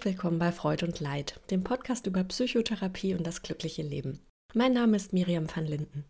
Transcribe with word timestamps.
Herzlich 0.00 0.14
willkommen 0.14 0.38
bei 0.38 0.50
Freud 0.50 0.82
und 0.82 0.98
Leid, 1.00 1.38
dem 1.50 1.62
Podcast 1.62 2.06
über 2.06 2.24
Psychotherapie 2.24 3.14
und 3.14 3.26
das 3.26 3.42
glückliche 3.42 3.82
Leben. 3.82 4.18
Mein 4.54 4.72
Name 4.72 4.96
ist 4.96 5.12
Miriam 5.12 5.46
van 5.54 5.66
Linden. 5.66 6.06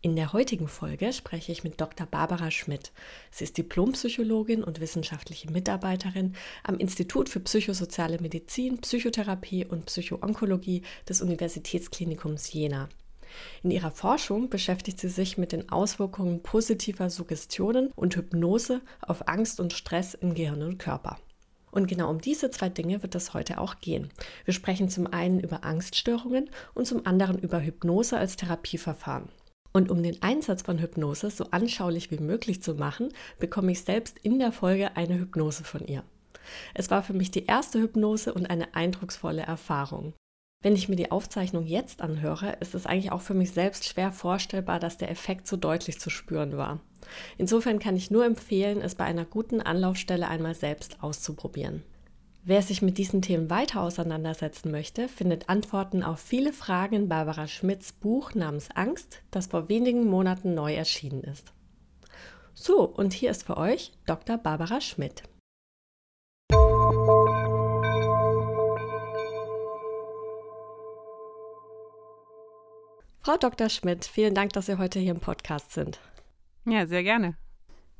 In 0.00 0.14
der 0.14 0.32
heutigen 0.32 0.68
Folge 0.68 1.12
spreche 1.12 1.50
ich 1.50 1.64
mit 1.64 1.80
Dr. 1.80 2.06
Barbara 2.06 2.52
Schmidt. 2.52 2.92
Sie 3.32 3.42
ist 3.42 3.58
Diplompsychologin 3.58 4.62
und 4.62 4.78
wissenschaftliche 4.78 5.50
Mitarbeiterin 5.50 6.36
am 6.62 6.78
Institut 6.78 7.28
für 7.28 7.40
Psychosoziale 7.40 8.20
Medizin, 8.20 8.80
Psychotherapie 8.80 9.64
und 9.64 9.86
Psychoonkologie 9.86 10.82
des 11.08 11.20
Universitätsklinikums 11.20 12.52
Jena. 12.52 12.88
In 13.64 13.72
ihrer 13.72 13.90
Forschung 13.90 14.50
beschäftigt 14.50 15.00
sie 15.00 15.08
sich 15.08 15.36
mit 15.36 15.50
den 15.50 15.68
Auswirkungen 15.68 16.44
positiver 16.44 17.10
Suggestionen 17.10 17.90
und 17.96 18.14
Hypnose 18.14 18.82
auf 19.00 19.26
Angst 19.26 19.58
und 19.58 19.72
Stress 19.72 20.14
in 20.14 20.34
Gehirn 20.34 20.62
und 20.62 20.78
Körper. 20.78 21.18
Und 21.76 21.88
genau 21.88 22.08
um 22.08 22.22
diese 22.22 22.50
zwei 22.50 22.70
Dinge 22.70 23.02
wird 23.02 23.14
es 23.14 23.34
heute 23.34 23.60
auch 23.60 23.80
gehen. 23.80 24.08
Wir 24.46 24.54
sprechen 24.54 24.88
zum 24.88 25.06
einen 25.06 25.40
über 25.40 25.62
Angststörungen 25.62 26.48
und 26.72 26.86
zum 26.86 27.04
anderen 27.06 27.38
über 27.38 27.60
Hypnose 27.60 28.16
als 28.16 28.36
Therapieverfahren. 28.36 29.28
Und 29.74 29.90
um 29.90 30.02
den 30.02 30.22
Einsatz 30.22 30.62
von 30.62 30.78
Hypnose 30.78 31.28
so 31.28 31.50
anschaulich 31.50 32.10
wie 32.10 32.16
möglich 32.16 32.62
zu 32.62 32.76
machen, 32.76 33.12
bekomme 33.38 33.72
ich 33.72 33.82
selbst 33.82 34.16
in 34.22 34.38
der 34.38 34.52
Folge 34.52 34.96
eine 34.96 35.18
Hypnose 35.18 35.64
von 35.64 35.86
ihr. 35.86 36.02
Es 36.72 36.90
war 36.90 37.02
für 37.02 37.12
mich 37.12 37.30
die 37.30 37.44
erste 37.44 37.78
Hypnose 37.78 38.32
und 38.32 38.46
eine 38.46 38.74
eindrucksvolle 38.74 39.42
Erfahrung. 39.42 40.14
Wenn 40.62 40.76
ich 40.76 40.88
mir 40.88 40.96
die 40.96 41.10
Aufzeichnung 41.10 41.66
jetzt 41.66 42.00
anhöre, 42.00 42.56
ist 42.60 42.74
es 42.74 42.86
eigentlich 42.86 43.12
auch 43.12 43.20
für 43.20 43.34
mich 43.34 43.50
selbst 43.50 43.84
schwer 43.84 44.12
vorstellbar, 44.12 44.80
dass 44.80 44.96
der 44.96 45.10
Effekt 45.10 45.46
so 45.46 45.58
deutlich 45.58 46.00
zu 46.00 46.08
spüren 46.08 46.56
war. 46.56 46.80
Insofern 47.38 47.78
kann 47.78 47.96
ich 47.96 48.10
nur 48.10 48.24
empfehlen, 48.24 48.80
es 48.80 48.94
bei 48.94 49.04
einer 49.04 49.24
guten 49.24 49.60
Anlaufstelle 49.60 50.28
einmal 50.28 50.54
selbst 50.54 51.02
auszuprobieren. 51.02 51.82
Wer 52.48 52.62
sich 52.62 52.80
mit 52.80 52.96
diesen 52.96 53.22
Themen 53.22 53.50
weiter 53.50 53.82
auseinandersetzen 53.82 54.70
möchte, 54.70 55.08
findet 55.08 55.48
Antworten 55.48 56.04
auf 56.04 56.20
viele 56.20 56.52
Fragen 56.52 56.94
in 56.94 57.08
Barbara 57.08 57.48
Schmidts 57.48 57.92
Buch 57.92 58.34
namens 58.34 58.68
Angst, 58.72 59.20
das 59.32 59.48
vor 59.48 59.68
wenigen 59.68 60.06
Monaten 60.06 60.54
neu 60.54 60.72
erschienen 60.72 61.24
ist. 61.24 61.52
So, 62.54 62.84
und 62.84 63.12
hier 63.12 63.32
ist 63.32 63.42
für 63.42 63.56
euch 63.56 63.92
Dr. 64.06 64.38
Barbara 64.38 64.80
Schmidt. 64.80 65.24
Frau 73.18 73.36
Dr. 73.36 73.68
Schmidt, 73.68 74.04
vielen 74.04 74.36
Dank, 74.36 74.52
dass 74.52 74.66
Sie 74.66 74.78
heute 74.78 75.00
hier 75.00 75.10
im 75.10 75.18
Podcast 75.18 75.72
sind. 75.72 75.98
Ja, 76.66 76.86
sehr 76.86 77.02
gerne. 77.02 77.36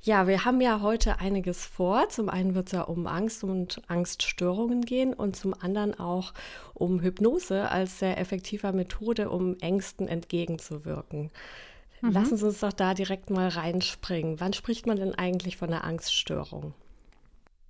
Ja, 0.03 0.27
wir 0.27 0.45
haben 0.45 0.61
ja 0.61 0.83
heute 0.83 1.19
einiges 1.21 1.67
vor. 1.67 2.09
Zum 2.11 2.29
einen 2.29 2.55
wird 2.55 2.67
es 2.67 2.73
ja 2.73 2.83
um 2.83 3.07
Angst 3.07 3.43
und 3.43 3.83
Angststörungen 3.89 4.83
gehen 4.85 5.15
und 5.15 5.37
zum 5.37 5.55
anderen 5.55 5.99
auch 5.99 6.33
um 6.75 7.01
Hypnose 7.01 7.71
als 7.71 7.99
sehr 7.99 8.19
effektiver 8.19 8.73
Methode, 8.73 9.31
um 9.31 9.57
Ängsten 9.59 10.07
entgegenzuwirken. 10.07 11.31
Mhm. 12.03 12.11
Lassen 12.11 12.37
Sie 12.37 12.47
uns 12.47 12.61
doch 12.61 12.73
da 12.73 12.95
direkt 12.95 13.31
mal 13.31 13.49
reinspringen. 13.49 14.39
Wann 14.39 14.53
spricht 14.53 14.87
man 14.87 14.99
denn 14.99 15.15
eigentlich 15.15 15.57
von 15.57 15.71
einer 15.73 15.85
Angststörung? 15.85 16.75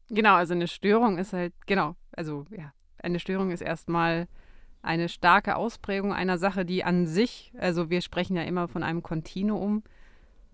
Genau, 0.09 0.35
also 0.35 0.55
eine 0.55 0.69
Störung 0.69 1.19
ist 1.19 1.33
halt, 1.33 1.53
genau, 1.67 1.97
also 2.13 2.45
ja, 2.51 2.73
eine 3.03 3.19
Störung 3.19 3.51
ist 3.51 3.61
erstmal 3.61 4.29
eine 4.83 5.09
starke 5.09 5.57
Ausprägung 5.57 6.13
einer 6.13 6.39
Sache, 6.39 6.65
die 6.65 6.85
an 6.85 7.07
sich, 7.07 7.53
also 7.59 7.91
wir 7.91 8.03
sprechen 8.03 8.37
ja 8.37 8.43
immer 8.43 8.69
von 8.69 8.83
einem 8.83 9.03
Kontinuum, 9.03 9.83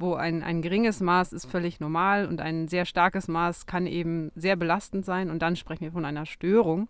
wo 0.02 0.14
ein, 0.14 0.42
ein 0.42 0.60
geringes 0.60 1.00
Maß 1.00 1.32
ist 1.32 1.46
völlig 1.46 1.80
normal 1.80 2.26
und 2.26 2.40
ein 2.40 2.68
sehr 2.68 2.84
starkes 2.84 3.28
Maß 3.28 3.66
kann 3.66 3.86
eben 3.86 4.30
sehr 4.34 4.56
belastend 4.56 5.04
sein 5.04 5.30
und 5.30 5.40
dann 5.40 5.56
sprechen 5.56 5.84
wir 5.84 5.92
von 5.92 6.04
einer 6.04 6.26
Störung. 6.26 6.88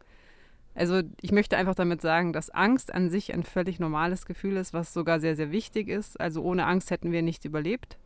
Also 0.75 1.03
ich 1.21 1.33
möchte 1.33 1.57
einfach 1.57 1.75
damit 1.75 2.01
sagen, 2.01 2.33
dass 2.33 2.51
Angst 2.51 2.93
an 2.93 3.11
sich 3.11 3.33
ein 3.35 3.43
völlig 3.43 3.79
normales 3.79 4.25
Gefühl 4.27 4.57
ist, 4.57 4.73
was 4.73 4.95
sogar 4.95 5.21
sehr, 5.21 5.37
sehr 5.37 5.53
wichtig 5.53 5.89
ist. 5.89 6.19
Also 6.19 6.43
ohne 6.43 6.67
Angst 6.67 6.91
hätten 6.91 7.13
wir 7.13 7.23
nicht 7.23 7.45
überlebt, 7.45 7.99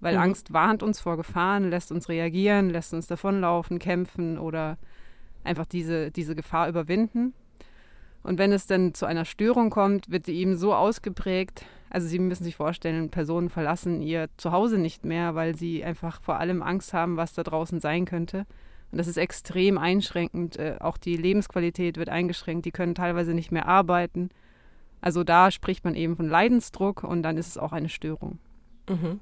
weil 0.00 0.14
mhm. 0.16 0.22
Angst 0.22 0.52
warnt 0.52 0.82
uns 0.82 1.00
vor 1.00 1.16
Gefahren, 1.16 1.70
lässt 1.70 1.90
uns 1.90 2.08
reagieren, 2.08 2.70
lässt 2.70 2.92
uns 2.92 3.06
davonlaufen, 3.06 3.78
kämpfen 3.78 4.38
oder 4.38 4.76
einfach 5.42 5.66
diese, 5.66 6.10
diese 6.10 6.34
Gefahr 6.34 6.68
überwinden. 6.68 7.32
Und 8.22 8.38
wenn 8.38 8.52
es 8.52 8.66
dann 8.66 8.94
zu 8.94 9.06
einer 9.06 9.24
Störung 9.24 9.70
kommt, 9.70 10.10
wird 10.10 10.26
sie 10.26 10.36
eben 10.36 10.56
so 10.56 10.74
ausgeprägt, 10.74 11.64
also 11.92 12.08
Sie 12.08 12.18
müssen 12.18 12.44
sich 12.44 12.56
vorstellen, 12.56 13.10
Personen 13.10 13.50
verlassen 13.50 14.00
ihr 14.00 14.30
Zuhause 14.38 14.78
nicht 14.78 15.04
mehr, 15.04 15.34
weil 15.34 15.54
sie 15.54 15.84
einfach 15.84 16.22
vor 16.22 16.40
allem 16.40 16.62
Angst 16.62 16.94
haben, 16.94 17.18
was 17.18 17.34
da 17.34 17.42
draußen 17.42 17.80
sein 17.80 18.06
könnte. 18.06 18.46
Und 18.90 18.98
das 18.98 19.08
ist 19.08 19.18
extrem 19.18 19.76
einschränkend. 19.76 20.58
Äh, 20.58 20.76
auch 20.80 20.96
die 20.96 21.18
Lebensqualität 21.18 21.98
wird 21.98 22.08
eingeschränkt. 22.08 22.64
Die 22.64 22.70
können 22.70 22.94
teilweise 22.94 23.34
nicht 23.34 23.52
mehr 23.52 23.68
arbeiten. 23.68 24.30
Also 25.02 25.22
da 25.22 25.50
spricht 25.50 25.84
man 25.84 25.94
eben 25.94 26.16
von 26.16 26.28
Leidensdruck 26.28 27.04
und 27.04 27.22
dann 27.22 27.36
ist 27.36 27.48
es 27.48 27.58
auch 27.58 27.72
eine 27.72 27.90
Störung. 27.90 28.38
Mhm. 28.88 29.20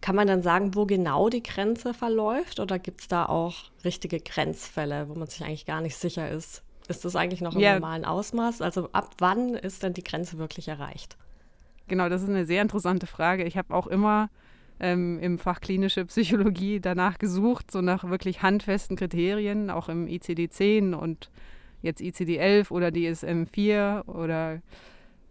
Kann 0.00 0.16
man 0.16 0.26
dann 0.26 0.42
sagen, 0.42 0.74
wo 0.74 0.86
genau 0.86 1.28
die 1.28 1.42
Grenze 1.42 1.94
verläuft 1.94 2.58
oder 2.58 2.80
gibt 2.80 3.02
es 3.02 3.08
da 3.08 3.26
auch 3.26 3.54
richtige 3.84 4.18
Grenzfälle, 4.18 5.08
wo 5.08 5.14
man 5.14 5.28
sich 5.28 5.44
eigentlich 5.44 5.66
gar 5.66 5.80
nicht 5.80 5.96
sicher 5.96 6.28
ist? 6.28 6.64
Ist 6.88 7.04
das 7.04 7.14
eigentlich 7.14 7.42
noch 7.42 7.54
im 7.54 7.60
ja. 7.60 7.74
normalen 7.74 8.04
Ausmaß? 8.04 8.60
Also 8.60 8.88
ab 8.92 9.10
wann 9.18 9.54
ist 9.54 9.84
denn 9.84 9.92
die 9.94 10.02
Grenze 10.02 10.38
wirklich 10.38 10.66
erreicht? 10.66 11.16
Genau, 11.92 12.08
das 12.08 12.22
ist 12.22 12.30
eine 12.30 12.46
sehr 12.46 12.62
interessante 12.62 13.06
Frage. 13.06 13.44
Ich 13.44 13.58
habe 13.58 13.74
auch 13.74 13.86
immer 13.86 14.30
ähm, 14.80 15.18
im 15.18 15.38
Fach 15.38 15.60
klinische 15.60 16.06
Psychologie 16.06 16.80
danach 16.80 17.18
gesucht, 17.18 17.70
so 17.70 17.82
nach 17.82 18.08
wirklich 18.08 18.40
handfesten 18.40 18.96
Kriterien, 18.96 19.68
auch 19.68 19.90
im 19.90 20.06
ICD-10 20.06 20.94
und 20.94 21.30
jetzt 21.82 22.00
ICD-11 22.00 22.70
oder 22.70 22.88
DSM-4 22.88 24.06
oder 24.06 24.62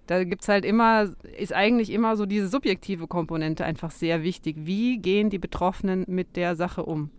da 0.06 0.24
gibt 0.24 0.44
es 0.44 0.50
halt 0.50 0.64
immer, 0.64 1.10
ist 1.36 1.52
eigentlich 1.52 1.90
immer 1.90 2.16
so 2.16 2.28
diese 2.28 2.48
subjektive 2.48 3.08
Komponente 3.08 3.66
einfach 3.66 3.90
sehr 3.90 4.22
wichtig. 4.22 4.56
Wie 4.60 5.00
gehen 5.00 5.32
die 5.32 5.40
Betroffenen 5.40 6.06
mit 6.08 6.36
der 6.36 6.56
Sache 6.56 6.86
um? 6.86 7.10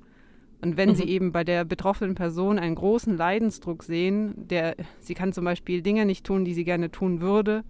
Und 0.61 0.77
wenn 0.77 0.91
mhm. 0.91 0.95
sie 0.95 1.09
eben 1.09 1.33
bei 1.33 1.43
der 1.43 1.65
betroffenen 1.65 2.15
Person 2.15 2.61
einen 2.61 2.77
großen 2.77 3.17
Leidensdruck 3.17 3.83
sehen, 3.83 4.35
der, 4.37 4.77
sie 5.01 5.15
kann 5.15 5.33
zum 5.33 5.45
Beispiel 5.45 5.83
Dinge 5.83 6.07
nicht 6.07 6.25
tun, 6.25 6.45
die 6.45 6.55
sie 6.55 6.63
gerne 6.63 6.93
tun 6.93 7.21
würde, 7.21 7.65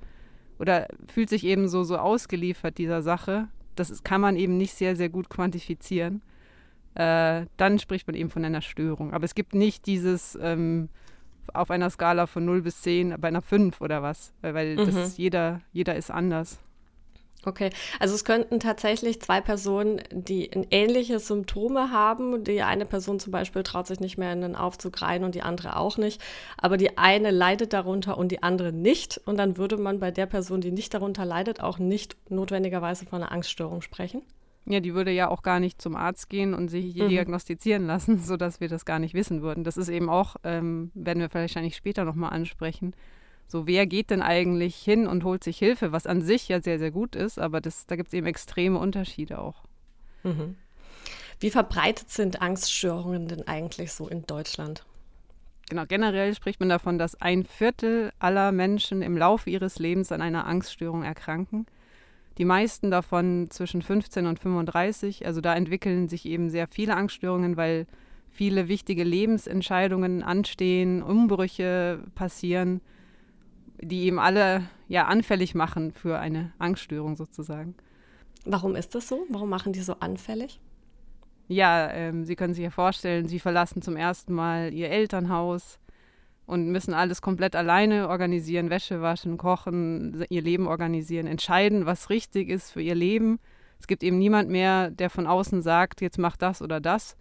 oder 0.58 0.88
fühlt 1.06 1.28
sich 1.28 1.44
eben 1.44 1.68
so, 1.68 1.84
so 1.84 1.96
ausgeliefert 1.96 2.78
dieser 2.78 3.02
Sache. 3.02 3.48
Das 3.74 4.02
kann 4.04 4.20
man 4.20 4.36
eben 4.36 4.56
nicht 4.58 4.74
sehr, 4.74 4.96
sehr 4.96 5.08
gut 5.08 5.28
quantifizieren. 5.28 6.22
Äh, 6.94 7.46
dann 7.56 7.78
spricht 7.78 8.06
man 8.06 8.16
eben 8.16 8.30
von 8.30 8.44
einer 8.44 8.60
Störung. 8.60 9.12
Aber 9.12 9.24
es 9.24 9.34
gibt 9.34 9.54
nicht 9.54 9.86
dieses 9.86 10.38
ähm, 10.40 10.88
auf 11.52 11.70
einer 11.70 11.90
Skala 11.90 12.26
von 12.26 12.44
0 12.44 12.62
bis 12.62 12.82
10 12.82 13.16
bei 13.20 13.28
einer 13.28 13.42
5 13.42 13.80
oder 13.80 14.02
was, 14.02 14.32
weil 14.42 14.76
mhm. 14.76 14.86
das 14.86 14.94
ist 14.94 15.18
jeder, 15.18 15.60
jeder 15.72 15.96
ist 15.96 16.10
anders. 16.10 16.58
Okay, 17.44 17.70
also 17.98 18.14
es 18.14 18.25
könnten 18.25 18.60
tatsächlich 18.60 19.20
zwei 19.20 19.41
Personen, 19.41 20.00
die 20.12 20.47
ähnliche 20.70 21.19
Symptome 21.19 21.91
haben. 21.91 22.44
Die 22.44 22.62
eine 22.62 22.86
Person 22.86 23.19
zum 23.19 23.32
Beispiel 23.32 23.64
traut 23.64 23.88
sich 23.88 23.98
nicht 23.98 24.16
mehr 24.16 24.32
in 24.32 24.42
den 24.42 24.54
Aufzug 24.54 25.03
rein 25.03 25.25
und 25.25 25.34
die 25.34 25.42
andere 25.42 25.76
auch 25.76 25.98
nicht. 25.98 26.22
Aber 26.56 26.76
die 26.76 26.98
eine 26.98 27.32
leidet 27.32 27.72
darunter 27.72 28.16
und 28.16 28.31
die 28.31 28.44
andere 28.44 28.72
nicht. 28.72 29.20
Und 29.25 29.38
dann 29.38 29.56
würde 29.56 29.76
man 29.76 29.98
bei 29.98 30.12
der 30.12 30.26
Person, 30.26 30.60
die 30.60 30.70
nicht 30.70 30.94
darunter 30.94 31.25
leidet, 31.25 31.60
auch 31.60 31.78
nicht 31.78 32.16
notwendigerweise 32.31 33.06
von 33.06 33.22
einer 33.22 33.32
Angststörung 33.32 33.82
sprechen. 33.82 34.22
Ja, 34.64 34.78
die 34.78 34.94
würde 34.94 35.11
ja 35.11 35.28
auch 35.28 35.43
gar 35.43 35.58
nicht 35.58 35.82
zum 35.82 35.96
Arzt 35.96 36.28
gehen 36.28 36.55
und 36.55 36.69
sich 36.69 36.94
mhm. 36.94 37.08
diagnostizieren 37.08 37.87
lassen, 37.87 38.19
sodass 38.25 38.61
wir 38.61 38.69
das 38.69 38.84
gar 38.84 39.00
nicht 39.00 39.14
wissen 39.14 39.43
würden. 39.43 39.64
Das 39.64 39.76
ist 39.76 39.88
eben 39.88 40.08
auch, 40.08 40.37
ähm, 40.44 40.93
werden 40.94 41.19
wir 41.19 41.32
wahrscheinlich 41.34 41.75
später 41.75 42.05
nochmal 42.05 42.31
ansprechen, 42.31 42.94
so, 43.52 43.66
wer 43.66 43.87
geht 43.87 44.08
denn 44.08 44.22
eigentlich 44.22 44.76
hin 44.76 45.06
und 45.06 45.25
holt 45.25 45.44
sich 45.44 45.58
Hilfe, 45.58 45.93
was 45.93 46.06
an 46.06 46.22
sich 46.22 46.49
ja 46.49 46.62
sehr, 46.62 46.78
sehr 46.78 46.90
gut 46.90 47.14
ist, 47.14 47.38
aber 47.38 47.60
das, 47.60 47.87
da 47.87 47.96
gibt 47.96 48.08
es 48.08 48.14
eben 48.14 48.26
extreme 48.26 48.78
Unterschiede 48.78 49.38
auch. 49.38 49.64
Mhm. 50.22 50.56
Wie 51.38 51.50
verbreitet 51.50 52.08
sind 52.08 52.40
Angststörungen 52.40 53.28
denn 53.28 53.46
eigentlich 53.46 53.93
so 53.93 54.08
in 54.08 54.25
Deutschland? 54.25 54.87
Genau, 55.69 55.84
generell 55.87 56.34
spricht 56.34 56.60
man 56.60 56.70
davon, 56.70 56.99
dass 56.99 57.20
ein 57.20 57.44
Viertel 57.44 58.10
aller 58.19 58.52
Menschen 58.52 59.02
im 59.02 59.19
Laufe 59.19 59.50
ihres 59.50 59.78
Lebens 59.78 60.12
an 60.12 60.22
einer 60.22 60.46
Angststörung 60.46 61.02
erkranken. 61.02 61.66
Die 62.38 62.46
meisten 62.46 62.90
davon 62.90 63.49
zwischen 63.50 63.82
15 63.82 64.26
und 64.26 64.38
35. 64.38 65.26
Also 65.26 65.43
da 65.43 65.54
entwickeln 65.54 66.08
sich 66.08 66.25
eben 66.25 66.49
sehr 66.49 66.69
viele 66.69 66.96
Angststörungen, 66.96 67.58
weil 67.58 67.87
viele 68.31 68.69
wichtige 68.69 69.04
Lebensentscheidungen 69.04 70.22
anstehen, 70.22 71.02
Umbrüche 71.02 72.02
passieren 72.14 72.81
die 73.82 74.05
eben 74.05 74.19
alle 74.19 74.62
ja 74.88 75.06
anfällig 75.06 75.55
machen 75.55 75.93
für 75.93 76.19
eine 76.19 76.52
Angststörung 76.58 77.17
sozusagen. 77.17 77.75
Warum 78.44 78.76
ist 78.76 78.94
das 78.94 79.08
so? 79.08 79.25
Warum 79.29 79.50
machen 79.50 79.73
die 79.73 79.81
so 79.81 79.94
anfällig? 80.00 80.61
Ja, 81.49 81.90
ähm, 81.90 82.25
Sie 82.25 82.37
können 82.37 82.55
sich 82.55 82.64
ja 82.64 82.70
vorstellen, 82.70 83.29
Sie 83.29 83.38
verlassen 83.38 83.82
zum 83.82 83.96
ersten 83.96 84.32
Mal 84.32 84.73
Ihr 84.73 84.90
Elternhaus 84.90 85.79
und 86.46 86.70
müssen 86.70 86.94
alles 86.94 87.23
komplett 87.23 87.56
alleine 87.56 88.08
organisieren, 88.08 88.70
Wäsche 88.70 89.00
waschen, 89.00 89.38
kochen, 89.38 90.25
ihr 90.28 90.43
Leben 90.43 90.67
organisieren, 90.67 91.26
entscheiden, 91.26 91.87
was 91.87 92.11
richtig 92.11 92.49
ist 92.49 92.70
für 92.70 92.82
ihr 92.82 92.94
Leben. 92.94 93.38
Es 93.78 93.87
gibt 93.87 94.02
eben 94.02 94.19
niemand 94.19 94.49
mehr, 94.49 94.90
der 94.90 95.11
von 95.11 95.26
außen 95.26 95.62
sagt, 95.62 96.00
jetzt 96.00 96.19
mach 96.19 96.37
das 96.37 96.62
oder 96.62 96.81
das. 96.81 97.17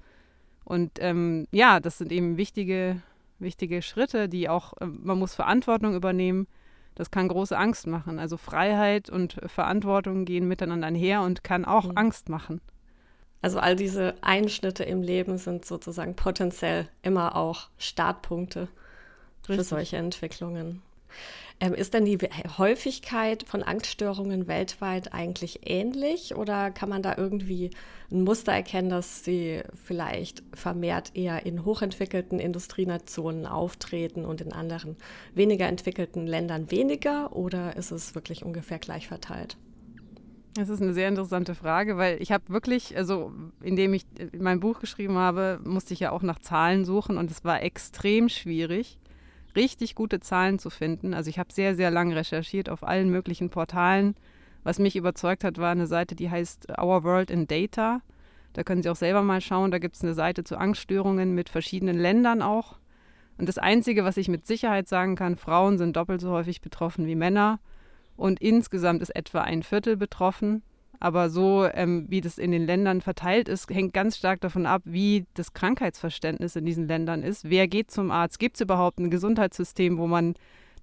Und 0.63 0.91
ähm, 0.99 1.47
ja, 1.51 1.79
das 1.79 1.97
sind 1.97 2.11
eben 2.11 2.37
wichtige 2.37 3.01
wichtige 3.41 3.81
Schritte, 3.81 4.29
die 4.29 4.49
auch, 4.49 4.73
äh, 4.79 4.85
man 4.85 5.19
muss 5.19 5.35
Verantwortung 5.35 5.95
übernehmen. 5.95 6.47
Das 6.95 7.11
kann 7.11 7.27
große 7.27 7.57
Angst 7.57 7.87
machen. 7.87 8.19
Also 8.19 8.37
Freiheit 8.37 9.09
und 9.09 9.37
Verantwortung 9.45 10.25
gehen 10.25 10.47
miteinander 10.47 10.87
einher 10.87 11.21
und 11.21 11.43
kann 11.43 11.65
auch 11.65 11.85
mhm. 11.85 11.97
Angst 11.97 12.29
machen. 12.29 12.61
Also 13.41 13.59
all 13.59 13.75
diese 13.75 14.15
Einschnitte 14.21 14.83
im 14.83 15.01
Leben 15.01 15.37
sind 15.37 15.65
sozusagen 15.65 16.15
potenziell 16.15 16.87
immer 17.01 17.35
auch 17.35 17.69
Startpunkte 17.77 18.67
Richtig. 19.41 19.55
für 19.55 19.63
solche 19.63 19.97
Entwicklungen. 19.97 20.81
Ähm, 21.61 21.75
ist 21.75 21.93
denn 21.93 22.05
die 22.05 22.17
Häufigkeit 22.57 23.43
von 23.43 23.61
Angststörungen 23.61 24.47
weltweit 24.47 25.13
eigentlich 25.13 25.59
ähnlich 25.69 26.35
oder 26.35 26.71
kann 26.71 26.89
man 26.89 27.03
da 27.03 27.15
irgendwie 27.15 27.69
ein 28.11 28.23
Muster 28.23 28.51
erkennen, 28.51 28.89
dass 28.89 29.23
sie 29.23 29.61
vielleicht 29.85 30.41
vermehrt 30.55 31.11
eher 31.13 31.45
in 31.45 31.63
hochentwickelten 31.63 32.39
Industrienationen 32.39 33.45
auftreten 33.45 34.25
und 34.25 34.41
in 34.41 34.53
anderen 34.53 34.97
weniger 35.35 35.67
entwickelten 35.67 36.25
Ländern 36.25 36.71
weniger 36.71 37.35
oder 37.35 37.75
ist 37.77 37.91
es 37.91 38.15
wirklich 38.15 38.43
ungefähr 38.43 38.79
gleich 38.79 39.07
verteilt? 39.07 39.55
Das 40.55 40.67
ist 40.67 40.81
eine 40.81 40.93
sehr 40.93 41.09
interessante 41.09 41.53
Frage, 41.53 41.95
weil 41.95 42.19
ich 42.21 42.31
habe 42.31 42.43
wirklich, 42.49 42.97
also 42.97 43.31
indem 43.61 43.93
ich 43.93 44.05
mein 44.37 44.59
Buch 44.59 44.79
geschrieben 44.79 45.15
habe, 45.15 45.61
musste 45.63 45.93
ich 45.93 45.99
ja 45.99 46.11
auch 46.11 46.23
nach 46.23 46.39
Zahlen 46.39 46.85
suchen 46.85 47.17
und 47.17 47.29
es 47.29 47.45
war 47.45 47.61
extrem 47.61 48.29
schwierig 48.29 48.97
richtig 49.55 49.95
gute 49.95 50.19
Zahlen 50.19 50.59
zu 50.59 50.69
finden. 50.69 51.13
Also 51.13 51.29
ich 51.29 51.39
habe 51.39 51.53
sehr, 51.53 51.75
sehr 51.75 51.91
lange 51.91 52.15
recherchiert 52.15 52.69
auf 52.69 52.83
allen 52.83 53.09
möglichen 53.09 53.49
Portalen. 53.49 54.15
Was 54.63 54.79
mich 54.79 54.95
überzeugt 54.95 55.43
hat, 55.43 55.57
war 55.57 55.71
eine 55.71 55.87
Seite, 55.87 56.15
die 56.15 56.29
heißt 56.29 56.69
Our 56.79 57.03
World 57.03 57.31
in 57.31 57.47
Data. 57.47 58.01
Da 58.53 58.63
können 58.63 58.83
Sie 58.83 58.89
auch 58.89 58.95
selber 58.95 59.23
mal 59.23 59.41
schauen. 59.41 59.71
Da 59.71 59.79
gibt 59.79 59.95
es 59.95 60.03
eine 60.03 60.13
Seite 60.13 60.43
zu 60.43 60.57
Angststörungen 60.57 61.33
mit 61.33 61.49
verschiedenen 61.49 61.97
Ländern 61.97 62.41
auch. 62.41 62.77
Und 63.37 63.47
das 63.47 63.57
Einzige, 63.57 64.03
was 64.03 64.17
ich 64.17 64.27
mit 64.27 64.45
Sicherheit 64.45 64.87
sagen 64.87 65.15
kann, 65.15 65.35
Frauen 65.35 65.77
sind 65.77 65.95
doppelt 65.95 66.21
so 66.21 66.31
häufig 66.31 66.61
betroffen 66.61 67.07
wie 67.07 67.15
Männer. 67.15 67.59
Und 68.17 68.39
insgesamt 68.41 69.01
ist 69.01 69.15
etwa 69.15 69.41
ein 69.41 69.63
Viertel 69.63 69.97
betroffen. 69.97 70.61
Aber 71.01 71.31
so, 71.31 71.67
ähm, 71.73 72.05
wie 72.09 72.21
das 72.21 72.37
in 72.37 72.51
den 72.51 72.67
Ländern 72.67 73.01
verteilt 73.01 73.49
ist, 73.49 73.67
hängt 73.71 73.91
ganz 73.91 74.17
stark 74.17 74.39
davon 74.39 74.67
ab, 74.67 74.83
wie 74.85 75.25
das 75.33 75.51
Krankheitsverständnis 75.53 76.55
in 76.55 76.63
diesen 76.63 76.87
Ländern 76.87 77.23
ist. 77.23 77.49
Wer 77.49 77.67
geht 77.67 77.89
zum 77.89 78.11
Arzt? 78.11 78.37
Gibt 78.37 78.57
es 78.57 78.61
überhaupt 78.61 78.99
ein 78.99 79.09
Gesundheitssystem, 79.09 79.97
wo 79.97 80.05
man 80.05 80.35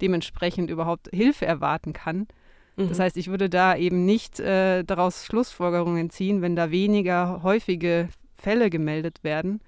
dementsprechend 0.03 0.70
überhaupt 0.70 1.09
Hilfe 1.15 1.47
erwarten 1.47 1.93
kann? 1.93 2.26
Mhm. 2.75 2.88
Das 2.88 2.99
heißt, 2.99 3.17
ich 3.17 3.29
würde 3.29 3.49
da 3.49 3.76
eben 3.76 4.06
nicht 4.06 4.41
äh, 4.41 4.82
daraus 4.82 5.25
Schlussfolgerungen 5.25 6.11
ziehen, 6.11 6.43
wenn 6.43 6.56
da 6.56 6.73
weniger 6.73 7.44
häufige 7.44 8.09
Fälle 8.35 8.71
gemeldet 8.71 9.23
werden, 9.23 9.61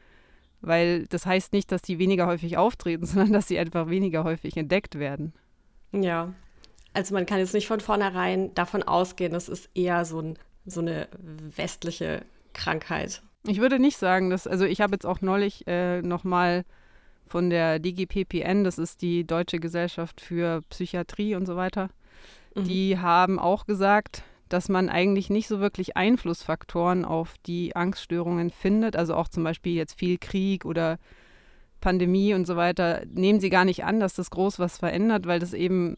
weil 0.62 1.06
das 1.06 1.26
heißt 1.26 1.53
nicht, 1.53 1.70
dass 1.70 1.82
die 1.82 2.00
weniger 2.00 2.26
häufig 2.26 2.56
auftreten, 2.56 3.06
sondern 3.06 3.32
dass 3.32 3.46
sie 3.46 3.61
einfach 3.61 3.88
weniger 3.88 4.25
häufig 4.25 4.56
entdeckt 4.56 4.99
werden. 4.99 5.32
Ja, 5.93 6.35
also 6.93 7.15
man 7.15 7.27
kann 7.27 7.39
jetzt 7.39 7.55
nicht 7.55 7.67
von 7.67 7.81
vornherein 7.81 8.55
davon 8.55 8.83
ausgehen, 8.83 9.35
es 9.35 9.49
ist 9.49 9.71
eher 9.75 10.05
so, 10.05 10.21
ein, 10.21 10.39
so 10.67 10.81
eine 10.81 11.09
westliche 11.57 12.23
Krankheit. 12.53 13.23
Ich 13.47 13.61
würde 13.61 13.79
nicht 13.79 13.97
sagen, 13.97 14.31
dass, 14.31 14.47
also 14.47 14.65
ich 14.65 14.81
habe 14.81 14.95
jetzt 14.95 15.07
auch 15.07 15.21
neulich 15.21 15.67
äh, 15.67 16.03
nochmal 16.03 16.65
von 17.27 17.49
der 17.49 17.79
DGPPN, 17.79 18.65
das 18.65 18.79
ist 18.79 19.03
die 19.03 19.25
Deutsche 19.25 19.61
Gesellschaft 19.61 20.21
für 20.21 20.63
Psychiatrie 20.69 21.37
und 21.37 21.47
so 21.47 21.57
weiter, 21.57 21.91
mhm. 22.55 22.65
die 22.65 22.99
haben 22.99 23.39
auch 23.39 23.67
gesagt, 23.67 24.25
dass 24.51 24.69
man 24.69 24.89
eigentlich 24.89 25.31
nicht 25.31 25.47
so 25.47 25.61
wirklich 25.61 25.97
Einflussfaktoren 25.97 27.05
auf 27.05 27.35
die 27.47 27.77
Angststörungen 27.77 28.51
findet. 28.51 28.97
Also 28.97 29.15
auch 29.15 29.29
zum 29.29 29.45
Beispiel 29.45 29.75
jetzt 29.75 29.97
viel 29.97 30.19
Krieg 30.19 30.65
oder 30.65 30.99
Pandemie 31.81 32.35
und 32.35 32.47
so 32.47 32.57
weiter, 32.57 33.03
nehmen 33.15 33.41
sie 33.41 33.49
gar 33.49 33.65
nicht 33.65 33.85
an, 33.85 34.01
dass 34.01 34.15
das 34.15 34.31
groß 34.31 34.59
was 34.59 34.77
verändert, 34.77 35.27
weil 35.27 35.39
das 35.39 35.55
eben 35.55 35.97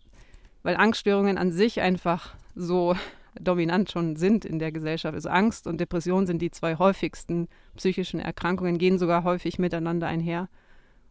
weil 0.63 0.77
Angststörungen 0.77 1.39
an 1.39 1.53
sich 1.53 1.81
einfach 1.81 2.35
so 2.55 2.95
dominant 3.41 3.91
schon 3.91 4.17
sind 4.17 4.45
in 4.45 4.59
der 4.59 4.73
Gesellschaft. 4.73 5.15
Also 5.15 5.29
Angst 5.29 5.67
und 5.67 5.81
Depression 5.81 6.27
sind 6.27 6.41
die 6.43 6.51
zwei 6.51 6.77
häufigsten 6.77 7.49
psychischen 7.77 8.21
Erkrankungen, 8.21 8.79
gehen 8.79 8.99
sogar 8.99 9.25
häufig 9.25 9.59
miteinander 9.59 10.07
einher. 10.07 10.49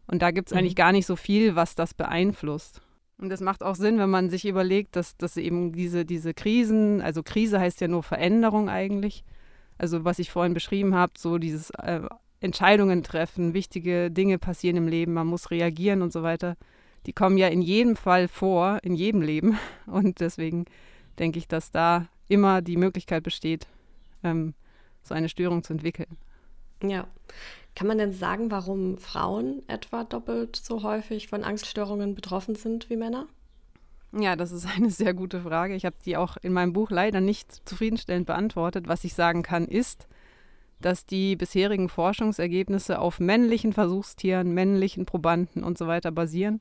Und 0.06 0.22
da 0.22 0.30
gibt 0.30 0.48
es 0.48 0.54
mhm. 0.54 0.60
eigentlich 0.60 0.76
gar 0.76 0.92
nicht 0.92 1.06
so 1.06 1.16
viel, 1.16 1.56
was 1.56 1.74
das 1.74 1.94
beeinflusst. 1.94 2.80
Und 3.18 3.28
das 3.28 3.40
macht 3.40 3.62
auch 3.62 3.76
Sinn, 3.76 3.98
wenn 3.98 4.10
man 4.10 4.30
sich 4.30 4.46
überlegt, 4.46 4.96
dass, 4.96 5.16
dass 5.16 5.36
eben 5.36 5.72
diese, 5.72 6.04
diese 6.04 6.34
Krisen, 6.34 7.00
also 7.00 7.22
Krise 7.22 7.60
heißt 7.60 7.80
ja 7.80 7.88
nur 7.88 8.02
Veränderung 8.02 8.68
eigentlich. 8.68 9.24
Also 9.78 10.04
was 10.04 10.18
ich 10.18 10.30
vorhin 10.30 10.54
beschrieben 10.54 10.94
habe, 10.94 11.12
so 11.16 11.38
dieses 11.38 11.70
äh, 11.70 12.00
Entscheidungen 12.40 13.02
treffen, 13.02 13.54
wichtige 13.54 14.10
Dinge 14.10 14.38
passieren 14.38 14.76
im 14.76 14.88
Leben, 14.88 15.12
man 15.12 15.26
muss 15.26 15.50
reagieren 15.50 16.02
und 16.02 16.12
so 16.12 16.22
weiter 16.22 16.56
die 17.06 17.12
kommen 17.12 17.36
ja 17.36 17.48
in 17.48 17.62
jedem 17.62 17.96
Fall 17.96 18.28
vor, 18.28 18.78
in 18.82 18.94
jedem 18.94 19.22
Leben. 19.22 19.58
Und 19.86 20.20
deswegen 20.20 20.64
denke 21.18 21.38
ich, 21.38 21.48
dass 21.48 21.70
da 21.70 22.06
immer 22.28 22.62
die 22.62 22.76
Möglichkeit 22.76 23.22
besteht, 23.22 23.66
ähm, 24.22 24.54
so 25.02 25.14
eine 25.14 25.28
Störung 25.28 25.62
zu 25.62 25.72
entwickeln. 25.72 26.16
Ja. 26.82 27.06
Kann 27.74 27.86
man 27.86 27.98
denn 27.98 28.12
sagen, 28.12 28.50
warum 28.50 28.98
Frauen 28.98 29.62
etwa 29.66 30.04
doppelt 30.04 30.56
so 30.56 30.82
häufig 30.82 31.28
von 31.28 31.42
Angststörungen 31.42 32.14
betroffen 32.14 32.54
sind 32.54 32.90
wie 32.90 32.96
Männer? 32.96 33.26
Ja, 34.12 34.36
das 34.36 34.52
ist 34.52 34.66
eine 34.66 34.90
sehr 34.90 35.14
gute 35.14 35.40
Frage. 35.40 35.74
Ich 35.74 35.84
habe 35.84 35.96
die 36.04 36.16
auch 36.16 36.36
in 36.42 36.52
meinem 36.52 36.72
Buch 36.72 36.90
leider 36.90 37.20
nicht 37.20 37.66
zufriedenstellend 37.66 38.26
beantwortet. 38.26 38.88
Was 38.88 39.04
ich 39.04 39.14
sagen 39.14 39.42
kann, 39.42 39.66
ist, 39.66 40.06
dass 40.80 41.06
die 41.06 41.36
bisherigen 41.36 41.88
Forschungsergebnisse 41.88 42.98
auf 42.98 43.20
männlichen 43.20 43.72
Versuchstieren, 43.72 44.52
männlichen 44.52 45.06
Probanden 45.06 45.64
und 45.64 45.78
so 45.78 45.86
weiter 45.86 46.10
basieren 46.10 46.60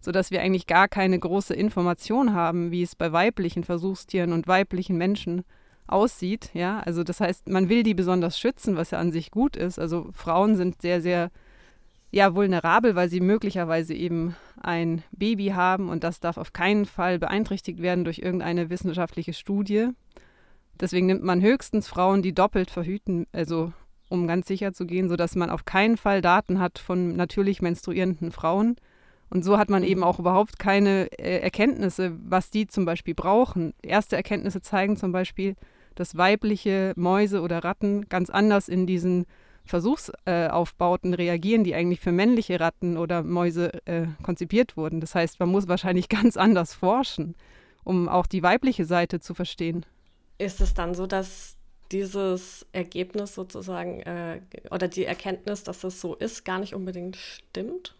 sodass 0.00 0.30
wir 0.30 0.40
eigentlich 0.40 0.66
gar 0.66 0.88
keine 0.88 1.18
große 1.18 1.54
Information 1.54 2.32
haben, 2.32 2.70
wie 2.70 2.82
es 2.82 2.94
bei 2.94 3.12
weiblichen 3.12 3.64
Versuchstieren 3.64 4.32
und 4.32 4.46
weiblichen 4.46 4.96
Menschen 4.96 5.44
aussieht. 5.86 6.50
Ja, 6.54 6.80
also 6.80 7.02
das 7.02 7.20
heißt, 7.20 7.48
man 7.48 7.68
will 7.68 7.82
die 7.82 7.94
besonders 7.94 8.38
schützen, 8.38 8.76
was 8.76 8.90
ja 8.90 8.98
an 8.98 9.10
sich 9.10 9.30
gut 9.30 9.56
ist. 9.56 9.78
Also 9.78 10.10
Frauen 10.12 10.56
sind 10.56 10.80
sehr, 10.82 11.00
sehr 11.00 11.30
ja, 12.10 12.34
vulnerabel, 12.34 12.94
weil 12.94 13.08
sie 13.08 13.20
möglicherweise 13.20 13.94
eben 13.94 14.34
ein 14.60 15.02
Baby 15.12 15.48
haben 15.48 15.88
und 15.88 16.04
das 16.04 16.20
darf 16.20 16.38
auf 16.38 16.52
keinen 16.52 16.86
Fall 16.86 17.18
beeinträchtigt 17.18 17.80
werden 17.80 18.04
durch 18.04 18.18
irgendeine 18.18 18.70
wissenschaftliche 18.70 19.32
Studie. 19.32 19.88
Deswegen 20.80 21.06
nimmt 21.06 21.24
man 21.24 21.42
höchstens 21.42 21.88
Frauen, 21.88 22.22
die 22.22 22.34
doppelt 22.34 22.70
verhüten, 22.70 23.26
also 23.32 23.72
um 24.08 24.26
ganz 24.26 24.46
sicher 24.46 24.72
zu 24.72 24.86
gehen, 24.86 25.08
sodass 25.08 25.34
man 25.34 25.50
auf 25.50 25.64
keinen 25.64 25.96
Fall 25.96 26.22
Daten 26.22 26.60
hat 26.60 26.78
von 26.78 27.14
natürlich 27.14 27.60
menstruierenden 27.60 28.30
Frauen. 28.32 28.76
Und 29.30 29.44
so 29.44 29.58
hat 29.58 29.68
man 29.68 29.82
eben 29.82 30.02
auch 30.02 30.18
überhaupt 30.18 30.58
keine 30.58 31.10
äh, 31.18 31.40
Erkenntnisse, 31.40 32.16
was 32.24 32.50
die 32.50 32.66
zum 32.66 32.84
Beispiel 32.84 33.14
brauchen. 33.14 33.74
Erste 33.82 34.16
Erkenntnisse 34.16 34.60
zeigen 34.60 34.96
zum 34.96 35.12
Beispiel, 35.12 35.54
dass 35.94 36.16
weibliche 36.16 36.92
Mäuse 36.96 37.42
oder 37.42 37.64
Ratten 37.64 38.08
ganz 38.08 38.30
anders 38.30 38.68
in 38.68 38.86
diesen 38.86 39.26
Versuchsaufbauten 39.64 41.12
äh, 41.12 41.16
reagieren, 41.16 41.62
die 41.62 41.74
eigentlich 41.74 42.00
für 42.00 42.12
männliche 42.12 42.58
Ratten 42.58 42.96
oder 42.96 43.22
Mäuse 43.22 43.70
äh, 43.86 44.06
konzipiert 44.22 44.76
wurden. 44.76 45.00
Das 45.00 45.14
heißt, 45.14 45.38
man 45.40 45.50
muss 45.50 45.68
wahrscheinlich 45.68 46.08
ganz 46.08 46.36
anders 46.36 46.72
forschen, 46.72 47.34
um 47.84 48.08
auch 48.08 48.26
die 48.26 48.42
weibliche 48.42 48.86
Seite 48.86 49.20
zu 49.20 49.34
verstehen. 49.34 49.84
Ist 50.38 50.60
es 50.60 50.72
dann 50.72 50.94
so, 50.94 51.06
dass 51.06 51.56
dieses 51.92 52.66
Ergebnis 52.72 53.34
sozusagen 53.34 54.00
äh, 54.00 54.40
oder 54.70 54.88
die 54.88 55.04
Erkenntnis, 55.04 55.64
dass 55.64 55.80
das 55.80 56.00
so 56.00 56.14
ist, 56.14 56.44
gar 56.44 56.58
nicht 56.58 56.74
unbedingt 56.74 57.16
stimmt? 57.16 57.94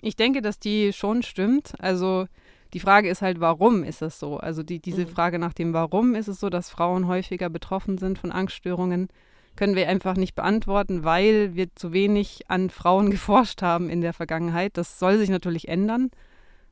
Ich 0.00 0.16
denke, 0.16 0.42
dass 0.42 0.58
die 0.58 0.92
schon 0.92 1.22
stimmt. 1.22 1.74
Also 1.78 2.26
die 2.74 2.80
Frage 2.80 3.08
ist 3.08 3.22
halt, 3.22 3.40
warum 3.40 3.82
ist 3.82 4.02
es 4.02 4.18
so? 4.18 4.36
Also 4.36 4.62
die, 4.62 4.80
diese 4.80 5.02
mhm. 5.02 5.08
Frage 5.08 5.38
nach 5.38 5.54
dem 5.54 5.72
Warum 5.72 6.14
ist 6.14 6.28
es 6.28 6.40
so, 6.40 6.50
dass 6.50 6.70
Frauen 6.70 7.06
häufiger 7.06 7.48
betroffen 7.48 7.98
sind 7.98 8.18
von 8.18 8.30
Angststörungen, 8.30 9.08
können 9.56 9.74
wir 9.74 9.88
einfach 9.88 10.16
nicht 10.16 10.36
beantworten, 10.36 11.02
weil 11.02 11.56
wir 11.56 11.74
zu 11.74 11.92
wenig 11.92 12.48
an 12.48 12.70
Frauen 12.70 13.10
geforscht 13.10 13.62
haben 13.62 13.90
in 13.90 14.00
der 14.00 14.12
Vergangenheit. 14.12 14.76
Das 14.76 14.98
soll 14.98 15.18
sich 15.18 15.30
natürlich 15.30 15.68
ändern, 15.68 16.10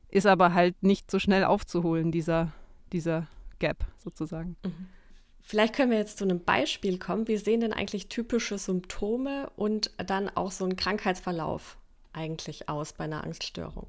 ist 0.09 0.27
aber 0.27 0.53
halt 0.53 0.81
nicht 0.83 1.11
so 1.11 1.19
schnell 1.19 1.43
aufzuholen, 1.43 2.11
dieser, 2.11 2.53
dieser 2.93 3.27
Gap 3.59 3.85
sozusagen. 3.97 4.55
Mhm. 4.63 4.87
Vielleicht 5.41 5.75
können 5.75 5.91
wir 5.91 5.97
jetzt 5.97 6.17
zu 6.17 6.25
einem 6.25 6.43
Beispiel 6.43 6.99
kommen. 6.99 7.27
Wie 7.29 7.37
sehen 7.37 7.61
denn 7.61 7.71
eigentlich 7.71 8.09
typische 8.09 8.57
Symptome 8.57 9.49
und 9.55 9.91
dann 9.97 10.29
auch 10.29 10.51
so 10.51 10.65
ein 10.65 10.75
Krankheitsverlauf 10.75 11.77
eigentlich 12.17 12.67
aus 12.67 12.93
bei 12.93 13.05
einer 13.05 13.23
Angststörung? 13.23 13.87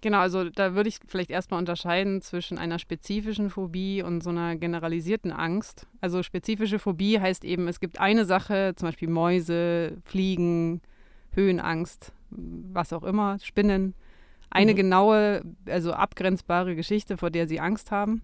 Genau, 0.00 0.18
also 0.18 0.48
da 0.48 0.74
würde 0.74 0.88
ich 0.88 1.00
vielleicht 1.06 1.30
erstmal 1.30 1.58
unterscheiden 1.58 2.22
zwischen 2.22 2.56
einer 2.56 2.78
spezifischen 2.78 3.50
Phobie 3.50 4.02
und 4.02 4.22
so 4.22 4.30
einer 4.30 4.54
generalisierten 4.54 5.32
Angst. 5.32 5.88
Also 6.00 6.22
spezifische 6.22 6.78
Phobie 6.78 7.18
heißt 7.18 7.44
eben, 7.44 7.66
es 7.66 7.80
gibt 7.80 7.98
eine 7.98 8.24
Sache, 8.24 8.74
zum 8.76 8.88
Beispiel 8.88 9.08
Mäuse, 9.08 9.96
Fliegen, 10.04 10.82
Höhenangst, 11.32 12.12
was 12.30 12.92
auch 12.92 13.02
immer, 13.02 13.38
Spinnen. 13.40 13.94
Eine 14.50 14.72
mhm. 14.72 14.76
genaue, 14.76 15.42
also 15.66 15.92
abgrenzbare 15.92 16.76
Geschichte, 16.76 17.16
vor 17.16 17.30
der 17.30 17.48
sie 17.48 17.58
Angst 17.58 17.90
haben. 17.90 18.22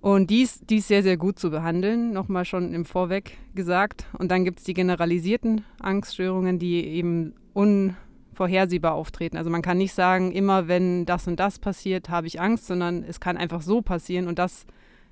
Und 0.00 0.30
die 0.30 0.42
ist, 0.42 0.70
die 0.70 0.76
ist 0.76 0.86
sehr, 0.86 1.02
sehr 1.02 1.16
gut 1.16 1.40
zu 1.40 1.50
behandeln, 1.50 2.12
nochmal 2.12 2.44
schon 2.44 2.72
im 2.72 2.84
Vorweg 2.84 3.36
gesagt. 3.56 4.06
Und 4.16 4.30
dann 4.30 4.44
gibt 4.44 4.60
es 4.60 4.64
die 4.64 4.74
generalisierten 4.74 5.64
Angststörungen, 5.80 6.60
die 6.60 6.86
eben 6.86 7.34
un 7.54 7.96
vorhersehbar 8.38 8.94
auftreten. 8.94 9.36
Also 9.36 9.50
man 9.50 9.62
kann 9.62 9.78
nicht 9.78 9.92
sagen, 9.92 10.30
immer 10.30 10.68
wenn 10.68 11.04
das 11.06 11.26
und 11.26 11.40
das 11.40 11.58
passiert, 11.58 12.08
habe 12.08 12.28
ich 12.28 12.40
Angst, 12.40 12.66
sondern 12.66 13.02
es 13.02 13.18
kann 13.18 13.36
einfach 13.36 13.62
so 13.62 13.82
passieren 13.82 14.28
und 14.28 14.38
das 14.38 14.64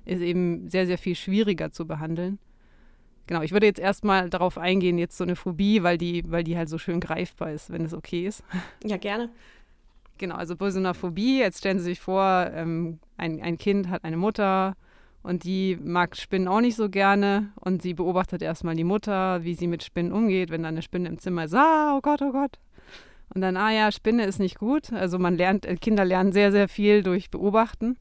ist 0.05 0.21
eben 0.21 0.69
sehr, 0.69 0.87
sehr 0.87 0.97
viel 0.97 1.13
schwieriger 1.13 1.73
zu 1.73 1.85
behandeln. 1.85 2.39
Genau, 3.27 3.41
ich 3.41 3.51
würde 3.51 3.65
jetzt 3.65 3.81
erstmal 3.81 4.29
darauf 4.29 4.57
eingehen, 4.57 4.97
jetzt 4.97 5.17
so 5.17 5.25
eine 5.25 5.35
Phobie, 5.35 5.83
weil 5.83 5.97
die, 5.97 6.23
weil 6.31 6.45
die 6.45 6.55
halt 6.55 6.69
so 6.69 6.77
schön 6.77 7.01
greifbar 7.01 7.51
ist, 7.51 7.69
wenn 7.69 7.83
es 7.83 7.93
okay 7.93 8.25
ist. 8.25 8.45
Ja, 8.85 8.95
gerne. 8.95 9.29
Genau, 10.17 10.35
also 10.35 10.55
bei 10.55 10.71
so 10.71 10.79
einer 10.79 10.93
Phobie, 10.93 11.39
jetzt 11.39 11.57
stellen 11.57 11.79
Sie 11.79 11.83
sich 11.83 11.99
vor, 11.99 12.49
ähm, 12.53 12.99
ein, 13.17 13.41
ein 13.41 13.57
Kind 13.57 13.89
hat 13.89 14.05
eine 14.05 14.15
Mutter 14.15 14.77
und 15.21 15.43
die 15.43 15.77
mag 15.83 16.15
Spinnen 16.15 16.47
auch 16.47 16.61
nicht 16.61 16.77
so 16.77 16.89
gerne 16.89 17.51
und 17.59 17.81
sie 17.81 17.93
beobachtet 17.93 18.41
erstmal 18.41 18.75
die 18.75 18.85
Mutter, 18.85 19.43
wie 19.43 19.53
sie 19.53 19.67
mit 19.67 19.83
Spinnen 19.83 20.13
umgeht, 20.13 20.49
wenn 20.49 20.63
dann 20.63 20.75
eine 20.75 20.81
Spinne 20.81 21.09
im 21.09 21.19
Zimmer 21.19 21.43
ist, 21.43 21.53
ah, 21.53 21.97
oh 21.97 21.99
Gott, 22.01 22.21
oh 22.21 22.31
Gott. 22.31 22.57
Und 23.37 23.41
dann, 23.41 23.55
ah 23.55 23.71
ja, 23.71 23.91
Spinne 23.91 24.25
ist 24.25 24.39
nicht 24.39 24.57
gut. 24.57 24.91
Also 24.91 25.19
man 25.19 25.37
lernt, 25.37 25.67
äh, 25.67 25.75
Kinder 25.75 26.03
lernen 26.03 26.31
sehr, 26.31 26.51
sehr 26.51 26.67
viel 26.67 27.03
durch 27.03 27.29
Beobachten. 27.29 27.95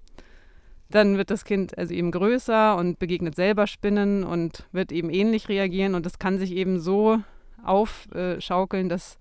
Dann 0.88 1.18
wird 1.18 1.30
das 1.30 1.44
Kind 1.44 1.76
also 1.76 1.92
eben 1.92 2.10
größer 2.10 2.74
und 2.74 2.98
begegnet 2.98 3.36
selber 3.36 3.66
Spinnen 3.66 4.24
und 4.24 4.64
wird 4.72 4.92
eben 4.92 5.10
ähnlich 5.10 5.50
reagieren 5.50 5.94
und 5.94 6.06
das 6.06 6.18
kann 6.18 6.38
sich 6.38 6.52
eben 6.52 6.80
so 6.80 7.18
aufschaukeln, 7.62 8.88
dass 8.88 9.18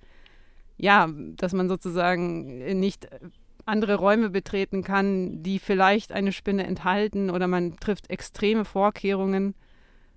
ja, 0.77 1.09
dass 1.35 1.51
man 1.51 1.67
sozusagen 1.67 2.59
nicht 2.79 3.09
andere 3.65 3.95
Räume 3.95 4.29
betreten 4.29 4.81
kann, 4.81 5.43
die 5.43 5.59
vielleicht 5.59 6.13
eine 6.13 6.31
Spinne 6.31 6.65
enthalten 6.65 7.29
oder 7.29 7.47
man 7.47 7.75
trifft 7.75 8.09
extreme 8.09 8.63
Vorkehrungen. 8.63 9.53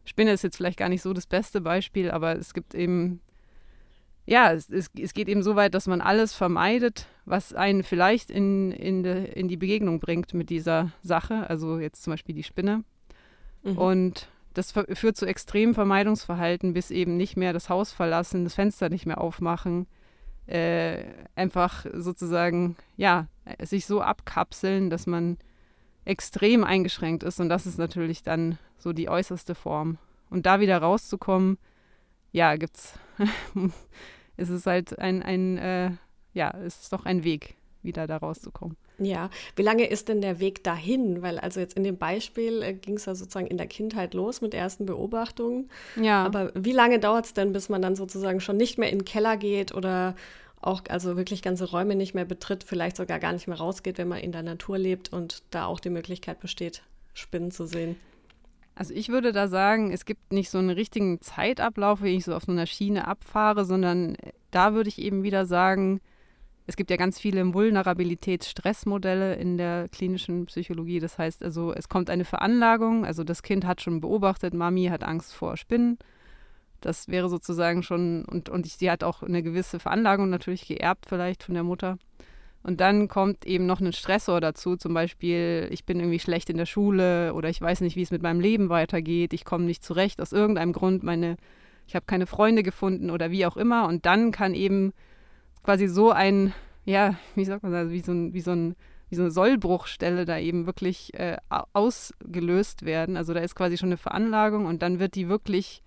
Spinne 0.04 0.30
ist 0.30 0.44
jetzt 0.44 0.58
vielleicht 0.58 0.78
gar 0.78 0.90
nicht 0.90 1.02
so 1.02 1.12
das 1.12 1.26
beste 1.26 1.60
Beispiel, 1.60 2.12
aber 2.12 2.38
es 2.38 2.54
gibt 2.54 2.76
eben, 2.76 3.20
ja, 4.28 4.52
es, 4.52 4.68
es, 4.68 4.90
es 5.00 5.14
geht 5.14 5.28
eben 5.28 5.42
so 5.42 5.56
weit, 5.56 5.75
dass 5.75 5.87
man 5.87 6.02
alles 6.02 6.35
vermeidet, 6.35 7.06
was 7.25 7.54
einen 7.54 7.82
vielleicht 7.82 8.30
in, 8.30 8.73
in, 8.73 9.02
de, 9.02 9.32
in 9.32 9.49
die 9.49 9.56
Begegnung 9.56 10.00
bringt 10.00 10.35
mit 10.35 10.50
dieser 10.50 10.92
Sache, 11.02 11.49
also 11.49 11.78
jetzt 11.78 12.02
zum 12.02 12.12
Beispiel 12.12 12.35
die 12.35 12.42
Spinne. 12.42 12.85
Mhm. 13.62 13.78
Und 13.78 14.28
das 14.52 14.73
führt 14.73 15.16
zu 15.16 15.25
extremem 15.25 15.75
Vermeidungsverhalten, 15.75 16.75
bis 16.75 16.90
eben 16.90 17.16
nicht 17.16 17.38
mehr 17.38 17.54
das 17.54 17.70
Haus 17.70 17.92
verlassen, 17.92 18.44
das 18.44 18.54
Fenster 18.54 18.90
nicht 18.90 19.06
mehr 19.06 19.18
aufmachen, 19.18 19.87
äh, 20.47 21.04
einfach 21.35 21.87
sozusagen, 21.94 22.76
ja, 22.99 23.28
sich 23.62 23.87
so 23.87 24.02
abkapseln, 24.02 24.90
dass 24.90 25.06
man 25.06 25.38
extrem 26.04 26.64
eingeschränkt 26.64 27.23
ist. 27.23 27.40
Und 27.40 27.49
das 27.49 27.64
ist 27.64 27.78
natürlich 27.78 28.23
dann 28.23 28.58
so 28.76 28.92
die 28.92 29.08
äußerste 29.08 29.54
Form. 29.54 29.97
Und 30.28 30.44
da 30.44 30.61
wieder 30.61 30.76
rauszukommen, 30.78 31.56
ja, 32.30 32.56
gibt's, 32.56 32.99
ist 34.38 34.49
es 34.49 34.64
halt 34.66 34.99
ein, 34.99 35.23
ein 35.23 35.59
äh, 35.59 35.90
ja, 36.33 36.50
es 36.64 36.80
ist 36.83 36.92
doch 36.92 37.04
ein 37.04 37.25
Weg, 37.25 37.57
wieder 37.83 38.07
da 38.07 38.16
rauszukommen. 38.16 38.76
Ja, 38.99 39.30
wie 39.54 39.62
lange 39.62 39.87
ist 39.87 40.09
denn 40.09 40.21
der 40.21 40.40
Weg 40.40 40.64
dahin? 40.64 41.23
Weil 41.23 41.38
also 41.38 41.61
jetzt 41.61 41.76
in 41.76 41.85
dem 41.85 41.99
Beispiel 41.99 42.62
äh, 42.62 42.75
ging 42.75 42.97
es 42.97 43.04
ja 43.04 43.14
sozusagen 43.14 43.47
in 43.47 43.57
der 43.57 43.68
Kindheit 43.68 44.14
los 44.14 44.40
mit 44.40 44.54
ersten 44.54 44.87
Beobachtungen. 44.87 45.71
Ja. 45.97 46.25
Aber 46.25 46.50
wie 46.54 46.73
lange 46.73 46.99
dauert 46.99 47.26
es 47.26 47.35
denn, 47.35 47.52
bis 47.52 47.68
man 47.68 47.83
dann 47.83 47.95
sozusagen 47.95 48.40
schon 48.40 48.57
nicht 48.57 48.78
mehr 48.78 48.90
in 48.90 49.00
den 49.00 49.04
Keller 49.04 49.37
geht 49.37 49.73
oder 49.75 50.16
auch 50.61 50.83
also 50.88 51.16
wirklich 51.16 51.42
ganze 51.42 51.71
Räume 51.71 51.95
nicht 51.95 52.14
mehr 52.14 52.25
betritt, 52.25 52.64
vielleicht 52.64 52.97
sogar 52.97 53.21
gar 53.21 53.33
nicht 53.33 53.47
mehr 53.47 53.59
rausgeht, 53.59 53.99
wenn 53.99 54.09
man 54.09 54.18
in 54.18 54.33
der 54.33 54.42
Natur 54.42 54.78
lebt 54.78 55.12
und 55.12 55.42
da 55.50 55.66
auch 55.66 55.78
die 55.78 55.90
Möglichkeit 55.90 56.40
besteht, 56.40 56.83
Spinnen 57.14 57.52
zu 57.52 57.66
sehen? 57.66 57.95
Also 58.78 58.94
ich 58.94 59.08
würde 59.08 59.32
da 59.32 59.49
sagen, 59.49 59.90
es 59.90 60.04
gibt 60.04 60.32
nicht 60.32 60.50
so 60.50 60.58
einen 60.58 60.70
richtigen 60.70 61.20
Zeitablauf, 61.20 62.00
wie 62.00 62.14
ich 62.14 62.25
so 62.25 62.32
auf 62.32 62.44
so 62.44 62.52
einer 62.52 62.66
Schiene 62.66 63.08
abfahre, 63.08 63.64
sondern 63.64 64.16
da 64.52 64.73
würde 64.73 64.88
ich 64.88 65.00
eben 65.00 65.25
wieder 65.25 65.47
sagen, 65.47 66.00
es 66.68 66.76
gibt 66.76 66.88
ja 66.90 66.97
ganz 66.97 67.18
viele 67.18 67.54
Vulnerabilitätsstressmodelle 67.54 69.35
in 69.35 69.58
der 69.58 69.88
klinischen 69.88 70.47
Psychologie. 70.47 71.00
Das 71.00 71.18
heißt 71.18 71.42
also, 71.42 71.75
es 71.75 71.88
kommt 71.88 72.08
eine 72.08 72.25
Veranlagung, 72.25 73.04
also 73.04 73.25
das 73.25 73.42
Kind 73.42 73.66
hat 73.66 73.82
schon 73.82 74.00
beobachtet, 74.00 74.54
Mami 74.54 74.85
hat 74.85 75.02
Angst 75.02 75.35
vor 75.35 75.56
Spinnen. 75.56 75.99
Das 76.80 77.08
wäre 77.08 77.28
sozusagen 77.28 77.82
schon, 77.82 78.25
und, 78.26 78.49
und 78.49 78.64
sie 78.64 78.92
hat 78.92 79.02
auch 79.02 79.25
eine 79.25 79.42
gewisse 79.42 79.80
Veranlagung 79.80 80.30
natürlich 80.30 80.68
geerbt, 80.68 81.06
vielleicht 81.08 81.42
von 81.42 81.54
der 81.54 81.64
Mutter. 81.64 81.99
Und 82.68 82.82
dann 82.82 83.08
kommt 83.08 83.46
eben 83.46 83.64
noch 83.64 83.80
ein 83.80 83.94
Stressor 83.94 84.42
dazu, 84.42 84.76
zum 84.76 84.92
Beispiel, 84.92 85.70
ich 85.70 85.87
bin 85.87 86.00
irgendwie 86.00 86.18
schlecht 86.18 86.50
in 86.50 86.58
der 86.58 86.66
Schule 86.66 87.32
oder 87.32 87.48
ich 87.48 87.62
weiß 87.62 87.80
nicht, 87.80 87.96
wie 87.96 88.02
es 88.02 88.10
mit 88.10 88.20
meinem 88.20 88.40
Leben 88.40 88.68
weitergeht, 88.68 89.32
ich 89.32 89.46
komme 89.46 89.64
nicht 89.64 89.82
zurecht 89.82 90.20
aus 90.20 90.32
irgendeinem 90.32 90.75
Grund, 90.75 91.02
meine, 91.02 91.38
ich 91.87 91.94
habe 91.94 92.04
keine 92.04 92.26
Freunde 92.26 92.62
gefunden 92.62 93.08
oder 93.08 93.30
wie 93.30 93.46
auch 93.46 93.56
immer. 93.56 93.88
Und 93.88 94.04
dann 94.04 94.32
kann 94.32 94.52
eben 94.52 94.92
quasi 95.62 95.88
so 95.88 96.10
ein, 96.10 96.52
ja, 96.84 97.14
wie 97.37 97.46
sagt 97.46 97.62
man 97.62 97.72
das, 97.72 97.88
wie 97.88 98.00
so, 98.00 98.12
ein, 98.12 98.34
wie 98.34 98.42
so, 98.42 98.50
ein, 98.50 98.76
wie 99.08 99.14
so 99.14 99.22
eine 99.22 99.30
Sollbruchstelle 99.30 100.26
da 100.26 100.37
eben 100.38 100.66
wirklich 100.66 101.14
äh, 101.14 101.38
ausgelöst 101.72 102.84
werden. 102.84 103.16
Also 103.16 103.32
da 103.32 103.40
ist 103.40 103.54
quasi 103.54 103.78
schon 103.78 103.88
eine 103.88 103.96
Veranlagung 103.96 104.66
und 104.66 104.82
dann 104.82 104.98
wird 104.98 105.14
die 105.14 105.30
wirklich 105.30 105.82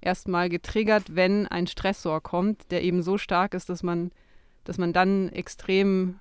erstmal 0.00 0.48
getriggert, 0.48 1.14
wenn 1.14 1.46
ein 1.46 1.66
Stressor 1.66 2.22
kommt, 2.22 2.70
der 2.70 2.82
eben 2.84 3.02
so 3.02 3.18
stark 3.18 3.52
ist, 3.52 3.68
dass 3.68 3.82
man, 3.82 4.12
dass 4.64 4.78
man 4.78 4.94
dann 4.94 5.28
extrem 5.28 6.18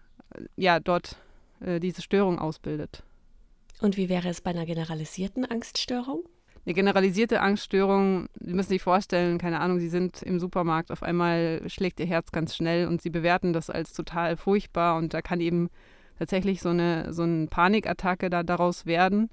ja, 0.56 0.80
dort 0.80 1.18
äh, 1.60 1.80
diese 1.80 2.02
Störung 2.02 2.40
ausbildet. 2.40 3.04
Und 3.82 3.98
wie 3.98 4.10
wäre 4.10 4.30
es 4.30 4.42
bei 4.42 4.52
einer 4.52 4.66
generalisierten 4.66 5.46
Angststörung? 5.46 6.24
eine 6.66 6.74
generalisierte 6.76 7.42
Angststörung, 7.42 8.28
Sie 8.40 8.54
müssen 8.54 8.70
sich 8.70 8.84
vorstellen, 8.84 9.38
keine 9.38 9.60
Ahnung, 9.60 9.80
Sie 9.80 9.90
sind 9.90 10.22
im 10.22 10.40
Supermarkt, 10.40 10.92
auf 10.92 11.02
einmal 11.02 11.64
schlägt 11.68 12.00
Ihr 12.00 12.06
Herz 12.06 12.32
ganz 12.32 12.56
schnell 12.56 12.88
und 12.88 13.02
Sie 13.02 13.10
bewerten 13.10 13.54
das 13.54 13.70
als 13.70 13.94
total 13.94 14.38
furchtbar 14.38 14.98
und 14.98 15.14
da 15.14 15.22
kann 15.22 15.42
eben 15.42 15.70
tatsächlich 16.20 16.62
so 16.62 16.70
eine, 16.70 17.12
so 17.14 17.24
eine 17.24 17.48
Panikattacke 17.48 18.30
da 18.30 18.44
daraus 18.44 18.86
werden. 18.86 19.30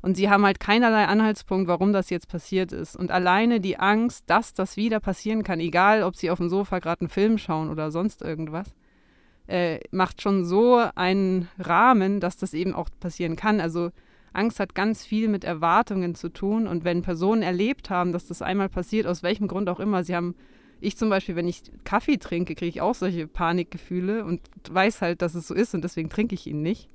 Und 0.00 0.16
sie 0.16 0.28
haben 0.28 0.44
halt 0.44 0.58
keinerlei 0.58 1.04
Anhaltspunkt, 1.04 1.68
warum 1.68 1.92
das 1.92 2.10
jetzt 2.10 2.26
passiert 2.26 2.72
ist. 2.72 2.96
Und 2.96 3.12
alleine 3.12 3.60
die 3.60 3.78
Angst, 3.78 4.24
dass 4.26 4.52
das 4.52 4.76
wieder 4.76 4.98
passieren 4.98 5.44
kann, 5.44 5.60
egal 5.60 6.02
ob 6.02 6.16
sie 6.16 6.30
auf 6.30 6.38
dem 6.38 6.48
Sofa 6.48 6.80
gerade 6.80 7.02
einen 7.02 7.08
Film 7.08 7.38
schauen 7.38 7.70
oder 7.70 7.92
sonst 7.92 8.20
irgendwas, 8.20 8.74
äh, 9.46 9.80
macht 9.90 10.22
schon 10.22 10.44
so 10.44 10.80
einen 10.94 11.48
Rahmen, 11.58 12.20
dass 12.20 12.36
das 12.36 12.54
eben 12.54 12.74
auch 12.74 12.88
passieren 13.00 13.36
kann. 13.36 13.60
Also 13.60 13.90
Angst 14.32 14.60
hat 14.60 14.74
ganz 14.74 15.04
viel 15.04 15.28
mit 15.28 15.44
Erwartungen 15.44 16.14
zu 16.14 16.28
tun. 16.28 16.66
Und 16.66 16.84
wenn 16.84 17.02
Personen 17.02 17.42
erlebt 17.42 17.90
haben, 17.90 18.12
dass 18.12 18.26
das 18.26 18.42
einmal 18.42 18.68
passiert, 18.68 19.06
aus 19.06 19.22
welchem 19.22 19.48
Grund 19.48 19.68
auch 19.68 19.80
immer, 19.80 20.04
sie 20.04 20.16
haben, 20.16 20.34
ich 20.80 20.96
zum 20.96 21.10
Beispiel, 21.10 21.36
wenn 21.36 21.48
ich 21.48 21.62
Kaffee 21.84 22.16
trinke, 22.16 22.54
kriege 22.54 22.68
ich 22.68 22.80
auch 22.80 22.94
solche 22.94 23.26
Panikgefühle 23.26 24.24
und 24.24 24.40
weiß 24.70 25.02
halt, 25.02 25.22
dass 25.22 25.34
es 25.34 25.46
so 25.46 25.54
ist 25.54 25.74
und 25.74 25.82
deswegen 25.82 26.08
trinke 26.08 26.34
ich 26.34 26.46
ihn 26.46 26.62
nicht. 26.62 26.88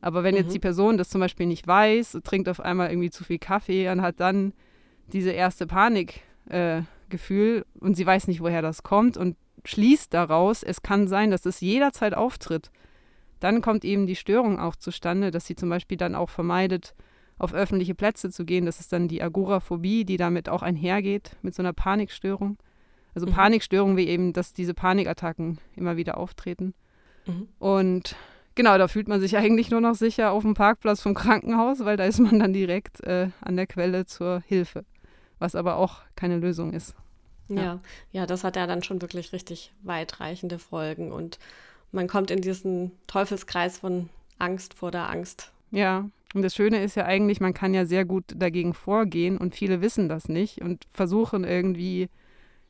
Aber 0.00 0.24
wenn 0.24 0.34
mhm. 0.34 0.40
jetzt 0.40 0.54
die 0.54 0.58
Person 0.58 0.98
das 0.98 1.10
zum 1.10 1.20
Beispiel 1.20 1.46
nicht 1.46 1.66
weiß, 1.66 2.18
trinkt 2.24 2.48
auf 2.48 2.60
einmal 2.60 2.90
irgendwie 2.90 3.10
zu 3.10 3.22
viel 3.22 3.38
Kaffee 3.38 3.88
und 3.90 4.02
hat 4.02 4.18
dann 4.18 4.52
diese 5.12 5.30
erste 5.30 5.66
Panikgefühl 5.66 7.58
äh, 7.58 7.64
und 7.78 7.96
sie 7.96 8.06
weiß 8.06 8.26
nicht, 8.28 8.40
woher 8.40 8.62
das 8.62 8.82
kommt 8.82 9.16
und 9.16 9.36
schließt 9.64 10.12
daraus, 10.12 10.62
es 10.62 10.82
kann 10.82 11.08
sein, 11.08 11.30
dass 11.30 11.46
es 11.46 11.60
jederzeit 11.60 12.14
auftritt 12.14 12.70
dann 13.42 13.60
kommt 13.60 13.84
eben 13.84 14.06
die 14.06 14.14
Störung 14.14 14.60
auch 14.60 14.76
zustande, 14.76 15.32
dass 15.32 15.46
sie 15.46 15.56
zum 15.56 15.68
Beispiel 15.68 15.98
dann 15.98 16.14
auch 16.14 16.30
vermeidet, 16.30 16.94
auf 17.38 17.52
öffentliche 17.52 17.94
Plätze 17.94 18.30
zu 18.30 18.44
gehen. 18.44 18.66
Das 18.66 18.78
ist 18.78 18.92
dann 18.92 19.08
die 19.08 19.20
Agoraphobie, 19.20 20.04
die 20.04 20.16
damit 20.16 20.48
auch 20.48 20.62
einhergeht, 20.62 21.36
mit 21.42 21.52
so 21.52 21.62
einer 21.62 21.72
Panikstörung. 21.72 22.56
Also 23.16 23.26
mhm. 23.26 23.32
Panikstörung 23.32 23.96
wie 23.96 24.06
eben, 24.06 24.32
dass 24.32 24.52
diese 24.52 24.74
Panikattacken 24.74 25.58
immer 25.74 25.96
wieder 25.96 26.18
auftreten. 26.18 26.72
Mhm. 27.26 27.48
Und 27.58 28.14
genau, 28.54 28.78
da 28.78 28.86
fühlt 28.86 29.08
man 29.08 29.20
sich 29.20 29.36
eigentlich 29.36 29.72
nur 29.72 29.80
noch 29.80 29.96
sicher 29.96 30.30
auf 30.30 30.44
dem 30.44 30.54
Parkplatz 30.54 31.02
vom 31.02 31.14
Krankenhaus, 31.14 31.84
weil 31.84 31.96
da 31.96 32.04
ist 32.04 32.20
man 32.20 32.38
dann 32.38 32.52
direkt 32.52 33.02
äh, 33.02 33.30
an 33.40 33.56
der 33.56 33.66
Quelle 33.66 34.06
zur 34.06 34.40
Hilfe, 34.46 34.84
was 35.40 35.56
aber 35.56 35.76
auch 35.78 36.02
keine 36.14 36.38
Lösung 36.38 36.72
ist. 36.72 36.94
Ja. 37.56 37.62
ja, 37.62 37.80
ja, 38.12 38.26
das 38.26 38.44
hat 38.44 38.56
ja 38.56 38.66
dann 38.66 38.82
schon 38.82 39.02
wirklich 39.02 39.32
richtig 39.32 39.72
weitreichende 39.82 40.58
Folgen 40.58 41.12
und 41.12 41.38
man 41.92 42.08
kommt 42.08 42.30
in 42.30 42.40
diesen 42.40 42.92
Teufelskreis 43.06 43.78
von 43.78 44.08
Angst 44.38 44.74
vor 44.74 44.90
der 44.90 45.10
Angst. 45.10 45.52
Ja, 45.70 46.08
und 46.34 46.42
das 46.42 46.54
Schöne 46.54 46.82
ist 46.82 46.94
ja 46.96 47.04
eigentlich, 47.04 47.40
man 47.40 47.54
kann 47.54 47.74
ja 47.74 47.84
sehr 47.84 48.04
gut 48.04 48.24
dagegen 48.34 48.74
vorgehen 48.74 49.36
und 49.36 49.54
viele 49.54 49.80
wissen 49.80 50.08
das 50.08 50.28
nicht 50.28 50.62
und 50.62 50.86
versuchen 50.90 51.44
irgendwie 51.44 52.08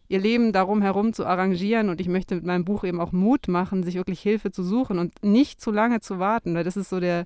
ihr 0.09 0.21
Leben 0.21 0.53
darum 0.53 0.83
herum 0.83 1.13
zu 1.13 1.25
arrangieren. 1.25 1.89
Und 1.89 2.01
ich 2.01 2.09
möchte 2.09 2.35
mit 2.35 2.45
meinem 2.45 2.65
Buch 2.65 2.85
eben 2.85 3.01
auch 3.01 3.13
Mut 3.13 3.49
machen, 3.49 3.83
sich 3.83 3.95
wirklich 3.95 4.21
Hilfe 4.21 4.53
zu 4.53 4.63
suchen 4.63 4.99
und 4.99 5.15
nicht 5.25 5.61
zu 5.61 5.71
lange 5.71 6.01
zu 6.01 6.19
warten, 6.19 6.55
weil 6.55 6.65
das 6.65 6.77
ist 6.77 6.91
so 6.91 7.01
der, 7.01 7.25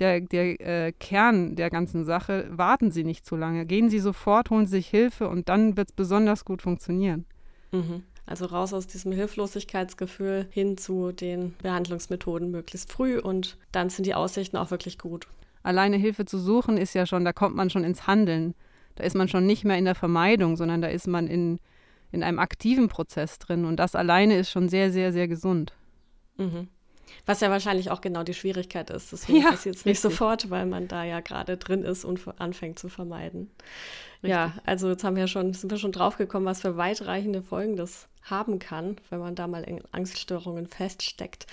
der, 0.00 0.20
der 0.20 0.60
äh, 0.60 0.92
Kern 0.92 1.56
der 1.56 1.70
ganzen 1.70 2.04
Sache. 2.04 2.48
Warten 2.50 2.90
Sie 2.90 3.04
nicht 3.04 3.26
zu 3.26 3.36
lange. 3.36 3.66
Gehen 3.66 3.90
Sie 3.90 3.98
sofort, 3.98 4.50
holen 4.50 4.66
Sie 4.66 4.76
sich 4.76 4.88
Hilfe 4.88 5.28
und 5.28 5.48
dann 5.48 5.76
wird 5.76 5.90
es 5.90 5.94
besonders 5.94 6.44
gut 6.44 6.62
funktionieren. 6.62 7.26
Mhm. 7.72 8.02
Also 8.26 8.46
raus 8.46 8.72
aus 8.72 8.88
diesem 8.88 9.12
Hilflosigkeitsgefühl 9.12 10.48
hin 10.50 10.76
zu 10.76 11.12
den 11.12 11.54
Behandlungsmethoden 11.62 12.50
möglichst 12.50 12.90
früh 12.90 13.18
und 13.18 13.56
dann 13.70 13.88
sind 13.88 14.04
die 14.04 14.14
Aussichten 14.14 14.56
auch 14.56 14.72
wirklich 14.72 14.98
gut. 14.98 15.28
Alleine 15.62 15.96
Hilfe 15.96 16.24
zu 16.24 16.38
suchen 16.38 16.76
ist 16.76 16.94
ja 16.94 17.06
schon, 17.06 17.24
da 17.24 17.32
kommt 17.32 17.54
man 17.54 17.70
schon 17.70 17.84
ins 17.84 18.06
Handeln. 18.06 18.54
Da 18.96 19.04
ist 19.04 19.14
man 19.14 19.28
schon 19.28 19.46
nicht 19.46 19.64
mehr 19.64 19.78
in 19.78 19.84
der 19.84 19.94
Vermeidung, 19.94 20.56
sondern 20.56 20.80
da 20.80 20.88
ist 20.88 21.06
man 21.06 21.28
in, 21.28 21.58
in 22.10 22.22
einem 22.22 22.38
aktiven 22.38 22.88
Prozess 22.88 23.38
drin. 23.38 23.64
Und 23.64 23.76
das 23.76 23.94
alleine 23.94 24.38
ist 24.38 24.50
schon 24.50 24.68
sehr, 24.68 24.90
sehr, 24.90 25.12
sehr 25.12 25.28
gesund. 25.28 25.72
Mhm. 26.36 26.68
Was 27.24 27.40
ja 27.40 27.50
wahrscheinlich 27.50 27.90
auch 27.90 28.00
genau 28.00 28.22
die 28.22 28.34
Schwierigkeit 28.34 28.90
ist. 28.90 29.12
Deswegen 29.12 29.42
ja, 29.42 29.50
passiert 29.50 29.76
es 29.76 29.84
nicht 29.84 30.00
sofort, 30.00 30.50
weil 30.50 30.66
man 30.66 30.88
da 30.88 31.04
ja 31.04 31.20
gerade 31.20 31.56
drin 31.56 31.82
ist 31.82 32.04
und 32.04 32.20
anfängt 32.38 32.78
zu 32.78 32.88
vermeiden. 32.88 33.50
Richtig. 34.22 34.30
Ja, 34.30 34.54
also 34.64 34.88
jetzt 34.88 35.04
haben 35.04 35.16
wir 35.16 35.26
schon, 35.26 35.52
sind 35.52 35.70
wir 35.70 35.78
schon 35.78 35.92
drauf 35.92 36.16
gekommen, 36.16 36.46
was 36.46 36.60
für 36.60 36.76
weitreichende 36.76 37.42
Folgen 37.42 37.76
das 37.76 38.08
haben 38.22 38.58
kann, 38.58 38.96
wenn 39.10 39.20
man 39.20 39.34
da 39.34 39.46
mal 39.46 39.62
in 39.62 39.82
Angststörungen 39.92 40.66
feststeckt. 40.66 41.46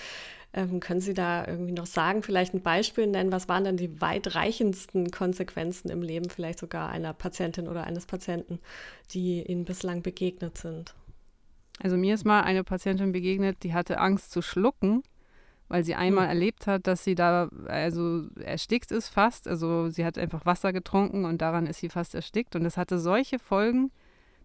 Ähm, 0.52 0.78
können 0.78 1.00
Sie 1.00 1.14
da 1.14 1.46
irgendwie 1.46 1.72
noch 1.72 1.86
sagen, 1.86 2.22
vielleicht 2.22 2.54
ein 2.54 2.62
Beispiel 2.62 3.08
nennen? 3.08 3.32
Was 3.32 3.48
waren 3.48 3.64
denn 3.64 3.76
die 3.76 4.00
weitreichendsten 4.00 5.10
Konsequenzen 5.10 5.90
im 5.90 6.00
Leben, 6.00 6.30
vielleicht 6.30 6.60
sogar 6.60 6.90
einer 6.90 7.12
Patientin 7.12 7.66
oder 7.66 7.84
eines 7.84 8.06
Patienten, 8.06 8.60
die 9.10 9.42
Ihnen 9.42 9.64
bislang 9.64 10.02
begegnet 10.02 10.56
sind? 10.56 10.94
Also 11.82 11.96
mir 11.96 12.14
ist 12.14 12.24
mal 12.24 12.42
eine 12.42 12.62
Patientin 12.62 13.10
begegnet, 13.10 13.64
die 13.64 13.74
hatte 13.74 13.98
Angst 13.98 14.30
zu 14.30 14.42
schlucken, 14.42 15.02
weil 15.68 15.84
sie 15.84 15.94
einmal 15.94 16.24
mhm. 16.24 16.30
erlebt 16.30 16.66
hat, 16.66 16.86
dass 16.86 17.04
sie 17.04 17.14
da 17.14 17.48
also 17.66 18.24
erstickt 18.40 18.92
ist 18.92 19.08
fast. 19.08 19.48
Also 19.48 19.88
sie 19.88 20.04
hat 20.04 20.18
einfach 20.18 20.46
Wasser 20.46 20.72
getrunken 20.72 21.24
und 21.24 21.40
daran 21.40 21.66
ist 21.66 21.80
sie 21.80 21.88
fast 21.88 22.14
erstickt. 22.14 22.54
Und 22.56 22.64
es 22.64 22.76
hatte 22.76 22.98
solche 22.98 23.38
Folgen, 23.38 23.90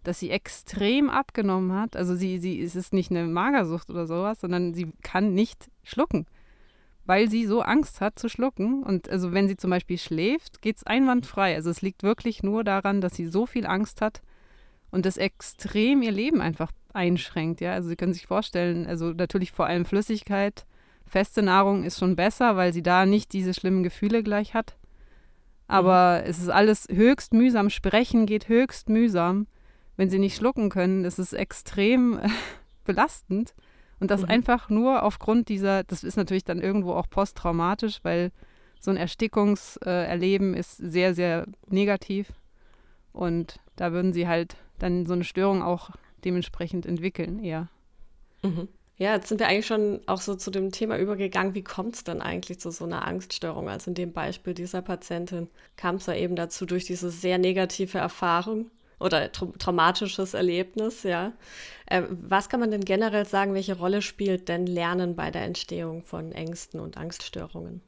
dass 0.04 0.20
sie 0.20 0.32
extrem 0.32 1.10
abgenommen 1.10 1.74
hat. 1.74 1.96
Also 1.96 2.16
sie, 2.16 2.40
sie 2.40 2.62
es 2.62 2.76
ist 2.76 2.94
nicht 2.94 3.12
eine 3.12 3.28
Magersucht 3.28 3.90
oder 3.90 4.08
sowas, 4.08 4.40
sondern 4.40 4.74
sie 4.74 4.94
kann 5.04 5.34
nicht 5.34 5.70
schlucken, 5.84 6.26
weil 7.06 7.30
sie 7.30 7.46
so 7.46 7.62
Angst 7.62 8.00
hat 8.00 8.18
zu 8.18 8.30
schlucken. 8.30 8.84
Und 8.84 9.10
also 9.10 9.34
wenn 9.34 9.48
sie 9.48 9.58
zum 9.58 9.72
Beispiel 9.72 9.98
schläft, 9.98 10.62
geht 10.62 10.78
es 10.78 10.84
einwandfrei. 10.84 11.56
Also 11.56 11.70
es 11.70 11.82
liegt 11.82 12.04
wirklich 12.04 12.44
nur 12.44 12.64
daran, 12.64 13.02
dass 13.02 13.16
sie 13.16 13.28
so 13.28 13.46
viel 13.46 13.66
Angst 13.66 14.02
hat 14.02 14.22
und 14.90 15.06
das 15.06 15.18
extrem 15.18 16.02
ihr 16.02 16.12
Leben 16.12 16.42
einfach 16.42 16.72
einschränkt. 16.94 17.62
Ja, 17.62 17.74
also 17.74 17.90
Sie 17.90 17.96
können 17.96 18.14
sich 18.14 18.26
vorstellen, 18.26 18.88
also 18.88 19.12
natürlich 19.12 19.52
vor 19.52 19.68
allem 19.68 19.86
Flüssigkeit. 19.86 20.66
Feste 21.10 21.42
Nahrung 21.42 21.84
ist 21.84 22.00
schon 22.00 22.16
besser, 22.16 22.56
weil 22.56 22.72
sie 22.72 22.84
da 22.84 23.06
nicht 23.06 23.34
diese 23.34 23.54
schlimmen 23.54 23.84
Gefühle 23.84 24.24
gleich 24.24 24.54
hat. 24.54 24.78
Aber 25.68 26.22
mhm. 26.24 26.30
es 26.30 26.40
ist 26.40 26.50
alles 26.50 26.88
höchst 26.90 27.34
mühsam. 27.34 27.70
Sprechen 27.70 28.26
geht 28.26 28.48
höchst 28.48 28.90
mühsam 28.90 29.48
wenn 30.00 30.10
sie 30.10 30.18
nicht 30.18 30.38
schlucken 30.38 30.70
können, 30.70 31.04
das 31.04 31.20
ist 31.20 31.34
extrem 31.34 32.22
belastend. 32.86 33.54
Und 34.00 34.10
das 34.10 34.22
mhm. 34.22 34.30
einfach 34.30 34.70
nur 34.70 35.04
aufgrund 35.04 35.50
dieser, 35.50 35.84
das 35.84 36.06
ist 36.06 36.16
natürlich 36.16 36.46
dann 36.46 36.62
irgendwo 36.62 36.94
auch 36.94 37.10
posttraumatisch, 37.10 38.00
weil 38.04 38.32
so 38.80 38.92
ein 38.92 38.98
Erstickungserleben 38.98 40.54
ist 40.54 40.78
sehr, 40.78 41.14
sehr 41.14 41.48
negativ. 41.68 42.32
Und 43.12 43.60
da 43.76 43.92
würden 43.92 44.14
sie 44.14 44.26
halt 44.26 44.56
dann 44.78 45.06
so 45.06 45.12
eine 45.12 45.26
Störung 45.26 45.62
auch 45.62 45.90
dementsprechend 46.24 46.86
entwickeln, 46.86 47.44
eher. 47.44 47.68
Mhm. 48.42 48.70
Ja, 49.00 49.16
jetzt 49.16 49.30
sind 49.30 49.40
wir 49.40 49.48
eigentlich 49.48 49.66
schon 49.66 50.02
auch 50.08 50.20
so 50.22 50.36
zu 50.36 50.52
dem 50.52 50.72
Thema 50.74 50.98
übergegangen, 50.98 51.56
wie 51.56 51.64
kommt 51.64 51.96
es 51.96 52.04
denn 52.04 52.22
eigentlich 52.22 52.60
zu 52.60 52.70
so 52.70 52.84
einer 52.86 53.08
Angststörung? 53.08 53.70
Also 53.70 53.92
in 53.92 53.96
dem 53.96 54.12
Beispiel 54.12 54.54
dieser 54.54 54.82
Patientin 54.82 55.48
kam 55.78 55.96
es 55.96 56.06
ja 56.08 56.16
eben 56.16 56.36
dazu 56.36 56.66
durch 56.66 56.84
diese 56.86 57.10
sehr 57.10 57.38
negative 57.38 57.98
Erfahrung 57.98 58.70
oder 59.00 59.32
tra 59.32 59.48
traumatisches 59.58 60.34
Erlebnis, 60.34 61.04
ja. 61.04 61.32
Äh, 61.86 62.04
was 62.10 62.50
kann 62.50 62.60
man 62.60 62.72
denn 62.72 62.84
generell 62.84 63.26
sagen, 63.26 63.54
welche 63.54 63.78
Rolle 63.78 64.02
spielt 64.02 64.50
denn 64.50 64.68
Lernen 64.68 65.16
bei 65.16 65.32
der 65.32 65.44
Entstehung 65.44 66.04
von 66.04 66.34
Ängsten 66.34 66.80
und 66.82 66.98
Angststörungen? 66.98 67.82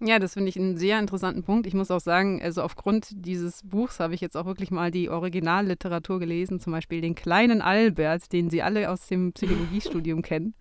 Ja, 0.00 0.18
das 0.18 0.34
finde 0.34 0.50
ich 0.50 0.58
einen 0.58 0.76
sehr 0.76 0.98
interessanten 0.98 1.42
Punkt. 1.42 1.66
Ich 1.66 1.72
muss 1.72 1.90
auch 1.90 2.00
sagen, 2.00 2.42
also 2.42 2.62
aufgrund 2.62 3.08
dieses 3.12 3.62
Buchs 3.62 3.98
habe 3.98 4.14
ich 4.14 4.20
jetzt 4.20 4.36
auch 4.36 4.44
wirklich 4.44 4.70
mal 4.70 4.90
die 4.90 5.08
Originalliteratur 5.08 6.18
gelesen, 6.18 6.60
zum 6.60 6.72
Beispiel 6.72 7.00
den 7.00 7.14
kleinen 7.14 7.62
Albert, 7.62 8.32
den 8.32 8.50
Sie 8.50 8.62
alle 8.62 8.90
aus 8.90 9.06
dem 9.06 9.32
Psychologiestudium 9.32 10.20
kennen. 10.22 10.54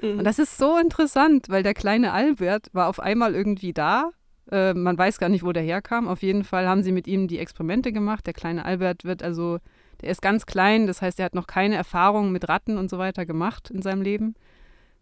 Mhm. 0.00 0.18
Und 0.18 0.24
das 0.24 0.38
ist 0.38 0.56
so 0.56 0.78
interessant, 0.78 1.50
weil 1.50 1.62
der 1.62 1.74
kleine 1.74 2.12
Albert 2.12 2.68
war 2.72 2.88
auf 2.88 3.00
einmal 3.00 3.34
irgendwie 3.34 3.74
da 3.74 4.12
äh, 4.50 4.74
man 4.74 4.98
weiß 4.98 5.18
gar 5.18 5.28
nicht, 5.28 5.44
wo 5.44 5.52
der 5.52 5.62
herkam. 5.62 6.08
Auf 6.08 6.22
jeden 6.22 6.44
Fall 6.44 6.66
haben 6.66 6.82
sie 6.82 6.92
mit 6.92 7.06
ihm 7.06 7.28
die 7.28 7.38
Experimente 7.38 7.92
gemacht. 7.92 8.26
Der 8.26 8.34
kleine 8.34 8.64
Albert 8.64 9.04
wird 9.04 9.22
also, 9.22 9.58
der 10.00 10.10
ist 10.10 10.22
ganz 10.22 10.46
klein, 10.46 10.86
das 10.86 11.02
heißt, 11.02 11.18
er 11.18 11.26
hat 11.26 11.34
noch 11.34 11.46
keine 11.46 11.76
Erfahrung 11.76 12.32
mit 12.32 12.48
Ratten 12.48 12.76
und 12.76 12.90
so 12.90 12.98
weiter 12.98 13.26
gemacht 13.26 13.70
in 13.70 13.82
seinem 13.82 14.02
Leben. 14.02 14.34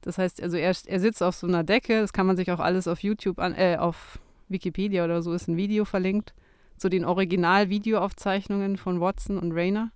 Das 0.03 0.19
heißt, 0.19 0.43
also 0.43 0.57
er, 0.57 0.75
er 0.87 1.01
sitzt 1.01 1.23
auf 1.23 1.35
so 1.35 1.47
einer 1.47 1.65
Decke, 1.65 2.01
das 2.01 2.13
kann 2.13 2.27
man 2.27 2.37
sich 2.37 2.51
auch 2.51 2.61
alles 2.61 2.87
auf 2.89 3.03
YouTube 3.03 3.39
an, 3.39 3.55
äh, 3.55 3.77
auf 3.79 4.19
Wikipedia 4.49 5.05
oder 5.05 5.23
so 5.23 5.33
ist 5.33 5.49
ein 5.49 5.57
Video 5.57 5.85
verlinkt 5.85 6.35
zu 6.77 6.89
den 6.89 7.05
Original-Videoaufzeichnungen 7.05 8.77
von 8.77 9.01
Watson 9.01 9.39
und 9.39 9.53
Rayner. 9.53 9.91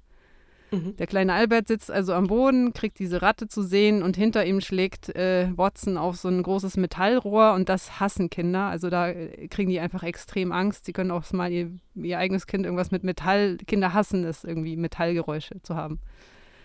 Mhm. 0.73 0.97
Der 0.97 1.07
kleine 1.07 1.35
Albert 1.35 1.69
sitzt 1.69 1.91
also 1.91 2.15
am 2.15 2.27
Boden, 2.27 2.73
kriegt 2.73 2.99
diese 2.99 3.23
Ratte 3.23 3.47
zu 3.47 3.63
sehen 3.63 4.03
und 4.03 4.17
hinter 4.17 4.45
ihm 4.45 4.61
schlägt 4.61 5.15
äh, 5.15 5.49
Watson 5.57 5.99
auf 5.99 6.17
so 6.17 6.29
ein 6.29 6.43
großes 6.43 6.77
Metallrohr 6.79 7.53
und 7.53 7.69
das 7.69 8.01
hassen 8.01 8.31
Kinder. 8.31 8.65
Also 8.67 8.89
da 8.89 9.09
äh, 9.11 9.49
kriegen 9.49 9.71
die 9.71 9.81
einfach 9.81 10.03
extrem 10.03 10.51
Angst. 10.51 10.87
Sie 10.87 10.93
können 10.93 11.11
auch 11.11 11.31
mal 11.33 11.53
ihr, 11.53 11.71
ihr 11.95 12.19
eigenes 12.19 12.47
Kind 12.47 12.65
irgendwas 12.65 12.91
mit 12.91 13.05
Metall, 13.05 13.59
Kinder 13.67 13.93
hassen 13.93 14.25
es 14.25 14.45
irgendwie, 14.45 14.77
Metallgeräusche 14.77 15.63
zu 15.63 15.77
haben. 15.77 16.01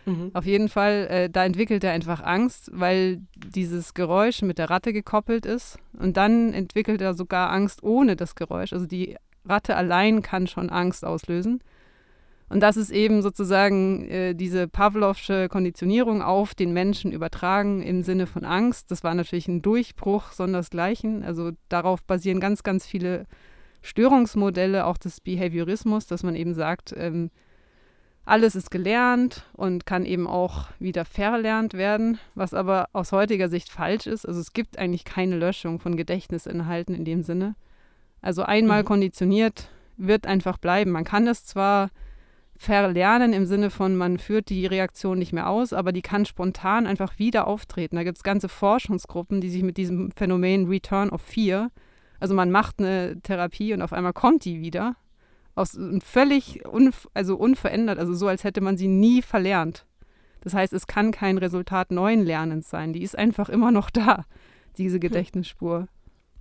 Mhm. 0.08 0.32
Auf 0.34 0.46
jeden 0.46 0.70
Fall, 0.70 1.08
äh, 1.10 1.30
da 1.30 1.44
entwickelt 1.44 1.84
er 1.84 1.92
einfach 1.92 2.24
Angst, 2.24 2.72
weil 2.74 3.20
dieses 3.36 3.94
Geräusch 3.94 4.42
mit 4.42 4.58
der 4.58 4.70
Ratte 4.70 4.94
gekoppelt 4.94 5.46
ist. 5.46 5.78
Und 6.00 6.16
dann 6.16 6.54
entwickelt 6.54 7.02
er 7.02 7.14
sogar 7.14 7.52
Angst 7.52 7.84
ohne 7.84 8.16
das 8.16 8.36
Geräusch. 8.36 8.72
Also 8.72 8.86
die 8.86 9.18
Ratte 9.46 9.76
allein 9.76 10.22
kann 10.22 10.48
schon 10.48 10.70
Angst 10.70 11.04
auslösen. 11.04 11.62
Und 12.50 12.62
das 12.62 12.78
ist 12.78 12.92
eben 12.92 13.22
sozusagen 13.22 14.08
äh, 14.10 14.34
diese 14.34 14.70
Pavlovsche 14.70 15.50
Konditionierung 15.50 16.22
auf 16.22 16.56
den 16.56 16.72
Menschen 16.72 17.12
übertragen 17.12 17.82
im 17.82 18.04
Sinne 18.04 18.28
von 18.28 18.46
Angst. 18.46 18.90
Das 18.90 19.04
war 19.04 19.14
natürlich 19.14 19.50
ein 19.50 19.62
Durchbruch 19.62 20.32
sondersgleichen. 20.32 21.24
Also 21.24 21.52
darauf 21.68 22.02
basieren 22.06 22.40
ganz, 22.40 22.64
ganz 22.64 22.86
viele 22.86 23.26
Störungsmodelle, 23.82 24.86
auch 24.86 24.98
des 24.98 25.20
Behaviorismus, 25.20 26.08
dass 26.08 26.24
man 26.24 26.36
eben 26.36 26.54
sagt, 26.54 26.96
ähm, 26.98 27.30
alles 28.28 28.56
ist 28.56 28.72
gelernt 28.72 29.44
und 29.54 29.86
kann 29.86 30.06
eben 30.06 30.28
auch 30.28 30.66
wieder 30.80 31.06
verlernt 31.06 31.74
werden, 31.74 32.20
was 32.36 32.54
aber 32.54 32.90
aus 32.92 33.12
heutiger 33.12 33.48
Sicht 33.48 33.70
falsch 33.70 34.06
ist. 34.06 34.26
Also 34.26 34.42
es 34.42 34.54
gibt 34.54 34.78
eigentlich 34.78 35.06
keine 35.06 35.38
Löschung 35.38 35.80
von 35.80 35.96
Gedächtnisinhalten 35.96 36.94
in 36.94 37.06
dem 37.06 37.24
Sinne. 37.24 37.56
Also 38.22 38.44
einmal 38.44 38.84
mhm. 38.84 38.88
konditioniert 38.88 39.70
wird 39.96 40.28
einfach 40.28 40.58
bleiben. 40.58 40.92
Man 40.92 41.06
kann 41.06 41.26
das 41.26 41.46
zwar 41.46 41.90
verlernen 42.58 43.34
im 43.34 43.46
Sinne 43.46 43.70
von, 43.70 43.96
man 43.96 44.18
führt 44.18 44.50
die 44.50 44.66
Reaktion 44.66 45.20
nicht 45.20 45.32
mehr 45.32 45.48
aus, 45.48 45.72
aber 45.72 45.92
die 45.92 46.02
kann 46.02 46.26
spontan 46.26 46.86
einfach 46.86 47.20
wieder 47.20 47.48
auftreten. 47.48 47.96
Da 47.96 48.04
gibt 48.04 48.18
es 48.18 48.24
ganze 48.24 48.50
Forschungsgruppen, 48.50 49.42
die 49.42 49.50
sich 49.50 49.64
mit 49.64 49.78
diesem 49.78 50.12
Phänomen 50.12 50.68
Return 50.68 51.10
of 51.10 51.22
Fear, 51.22 51.70
also 52.20 52.34
man 52.34 52.52
macht 52.52 52.80
eine 52.80 53.22
Therapie 53.22 53.74
und 53.74 53.82
auf 53.82 53.94
einmal 53.94 54.14
kommt 54.14 54.44
die 54.46 54.60
wieder, 54.60 54.96
aus 55.58 55.78
völlig 56.04 56.66
unv 56.66 57.08
also 57.14 57.36
unverändert, 57.36 58.00
also 58.00 58.14
so, 58.14 58.28
als 58.28 58.44
hätte 58.44 58.62
man 58.62 58.78
sie 58.78 58.88
nie 58.88 59.22
verlernt. 59.22 59.86
Das 60.42 60.54
heißt, 60.54 60.72
es 60.74 60.88
kann 60.88 61.12
kein 61.12 61.38
Resultat 61.38 61.92
neuen 61.92 62.24
Lernens 62.24 62.70
sein. 62.70 62.94
Die 62.94 63.02
ist 63.02 63.18
einfach 63.18 63.50
immer 63.50 63.72
noch 63.72 63.90
da, 63.90 64.26
diese 64.78 64.96
hm. 64.96 65.02
Gedächtnisspur. 65.02 65.88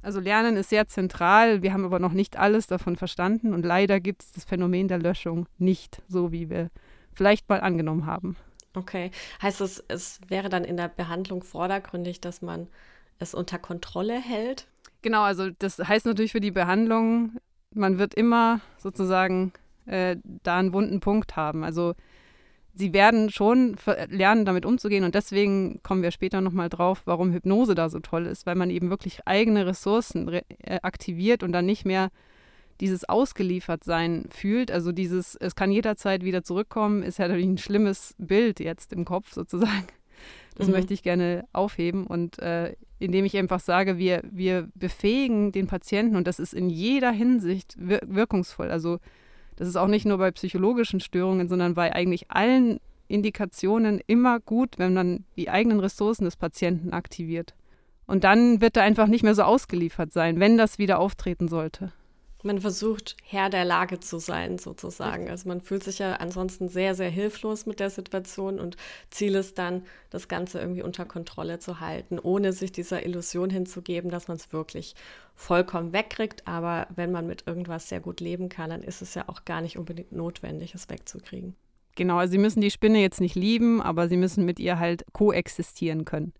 Also 0.03 0.21
Lernen 0.21 0.57
ist 0.57 0.71
sehr 0.71 0.87
zentral. 0.87 1.63
Wir 1.63 1.73
haben 1.73 1.85
aber 1.85 1.99
noch 1.99 2.13
nicht 2.13 2.39
alles 2.39 2.69
davon 2.69 2.97
verstanden 2.97 3.53
und 3.55 3.65
leider 3.65 3.99
gibt 3.99 4.23
es 4.23 4.33
das 4.33 4.45
Phänomen 4.45 4.87
der 4.87 4.99
Löschung 4.99 5.47
nicht 5.59 6.03
so, 6.07 6.31
wie 6.31 6.49
wir 6.49 6.71
vielleicht 7.13 7.49
mal 7.49 7.61
angenommen 7.61 8.07
haben. 8.07 8.37
Okay. 8.75 9.11
Heißt 9.43 9.61
das, 9.61 9.83
es 9.89 10.21
wäre 10.29 10.49
dann 10.51 10.65
in 10.65 10.77
der 10.77 10.89
Behandlung 10.89 11.43
vordergründig, 11.43 12.21
dass 12.21 12.43
man 12.43 12.69
es 13.19 13.35
unter 13.35 13.59
Kontrolle 13.59 14.21
hält? 14.21 14.69
Genau, 15.03 15.23
also 15.23 15.51
das 15.51 15.79
heißt 15.79 16.07
natürlich 16.07 16.33
für 16.33 16.41
die 16.41 16.51
Behandlung, 16.51 17.33
man 17.77 17.99
wird 17.99 18.15
immer 18.15 18.61
sozusagen 18.79 19.53
äh, 19.87 20.17
da 20.43 20.59
einen 20.59 20.73
wunden 20.73 21.01
Punkt 21.01 21.37
haben. 21.37 21.65
Also 21.65 21.95
sie 22.75 22.93
werden 22.93 23.31
schon 23.31 23.77
lernen, 24.09 24.45
damit 24.45 24.67
umzugehen. 24.67 25.05
Und 25.05 25.15
deswegen 25.15 25.81
kommen 25.83 26.03
wir 26.03 26.11
später 26.11 26.41
nochmal 26.41 26.69
drauf, 26.69 27.03
warum 27.07 27.33
Hypnose 27.33 27.75
da 27.75 27.89
so 27.89 28.01
toll 28.01 28.27
ist, 28.27 28.47
weil 28.47 28.55
man 28.55 28.71
eben 28.71 28.91
wirklich 28.91 29.27
eigene 29.27 29.67
Ressourcen 29.67 30.29
re 30.29 30.43
äh, 30.62 30.79
aktiviert 30.83 31.43
und 31.43 31.53
dann 31.53 31.67
nicht 31.67 31.85
mehr 31.85 32.11
dieses 32.81 33.09
Ausgeliefertsein 33.09 34.27
fühlt. 34.31 34.71
Also 34.71 34.93
dieses, 34.93 35.35
es 35.37 35.55
kann 35.55 35.73
jederzeit 35.73 36.23
wieder 36.23 36.43
zurückkommen, 36.43 37.03
ist 37.03 37.19
ja 37.19 37.27
natürlich 37.27 37.49
ein 37.49 37.59
schlimmes 37.59 38.15
Bild 38.19 38.61
jetzt 38.61 38.93
im 38.93 39.05
Kopf 39.05 39.33
sozusagen. 39.33 39.87
Das 40.57 40.67
mhm. 40.67 40.75
möchte 40.75 40.95
ich 40.95 41.03
gerne 41.03 41.47
aufheben. 41.53 42.07
Und 42.07 42.39
äh, 42.39 42.77
indem 42.99 43.25
ich 43.25 43.37
einfach 43.37 43.61
sage, 43.61 43.99
wir, 43.99 44.23
wir 44.31 44.69
befähigen 44.75 45.53
den 45.53 45.67
Patienten 45.67 46.17
und 46.17 46.27
das 46.27 46.39
ist 46.39 46.55
in 46.55 46.71
jeder 46.71 47.13
Hinsicht 47.13 47.75
wir 47.79 48.01
wirkungsvoll. 48.07 48.71
Also 48.71 48.99
das 49.57 49.69
ist 49.69 49.77
auch 49.77 49.89
nicht 49.89 50.07
nur 50.07 50.19
bei 50.19 50.31
psychologischen 50.31 51.01
Störungen, 51.01 51.49
sondern 51.49 51.75
bei 51.75 51.93
eigentlich 51.93 52.31
allen 52.31 52.79
Indikationen 53.09 54.01
immer 54.07 54.41
gut, 54.41 54.79
wenn 54.79 54.95
man 54.95 55.25
die 55.37 55.49
eigenen 55.51 55.81
Ressourcen 55.81 56.25
des 56.25 56.37
Patienten 56.37 56.93
aktiviert. 56.93 57.55
Und 58.07 58.25
dann 58.25 58.61
wird 58.61 58.77
er 58.77 58.83
einfach 58.83 59.09
nicht 59.09 59.23
mehr 59.23 59.35
so 59.35 59.43
ausgeliefert 59.43 60.13
sein, 60.13 60.41
wenn 60.41 60.57
das 60.57 60.79
wieder 60.79 60.99
auftreten 60.99 61.49
sollte. 61.49 61.93
Man 62.47 62.61
versucht, 62.61 63.17
Herr 63.25 63.51
der 63.51 63.65
Lage 63.65 64.01
zu 64.01 64.19
sein, 64.19 64.59
sozusagen. 64.59 65.29
Also 65.29 65.49
man 65.49 65.61
fühlt 65.61 65.85
sich 65.85 65.99
ja 65.99 66.15
ansonsten 66.15 66.69
sehr, 66.69 66.95
sehr 66.95 67.11
hilflos 67.11 67.67
mit 67.67 67.81
der 67.81 67.91
Situation 67.91 68.59
und 68.59 68.77
Ziel 69.11 69.35
ist 69.35 69.59
dann, 69.59 69.83
das 70.11 70.29
Ganze 70.29 70.61
irgendwie 70.61 70.83
unter 70.83 71.05
Kontrolle 71.05 71.59
zu 71.59 71.81
halten, 71.81 72.19
ohne 72.19 72.53
sich 72.53 72.73
dieser 72.73 73.05
Illusion 73.05 73.51
hinzugeben, 73.51 74.11
dass 74.11 74.29
man 74.29 74.39
es 74.39 74.53
wirklich 74.53 74.95
vollkommen 75.35 75.93
wegkriegt. 75.93 76.47
Aber 76.47 76.87
wenn 76.95 77.13
man 77.13 77.27
mit 77.27 77.47
irgendwas 77.47 77.89
sehr 77.89 78.01
gut 78.01 78.21
leben 78.21 78.49
kann, 78.49 78.71
dann 78.71 78.83
ist 78.83 79.03
es 79.03 79.15
ja 79.15 79.29
auch 79.29 79.45
gar 79.45 79.61
nicht 79.61 79.77
unbedingt 79.77 80.13
notwendig, 80.13 80.75
es 80.75 80.89
wegzukriegen. 80.89 81.55
Genau, 81.97 82.19
also 82.19 82.33
Sie 82.33 82.39
müssen 82.39 82.61
die 82.61 82.71
Spinne 82.71 83.01
jetzt 83.01 83.21
nicht 83.21 83.35
lieben, 83.35 83.83
aber 83.83 84.09
Sie 84.09 84.17
müssen 84.17 84.45
mit 84.45 84.59
ihr 84.61 84.79
halt 84.79 85.05
koexistieren 85.13 86.05
können. 86.05 86.33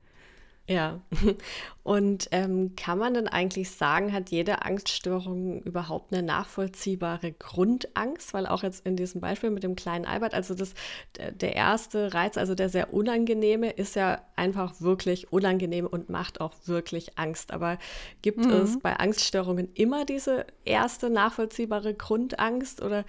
Ja. 0.69 1.01
Und 1.85 2.27
ähm, 2.33 2.75
kann 2.75 2.99
man 2.99 3.15
denn 3.15 3.29
eigentlich 3.29 3.71
sagen, 3.71 4.13
hat 4.13 4.31
jede 4.31 4.63
Angststörung 4.63 5.63
überhaupt 5.63 6.13
eine 6.13 6.25
nachvollziehbare 6.25 7.31
Grundangst? 7.31 8.35
Weil 8.35 8.47
auch 8.47 8.65
jetzt 8.65 8.85
in 8.85 8.97
diesem 8.97 9.21
Beispiel 9.21 9.51
mit 9.51 9.63
dem 9.63 9.77
kleinen 9.77 10.05
Albert, 10.05 10.35
also 10.35 10.55
das, 10.55 10.75
der 11.17 11.55
erste 11.55 12.13
Reiz, 12.13 12.37
also 12.37 12.57
der 12.57 12.69
sehr 12.69 12.93
unangenehme, 12.93 13.71
ist 13.71 13.95
ja 13.95 14.21
einfach 14.35 14.81
wirklich 14.81 15.33
unangenehm 15.33 15.87
und 15.87 16.11
macht 16.11 16.41
auch 16.41 16.55
wirklich 16.65 17.17
Angst. 17.17 17.53
Aber 17.53 17.79
gibt 18.21 18.45
mhm. 18.45 18.51
es 18.51 18.81
bei 18.81 18.97
Angststörungen 18.97 19.69
immer 19.75 20.05
diese 20.05 20.47
erste 20.65 21.09
nachvollziehbare 21.09 21.95
Grundangst 21.95 22.83
oder, 22.83 23.05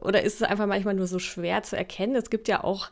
oder 0.00 0.22
ist 0.22 0.40
es 0.40 0.42
einfach 0.42 0.66
manchmal 0.66 0.94
nur 0.94 1.06
so 1.06 1.20
schwer 1.20 1.62
zu 1.62 1.76
erkennen? 1.76 2.16
Es 2.16 2.30
gibt 2.30 2.48
ja 2.48 2.64
auch 2.64 2.90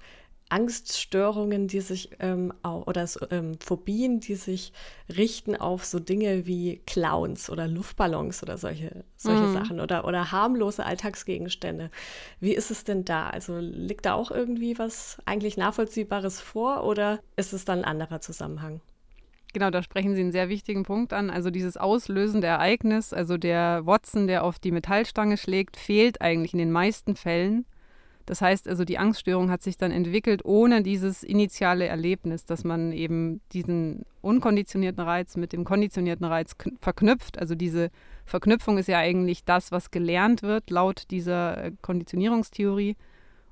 Angststörungen, 0.49 1.69
die 1.69 1.81
sich 1.81 2.11
ähm, 2.21 2.53
oder 2.63 3.09
ähm, 3.31 3.59
Phobien, 3.61 4.21
die 4.21 4.35
sich 4.35 4.73
richten 5.15 5.57
auf 5.57 5.85
so 5.85 5.99
Dinge 5.99 6.47
wie 6.47 6.83
Clowns 6.87 7.51
oder 7.51 7.67
Luftballons 7.67 8.43
oder 8.43 8.59
solche, 8.59 9.05
solche 9.17 9.45
mhm. 9.45 9.53
Sachen 9.53 9.81
oder, 9.81 10.07
oder 10.07 10.33
harmlose 10.33 10.85
Alltagsgegenstände. 10.85 11.91
Wie 12.41 12.53
ist 12.53 12.71
es 12.71 12.85
denn 12.85 13.05
da? 13.05 13.29
Also 13.31 13.59
liegt 13.59 14.07
da 14.07 14.15
auch 14.15 14.31
irgendwie 14.31 14.79
was 14.79 15.19
eigentlich 15.25 15.57
Nachvollziehbares 15.57 16.41
vor 16.41 16.85
oder 16.85 17.21
ist 17.37 17.53
es 17.53 17.65
dann 17.65 17.81
ein 17.81 17.85
anderer 17.85 18.21
Zusammenhang? 18.21 18.81
Genau, 19.55 19.71
da 19.71 19.85
sprechen 19.85 20.17
Sie 20.17 20.21
einen 20.21 20.33
sehr 20.33 20.49
wichtigen 20.49 20.83
Punkt 20.83 21.13
an. 21.13 21.31
Also 21.31 21.51
dieses 21.51 21.77
auslösende 21.77 22.49
Ereignis, 22.49 23.13
also 23.13 23.39
der 23.39 23.87
Watson, 23.87 24.27
der 24.27 24.43
auf 24.43 24.59
die 24.59 24.73
Metallstange 24.73 25.37
schlägt, 25.37 25.77
fehlt 25.77 26.21
eigentlich 26.21 26.53
in 26.55 26.59
den 26.59 26.73
meisten 26.73 27.15
Fällen. 27.15 27.65
Das 28.27 28.41
heißt 28.41 28.69
also, 28.69 28.85
die 28.85 28.99
Angststörung 28.99 29.51
hat 29.51 29.63
sich 29.63 29.77
dann 29.77 29.91
entwickelt 29.91 30.45
ohne 30.45 30.83
dieses 30.83 31.23
initiale 31.23 31.87
Erlebnis, 31.87 32.47
dass 32.47 32.65
man 32.65 32.93
eben 32.93 33.43
diesen 33.53 34.07
unkonditionierten 34.23 35.05
Reiz 35.05 35.37
mit 35.37 35.53
dem 35.53 35.65
konditionierten 35.65 36.25
Reiz 36.25 36.57
verknüpft. 36.81 37.39
Also 37.39 37.55
diese 37.55 37.91
Verknüpfung 38.25 38.79
ist 38.79 38.89
ja 38.89 38.99
eigentlich 38.99 39.45
das, 39.45 39.73
was 39.73 39.91
gelernt 39.91 40.43
wird 40.43 40.71
laut 40.71 41.05
dieser 41.11 41.65
äh, 41.65 41.73
Konditionierungstheorie. 41.83 42.97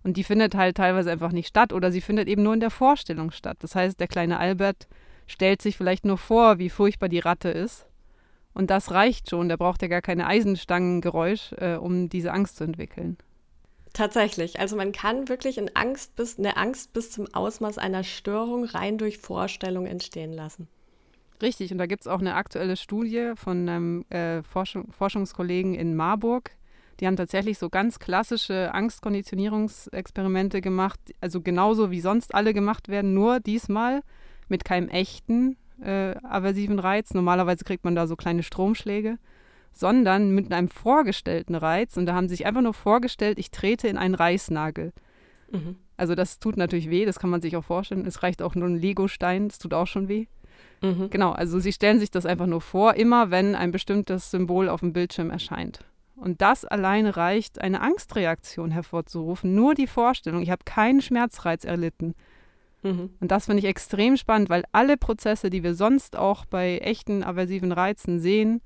Und 0.03 0.17
die 0.17 0.25
findet 0.25 0.55
halt 0.55 0.79
teilweise 0.79 1.13
einfach 1.13 1.33
nicht 1.33 1.49
statt 1.49 1.73
oder 1.73 1.93
sie 1.93 2.01
findet 2.01 2.29
eben 2.29 2.43
nur 2.43 2.55
in 2.55 2.61
der 2.61 2.71
Vorstellung 2.71 3.31
statt. 3.31 3.59
Das 3.61 3.75
heißt, 3.75 4.01
der 4.01 4.09
kleine 4.09 4.39
Albert 4.39 4.89
stellt 5.27 5.63
sich 5.63 5.77
vielleicht 5.77 6.05
nur 6.05 6.19
vor, 6.19 6.59
wie 6.59 6.71
furchtbar 6.71 7.09
die 7.09 7.21
Ratte 7.21 7.51
ist. 7.51 7.87
Und 8.55 8.71
das 8.71 8.91
reicht 8.91 9.31
schon. 9.31 9.49
Der 9.49 9.59
braucht 9.59 9.83
ja 9.83 9.89
gar 9.89 10.03
keine 10.03 10.27
Eisenstangengeräusch, 10.27 11.53
äh, 11.59 11.77
um 11.77 12.09
diese 12.09 12.33
Angst 12.33 12.57
zu 12.57 12.65
entwickeln. 12.65 13.19
Tatsächlich. 13.93 14.59
Also 14.59 14.77
man 14.77 14.93
kann 14.93 15.29
wirklich 15.29 15.59
in 15.59 15.71
Angst 15.77 16.17
bis, 16.17 16.39
eine 16.39 16.57
Angst 16.57 16.93
bis 16.93 17.11
zum 17.11 17.27
Ausmaß 17.33 17.79
einer 17.79 18.05
Störung 18.05 18.65
rein 18.65 18.97
durch 18.97 19.19
Vorstellung 19.19 19.87
entstehen 19.87 20.33
lassen. 20.33 20.69
Richtig, 21.43 21.73
und 21.73 21.79
da 21.79 21.87
gibt 21.87 22.03
es 22.03 22.07
auch 22.07 22.21
eine 22.21 22.35
aktuelle 22.35 22.77
Studie 22.77 23.33
von 23.35 23.69
einem 23.69 24.05
äh, 24.11 24.43
Forschung, 24.43 24.93
Forschungskollegen 24.93 25.75
in 25.75 25.97
Marburg. 25.97 26.53
Die 27.01 27.07
haben 27.07 27.17
tatsächlich 27.17 27.59
so 27.59 27.69
ganz 27.69 27.99
klassische 27.99 28.73
Angstkonditionierungsexperimente 28.73 30.61
gemacht, 30.61 31.01
also 31.21 31.41
genauso 31.41 31.91
wie 31.91 32.01
sonst 32.01 32.35
alle 32.35 32.55
gemacht 32.55 32.89
werden, 32.89 33.13
nur 33.13 33.41
diesmal 33.41 34.03
mit 34.49 34.65
keinem 34.65 34.89
echten 34.89 35.57
äh, 35.83 36.15
aversiven 36.23 36.79
Reiz. 36.79 37.13
Normalerweise 37.13 37.65
kriegt 37.65 37.85
man 37.85 37.97
da 37.97 38.07
so 38.07 38.15
kleine 38.15 38.45
Stromschläge 38.45 39.19
sondern 39.73 40.35
mit 40.35 40.53
einem 40.53 40.69
vorgestellten 40.69 41.55
Reiz. 41.55 41.97
Und 41.97 42.07
da 42.07 42.15
haben 42.15 42.29
sie 42.29 42.37
sich 42.37 42.47
einfach 42.47 42.63
nur 42.63 42.75
vorgestellt, 42.75 43.39
ich 43.39 43.51
trete 43.51 43.89
in 43.89 43.97
einen 43.97 44.15
Reißnagel. 44.15 44.93
Mhm. 45.51 45.77
Also 45.97 46.15
das 46.15 46.39
tut 46.39 46.57
natürlich 46.57 46.91
weh, 46.91 47.05
das 47.05 47.19
kann 47.19 47.31
man 47.31 47.43
sich 47.43 47.57
auch 47.57 47.65
vorstellen. 47.65 48.07
Es 48.07 48.23
reicht 48.23 48.43
auch 48.43 48.55
nur 48.55 48.69
ein 48.69 48.81
Legostein, 48.81 49.49
das 49.49 49.59
tut 49.59 49.75
auch 49.75 49.87
schon 49.87 50.09
weh. 50.09 50.27
Mhm. 50.83 51.11
Genau, 51.11 51.33
also 51.33 51.61
sie 51.61 51.73
stellen 51.73 52.01
sich 52.01 52.11
das 52.11 52.27
einfach 52.27 52.47
nur 52.47 52.61
vor, 52.61 52.95
immer 52.95 53.31
wenn 53.31 53.55
ein 53.55 53.71
bestimmtes 53.71 54.31
Symbol 54.31 54.69
auf 54.69 54.81
dem 54.81 54.93
Bildschirm 54.93 55.31
erscheint. 55.31 55.85
Und 56.17 56.41
das 56.41 56.65
alleine 56.65 57.17
reicht, 57.17 57.61
eine 57.61 57.81
Angstreaktion 57.81 58.71
hervorzurufen. 58.71 59.55
Nur 59.55 59.75
die 59.75 59.87
Vorstellung, 59.87 60.43
ich 60.43 60.51
habe 60.51 60.65
keinen 60.65 61.01
Schmerzreiz 61.01 61.65
erlitten. 61.65 62.15
Mhm. 62.83 63.11
Und 63.21 63.31
das 63.31 63.47
finde 63.47 63.61
ich 63.61 63.67
extrem 63.67 64.17
spannend, 64.17 64.51
weil 64.51 64.65
alle 64.73 64.97
Prozesse, 64.97 65.51
die 65.51 65.63
wir 65.63 65.75
sonst 65.75 66.17
auch 66.17 66.45
bei 66.45 66.79
echten 66.79 67.23
aversiven 67.23 67.73
Reizen 67.73 68.19
sehen, 68.19 68.61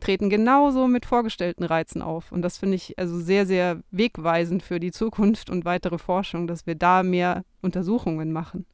treten 0.00 0.30
genauso 0.30 0.86
mit 0.88 1.06
vorgestellten 1.06 1.64
Reizen 1.64 2.02
auf. 2.02 2.32
Und 2.32 2.42
das 2.42 2.58
finde 2.58 2.76
ich 2.76 2.98
also 2.98 3.18
sehr, 3.18 3.46
sehr 3.46 3.80
wegweisend 3.90 4.62
für 4.62 4.80
die 4.80 4.92
Zukunft 4.92 5.50
und 5.50 5.64
weitere 5.64 5.98
Forschung, 5.98 6.46
dass 6.46 6.66
wir 6.66 6.74
da 6.74 7.02
mehr 7.02 7.44
Untersuchungen 7.62 8.32
machen. 8.32 8.66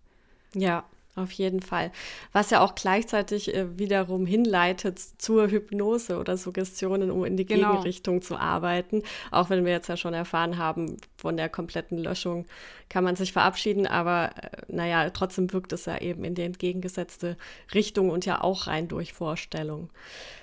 Ja, 0.54 0.84
auf 1.14 1.30
jeden 1.32 1.60
Fall. 1.60 1.92
Was 2.32 2.50
ja 2.50 2.60
auch 2.60 2.74
gleichzeitig 2.74 3.54
äh, 3.54 3.78
wiederum 3.78 4.24
hinleitet 4.24 4.98
zur 4.98 5.50
Hypnose 5.50 6.18
oder 6.18 6.38
Suggestionen, 6.38 7.10
um 7.10 7.24
in 7.24 7.36
die 7.36 7.44
genau. 7.44 7.72
Gegenrichtung 7.72 8.22
zu 8.22 8.36
arbeiten. 8.36 9.02
Auch 9.30 9.50
wenn 9.50 9.64
wir 9.64 9.72
jetzt 9.72 9.88
ja 9.88 9.98
schon 9.98 10.14
erfahren 10.14 10.56
haben, 10.56 10.96
von 11.16 11.36
der 11.36 11.50
kompletten 11.50 11.98
Löschung 11.98 12.46
kann 12.88 13.04
man 13.04 13.16
sich 13.16 13.32
verabschieden, 13.32 13.86
aber 13.86 14.30
äh, 14.36 14.50
naja, 14.68 15.10
trotzdem 15.10 15.52
wirkt 15.52 15.72
es 15.72 15.84
ja 15.84 15.98
eben 15.98 16.24
in 16.24 16.34
die 16.34 16.42
entgegengesetzte 16.42 17.36
Richtung 17.74 18.08
und 18.08 18.24
ja 18.24 18.40
auch 18.40 18.66
rein 18.66 18.88
durch 18.88 19.12
Vorstellung. 19.12 19.90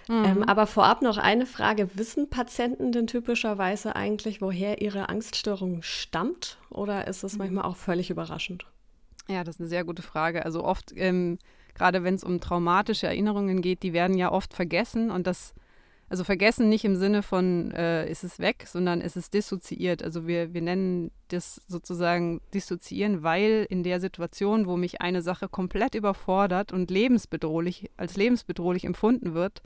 Mhm. 0.07 0.25
Ähm, 0.25 0.43
aber 0.43 0.67
vorab 0.67 1.01
noch 1.01 1.17
eine 1.17 1.45
Frage. 1.45 1.89
Wissen 1.95 2.29
Patienten 2.29 2.91
denn 2.91 3.07
typischerweise 3.07 3.95
eigentlich, 3.95 4.41
woher 4.41 4.81
ihre 4.81 5.09
Angststörung 5.09 5.81
stammt? 5.81 6.57
Oder 6.69 7.07
ist 7.07 7.23
es 7.23 7.33
mhm. 7.33 7.39
manchmal 7.39 7.65
auch 7.65 7.75
völlig 7.75 8.09
überraschend? 8.09 8.65
Ja, 9.29 9.43
das 9.43 9.55
ist 9.55 9.61
eine 9.61 9.69
sehr 9.69 9.83
gute 9.83 10.01
Frage. 10.01 10.43
Also 10.43 10.63
oft, 10.63 10.91
ähm, 10.95 11.37
gerade 11.75 12.03
wenn 12.03 12.15
es 12.15 12.23
um 12.23 12.39
traumatische 12.39 13.05
Erinnerungen 13.05 13.61
geht, 13.61 13.83
die 13.83 13.93
werden 13.93 14.17
ja 14.17 14.31
oft 14.31 14.55
vergessen 14.55 15.11
und 15.11 15.27
das, 15.27 15.53
also 16.09 16.23
vergessen 16.23 16.67
nicht 16.67 16.83
im 16.83 16.95
Sinne 16.95 17.21
von, 17.21 17.71
äh, 17.71 18.09
ist 18.09 18.23
es 18.23 18.39
weg, 18.39 18.65
sondern 18.67 19.01
es 19.01 19.15
ist 19.15 19.35
dissoziiert. 19.35 20.03
Also 20.03 20.25
wir, 20.25 20.55
wir 20.55 20.63
nennen 20.63 21.11
das 21.27 21.61
sozusagen 21.67 22.41
dissoziieren, 22.55 23.21
weil 23.21 23.67
in 23.69 23.83
der 23.83 23.99
Situation, 23.99 24.65
wo 24.65 24.77
mich 24.77 24.99
eine 24.99 25.21
Sache 25.21 25.47
komplett 25.47 25.93
überfordert 25.93 26.73
und 26.73 26.89
lebensbedrohlich, 26.89 27.91
als 27.97 28.17
lebensbedrohlich 28.17 28.83
empfunden 28.83 29.35
wird, 29.35 29.61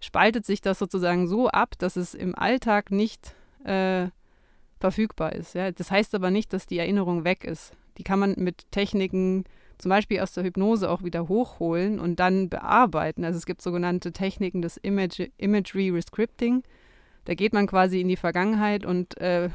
spaltet 0.00 0.44
sich 0.44 0.60
das 0.60 0.80
sozusagen 0.80 1.28
so 1.28 1.48
ab, 1.48 1.78
dass 1.78 1.94
es 1.94 2.14
im 2.14 2.34
Alltag 2.34 2.90
nicht 2.90 3.36
äh, 3.62 4.08
verfügbar 4.80 5.34
ist. 5.34 5.54
Ja? 5.54 5.70
Das 5.70 5.92
heißt 5.92 6.16
aber 6.16 6.32
nicht, 6.32 6.52
dass 6.52 6.66
die 6.66 6.78
Erinnerung 6.78 7.22
weg 7.22 7.44
ist. 7.44 7.76
Die 7.98 8.02
kann 8.02 8.18
man 8.18 8.34
mit 8.36 8.70
Techniken, 8.70 9.44
zum 9.78 9.90
Beispiel 9.90 10.20
aus 10.20 10.32
der 10.32 10.44
Hypnose, 10.44 10.90
auch 10.90 11.02
wieder 11.02 11.28
hochholen 11.28 11.98
und 11.98 12.20
dann 12.20 12.48
bearbeiten. 12.48 13.24
Also 13.24 13.38
es 13.38 13.46
gibt 13.46 13.62
sogenannte 13.62 14.12
Techniken 14.12 14.62
des 14.62 14.76
Image 14.76 15.28
Imagery 15.38 15.90
Rescripting. 15.90 16.62
Da 17.24 17.34
geht 17.34 17.52
man 17.52 17.66
quasi 17.66 18.00
in 18.00 18.08
die 18.08 18.16
Vergangenheit 18.16 18.84
und 18.84 19.18
äh, 19.20 19.50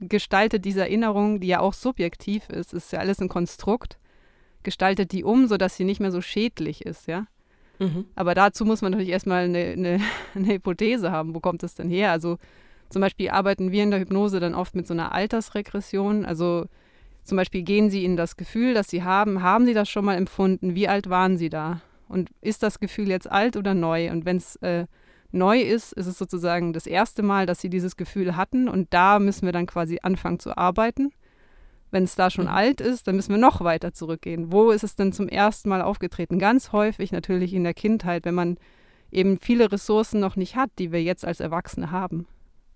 gestaltet 0.00 0.64
diese 0.64 0.80
Erinnerung, 0.80 1.40
die 1.40 1.46
ja 1.46 1.60
auch 1.60 1.72
subjektiv 1.72 2.48
ist, 2.50 2.74
ist 2.74 2.92
ja 2.92 2.98
alles 2.98 3.20
ein 3.20 3.28
Konstrukt, 3.28 3.98
gestaltet 4.62 5.12
die 5.12 5.24
um, 5.24 5.46
sodass 5.46 5.76
sie 5.76 5.84
nicht 5.84 6.00
mehr 6.00 6.12
so 6.12 6.20
schädlich 6.20 6.84
ist, 6.84 7.06
ja. 7.06 7.26
Mhm. 7.78 8.06
Aber 8.14 8.34
dazu 8.34 8.64
muss 8.64 8.82
man 8.82 8.92
natürlich 8.92 9.12
erstmal 9.12 9.44
eine, 9.44 9.58
eine, 9.58 10.00
eine 10.34 10.46
Hypothese 10.46 11.10
haben, 11.10 11.34
wo 11.34 11.40
kommt 11.40 11.62
das 11.62 11.74
denn 11.74 11.88
her? 11.88 12.10
Also 12.10 12.38
zum 12.88 13.00
Beispiel 13.00 13.30
arbeiten 13.30 13.72
wir 13.72 13.82
in 13.82 13.90
der 13.90 14.00
Hypnose 14.00 14.40
dann 14.40 14.54
oft 14.54 14.74
mit 14.74 14.86
so 14.86 14.94
einer 14.94 15.12
Altersregression. 15.12 16.24
Also 16.24 16.66
zum 17.26 17.36
Beispiel 17.36 17.62
gehen 17.62 17.90
Sie 17.90 18.04
in 18.04 18.16
das 18.16 18.36
Gefühl, 18.36 18.74
das 18.74 18.88
Sie 18.88 19.02
haben, 19.02 19.42
haben 19.42 19.66
Sie 19.66 19.74
das 19.74 19.88
schon 19.88 20.04
mal 20.04 20.16
empfunden? 20.16 20.74
Wie 20.74 20.88
alt 20.88 21.10
waren 21.10 21.36
Sie 21.36 21.48
da? 21.48 21.80
Und 22.08 22.30
ist 22.40 22.62
das 22.62 22.78
Gefühl 22.78 23.08
jetzt 23.08 23.30
alt 23.30 23.56
oder 23.56 23.74
neu? 23.74 24.10
Und 24.10 24.24
wenn 24.24 24.36
es 24.36 24.56
äh, 24.56 24.86
neu 25.32 25.60
ist, 25.60 25.92
ist 25.92 26.06
es 26.06 26.18
sozusagen 26.18 26.72
das 26.72 26.86
erste 26.86 27.22
Mal, 27.22 27.46
dass 27.46 27.60
Sie 27.60 27.70
dieses 27.70 27.96
Gefühl 27.96 28.36
hatten. 28.36 28.68
Und 28.68 28.92
da 28.94 29.18
müssen 29.18 29.44
wir 29.44 29.52
dann 29.52 29.66
quasi 29.66 29.98
anfangen 30.02 30.38
zu 30.38 30.56
arbeiten. 30.56 31.12
Wenn 31.90 32.04
es 32.04 32.14
da 32.14 32.30
schon 32.30 32.46
mhm. 32.46 32.52
alt 32.52 32.80
ist, 32.80 33.06
dann 33.06 33.16
müssen 33.16 33.32
wir 33.32 33.38
noch 33.38 33.60
weiter 33.62 33.92
zurückgehen. 33.92 34.52
Wo 34.52 34.70
ist 34.70 34.84
es 34.84 34.96
denn 34.96 35.12
zum 35.12 35.28
ersten 35.28 35.68
Mal 35.68 35.82
aufgetreten? 35.82 36.38
Ganz 36.38 36.72
häufig 36.72 37.12
natürlich 37.12 37.54
in 37.54 37.64
der 37.64 37.74
Kindheit, 37.74 38.24
wenn 38.24 38.34
man 38.34 38.58
eben 39.10 39.38
viele 39.38 39.70
Ressourcen 39.70 40.20
noch 40.20 40.36
nicht 40.36 40.56
hat, 40.56 40.70
die 40.78 40.92
wir 40.92 41.02
jetzt 41.02 41.24
als 41.24 41.40
Erwachsene 41.40 41.90
haben. 41.90 42.26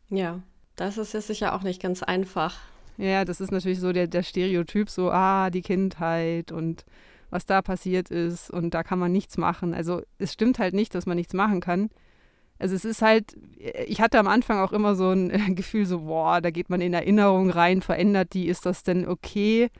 Ja, 0.08 0.42
das 0.76 0.96
ist 0.96 1.12
ja 1.12 1.20
sicher 1.20 1.54
auch 1.54 1.62
nicht 1.62 1.82
ganz 1.82 2.02
einfach. 2.02 2.56
Ja, 3.00 3.24
das 3.24 3.40
ist 3.40 3.50
natürlich 3.50 3.80
so 3.80 3.92
der, 3.92 4.08
der 4.08 4.22
Stereotyp, 4.22 4.90
so, 4.90 5.10
ah, 5.10 5.48
die 5.48 5.62
Kindheit 5.62 6.52
und 6.52 6.84
was 7.30 7.46
da 7.46 7.62
passiert 7.62 8.10
ist 8.10 8.50
und 8.50 8.74
da 8.74 8.82
kann 8.82 8.98
man 8.98 9.10
nichts 9.10 9.38
machen. 9.38 9.72
Also 9.72 10.02
es 10.18 10.34
stimmt 10.34 10.58
halt 10.58 10.74
nicht, 10.74 10.94
dass 10.94 11.06
man 11.06 11.16
nichts 11.16 11.32
machen 11.32 11.60
kann. 11.60 11.88
Also 12.58 12.74
es 12.74 12.84
ist 12.84 13.00
halt, 13.00 13.38
ich 13.86 14.02
hatte 14.02 14.18
am 14.18 14.26
Anfang 14.26 14.58
auch 14.58 14.72
immer 14.72 14.96
so 14.96 15.12
ein 15.12 15.30
Gefühl, 15.56 15.86
so, 15.86 16.00
boah, 16.00 16.42
da 16.42 16.50
geht 16.50 16.68
man 16.68 16.82
in 16.82 16.92
Erinnerung 16.92 17.48
rein, 17.48 17.80
verändert 17.80 18.34
die, 18.34 18.48
ist 18.48 18.66
das 18.66 18.82
denn 18.82 19.08
okay? 19.08 19.70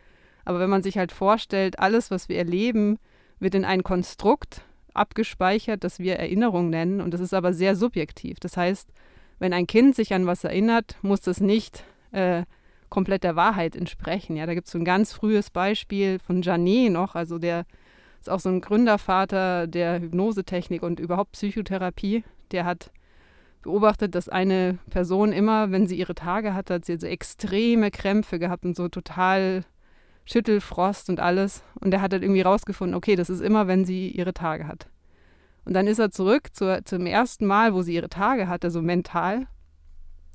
Aber 0.46 0.58
wenn 0.58 0.70
man 0.70 0.82
sich 0.82 0.96
halt 0.96 1.12
vorstellt, 1.12 1.78
alles, 1.78 2.10
was 2.10 2.30
wir 2.30 2.38
erleben, 2.38 2.98
wird 3.38 3.54
in 3.54 3.66
ein 3.66 3.82
Konstrukt 3.82 4.62
abgespeichert, 4.94 5.84
das 5.84 5.98
wir 5.98 6.16
Erinnerung 6.16 6.70
nennen. 6.70 7.02
Und 7.02 7.12
das 7.12 7.20
ist 7.20 7.34
aber 7.34 7.52
sehr 7.52 7.76
subjektiv. 7.76 8.40
Das 8.40 8.56
heißt, 8.56 8.88
wenn 9.38 9.52
ein 9.52 9.66
Kind 9.66 9.94
sich 9.94 10.14
an 10.14 10.26
was 10.26 10.44
erinnert, 10.44 10.96
muss 11.02 11.20
das 11.20 11.40
nicht 11.40 11.84
äh, 12.12 12.44
komplett 12.90 13.24
der 13.24 13.36
Wahrheit 13.36 13.76
entsprechen. 13.76 14.36
Ja, 14.36 14.46
da 14.46 14.54
gibt 14.54 14.66
es 14.66 14.72
so 14.72 14.78
ein 14.78 14.84
ganz 14.84 15.12
frühes 15.12 15.50
Beispiel 15.50 16.18
von 16.18 16.42
Janet 16.42 16.92
noch, 16.92 17.14
also 17.14 17.38
der 17.38 17.64
ist 18.20 18.28
auch 18.28 18.40
so 18.40 18.50
ein 18.50 18.60
Gründervater 18.60 19.66
der 19.66 20.00
Hypnosetechnik 20.00 20.82
und 20.82 21.00
überhaupt 21.00 21.32
Psychotherapie. 21.32 22.22
Der 22.50 22.66
hat 22.66 22.90
beobachtet, 23.62 24.14
dass 24.14 24.28
eine 24.28 24.78
Person 24.90 25.32
immer, 25.32 25.70
wenn 25.70 25.86
sie 25.86 25.96
ihre 25.96 26.14
Tage 26.14 26.54
hatte, 26.54 26.74
hat 26.74 26.84
sie 26.84 26.98
so 26.98 27.06
extreme 27.06 27.90
Krämpfe 27.90 28.38
gehabt 28.38 28.64
und 28.64 28.76
so 28.76 28.88
total 28.88 29.64
Schüttelfrost 30.26 31.08
und 31.08 31.20
alles. 31.20 31.62
Und 31.80 31.92
er 31.94 32.02
hat 32.02 32.12
halt 32.12 32.22
irgendwie 32.22 32.42
rausgefunden, 32.42 32.94
okay, 32.94 33.16
das 33.16 33.30
ist 33.30 33.40
immer, 33.40 33.66
wenn 33.68 33.84
sie 33.84 34.08
ihre 34.08 34.34
Tage 34.34 34.66
hat. 34.66 34.88
Und 35.64 35.74
dann 35.74 35.86
ist 35.86 35.98
er 35.98 36.10
zurück 36.10 36.48
zur, 36.52 36.84
zum 36.84 37.06
ersten 37.06 37.46
Mal, 37.46 37.74
wo 37.74 37.82
sie 37.82 37.94
ihre 37.94 38.08
Tage 38.08 38.48
hatte, 38.48 38.70
so 38.70 38.82
mental. 38.82 39.46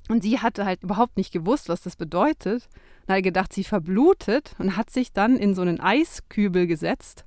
Und 0.07 0.23
sie 0.23 0.39
hatte 0.39 0.65
halt 0.65 0.83
überhaupt 0.83 1.17
nicht 1.17 1.33
gewusst, 1.33 1.69
was 1.69 1.81
das 1.81 1.95
bedeutet. 1.95 2.67
Und 3.07 3.15
hat 3.15 3.23
gedacht, 3.23 3.53
sie 3.53 3.63
verblutet 3.63 4.55
und 4.59 4.77
hat 4.77 4.89
sich 4.89 5.13
dann 5.13 5.37
in 5.37 5.55
so 5.55 5.61
einen 5.61 5.79
Eiskübel 5.79 6.67
gesetzt. 6.67 7.25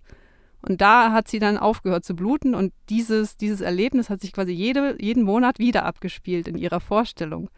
Und 0.61 0.81
da 0.81 1.13
hat 1.13 1.29
sie 1.29 1.39
dann 1.39 1.57
aufgehört 1.57 2.05
zu 2.05 2.15
bluten 2.15 2.55
und 2.55 2.73
dieses, 2.89 3.37
dieses 3.37 3.61
Erlebnis 3.61 4.11
hat 4.11 4.21
sich 4.21 4.33
quasi 4.33 4.53
jede, 4.53 4.97
jeden 5.01 5.23
Monat 5.23 5.61
wieder 5.61 5.85
abgespielt 5.85 6.49
in 6.49 6.59
ihrer 6.59 6.81
Vorstellung. 6.81 7.49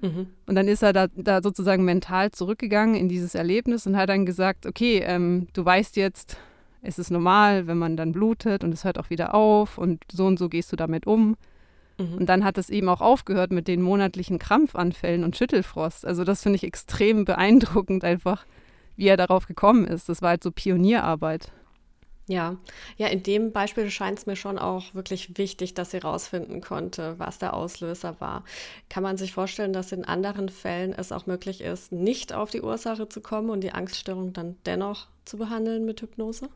Mhm. 0.00 0.26
Und 0.46 0.54
dann 0.54 0.68
ist 0.68 0.82
er 0.82 0.92
da, 0.92 1.06
da, 1.06 1.40
sozusagen 1.40 1.84
mental 1.84 2.32
zurückgegangen 2.32 2.96
in 2.96 3.08
dieses 3.08 3.34
Erlebnis 3.34 3.86
und 3.86 3.96
hat 3.96 4.08
dann 4.08 4.26
gesagt, 4.26 4.66
okay, 4.66 4.98
ähm, 5.04 5.46
du 5.52 5.64
weißt 5.64 5.96
jetzt, 5.96 6.36
es 6.82 6.98
ist 6.98 7.10
normal, 7.10 7.66
wenn 7.66 7.78
man 7.78 7.96
dann 7.96 8.12
blutet 8.12 8.64
und 8.64 8.72
es 8.72 8.84
hört 8.84 8.98
auch 8.98 9.10
wieder 9.10 9.34
auf 9.34 9.78
und 9.78 10.02
so 10.12 10.26
und 10.26 10.38
so 10.38 10.48
gehst 10.48 10.72
du 10.72 10.76
damit 10.76 11.06
um. 11.06 11.36
Mhm. 11.98 12.18
Und 12.18 12.26
dann 12.26 12.44
hat 12.44 12.58
es 12.58 12.70
eben 12.70 12.88
auch 12.88 13.00
aufgehört 13.00 13.52
mit 13.52 13.68
den 13.68 13.82
monatlichen 13.82 14.38
Krampfanfällen 14.38 15.24
und 15.24 15.36
Schüttelfrost. 15.36 16.06
Also 16.06 16.24
das 16.24 16.42
finde 16.42 16.56
ich 16.56 16.64
extrem 16.64 17.24
beeindruckend 17.24 18.04
einfach, 18.04 18.44
wie 18.96 19.08
er 19.08 19.16
darauf 19.16 19.46
gekommen 19.46 19.86
ist. 19.86 20.08
Das 20.08 20.22
war 20.22 20.30
halt 20.30 20.42
so 20.42 20.50
Pionierarbeit. 20.50 21.52
Ja, 22.28 22.56
ja, 22.96 23.06
in 23.06 23.22
dem 23.22 23.52
Beispiel 23.52 23.88
scheint 23.88 24.18
es 24.18 24.26
mir 24.26 24.34
schon 24.34 24.58
auch 24.58 24.94
wirklich 24.94 25.38
wichtig, 25.38 25.74
dass 25.74 25.92
sie 25.92 25.98
rausfinden 25.98 26.60
konnte, 26.60 27.14
was 27.18 27.38
der 27.38 27.54
Auslöser 27.54 28.20
war. 28.20 28.42
Kann 28.90 29.04
man 29.04 29.16
sich 29.16 29.32
vorstellen, 29.32 29.72
dass 29.72 29.92
in 29.92 30.04
anderen 30.04 30.48
Fällen 30.48 30.92
es 30.92 31.12
auch 31.12 31.26
möglich 31.26 31.60
ist, 31.60 31.92
nicht 31.92 32.32
auf 32.32 32.50
die 32.50 32.62
Ursache 32.62 33.08
zu 33.08 33.20
kommen 33.20 33.48
und 33.50 33.60
die 33.60 33.70
Angststörung 33.70 34.32
dann 34.32 34.56
dennoch 34.66 35.06
zu 35.24 35.36
behandeln 35.36 35.84
mit 35.84 36.02
Hypnose? 36.02 36.48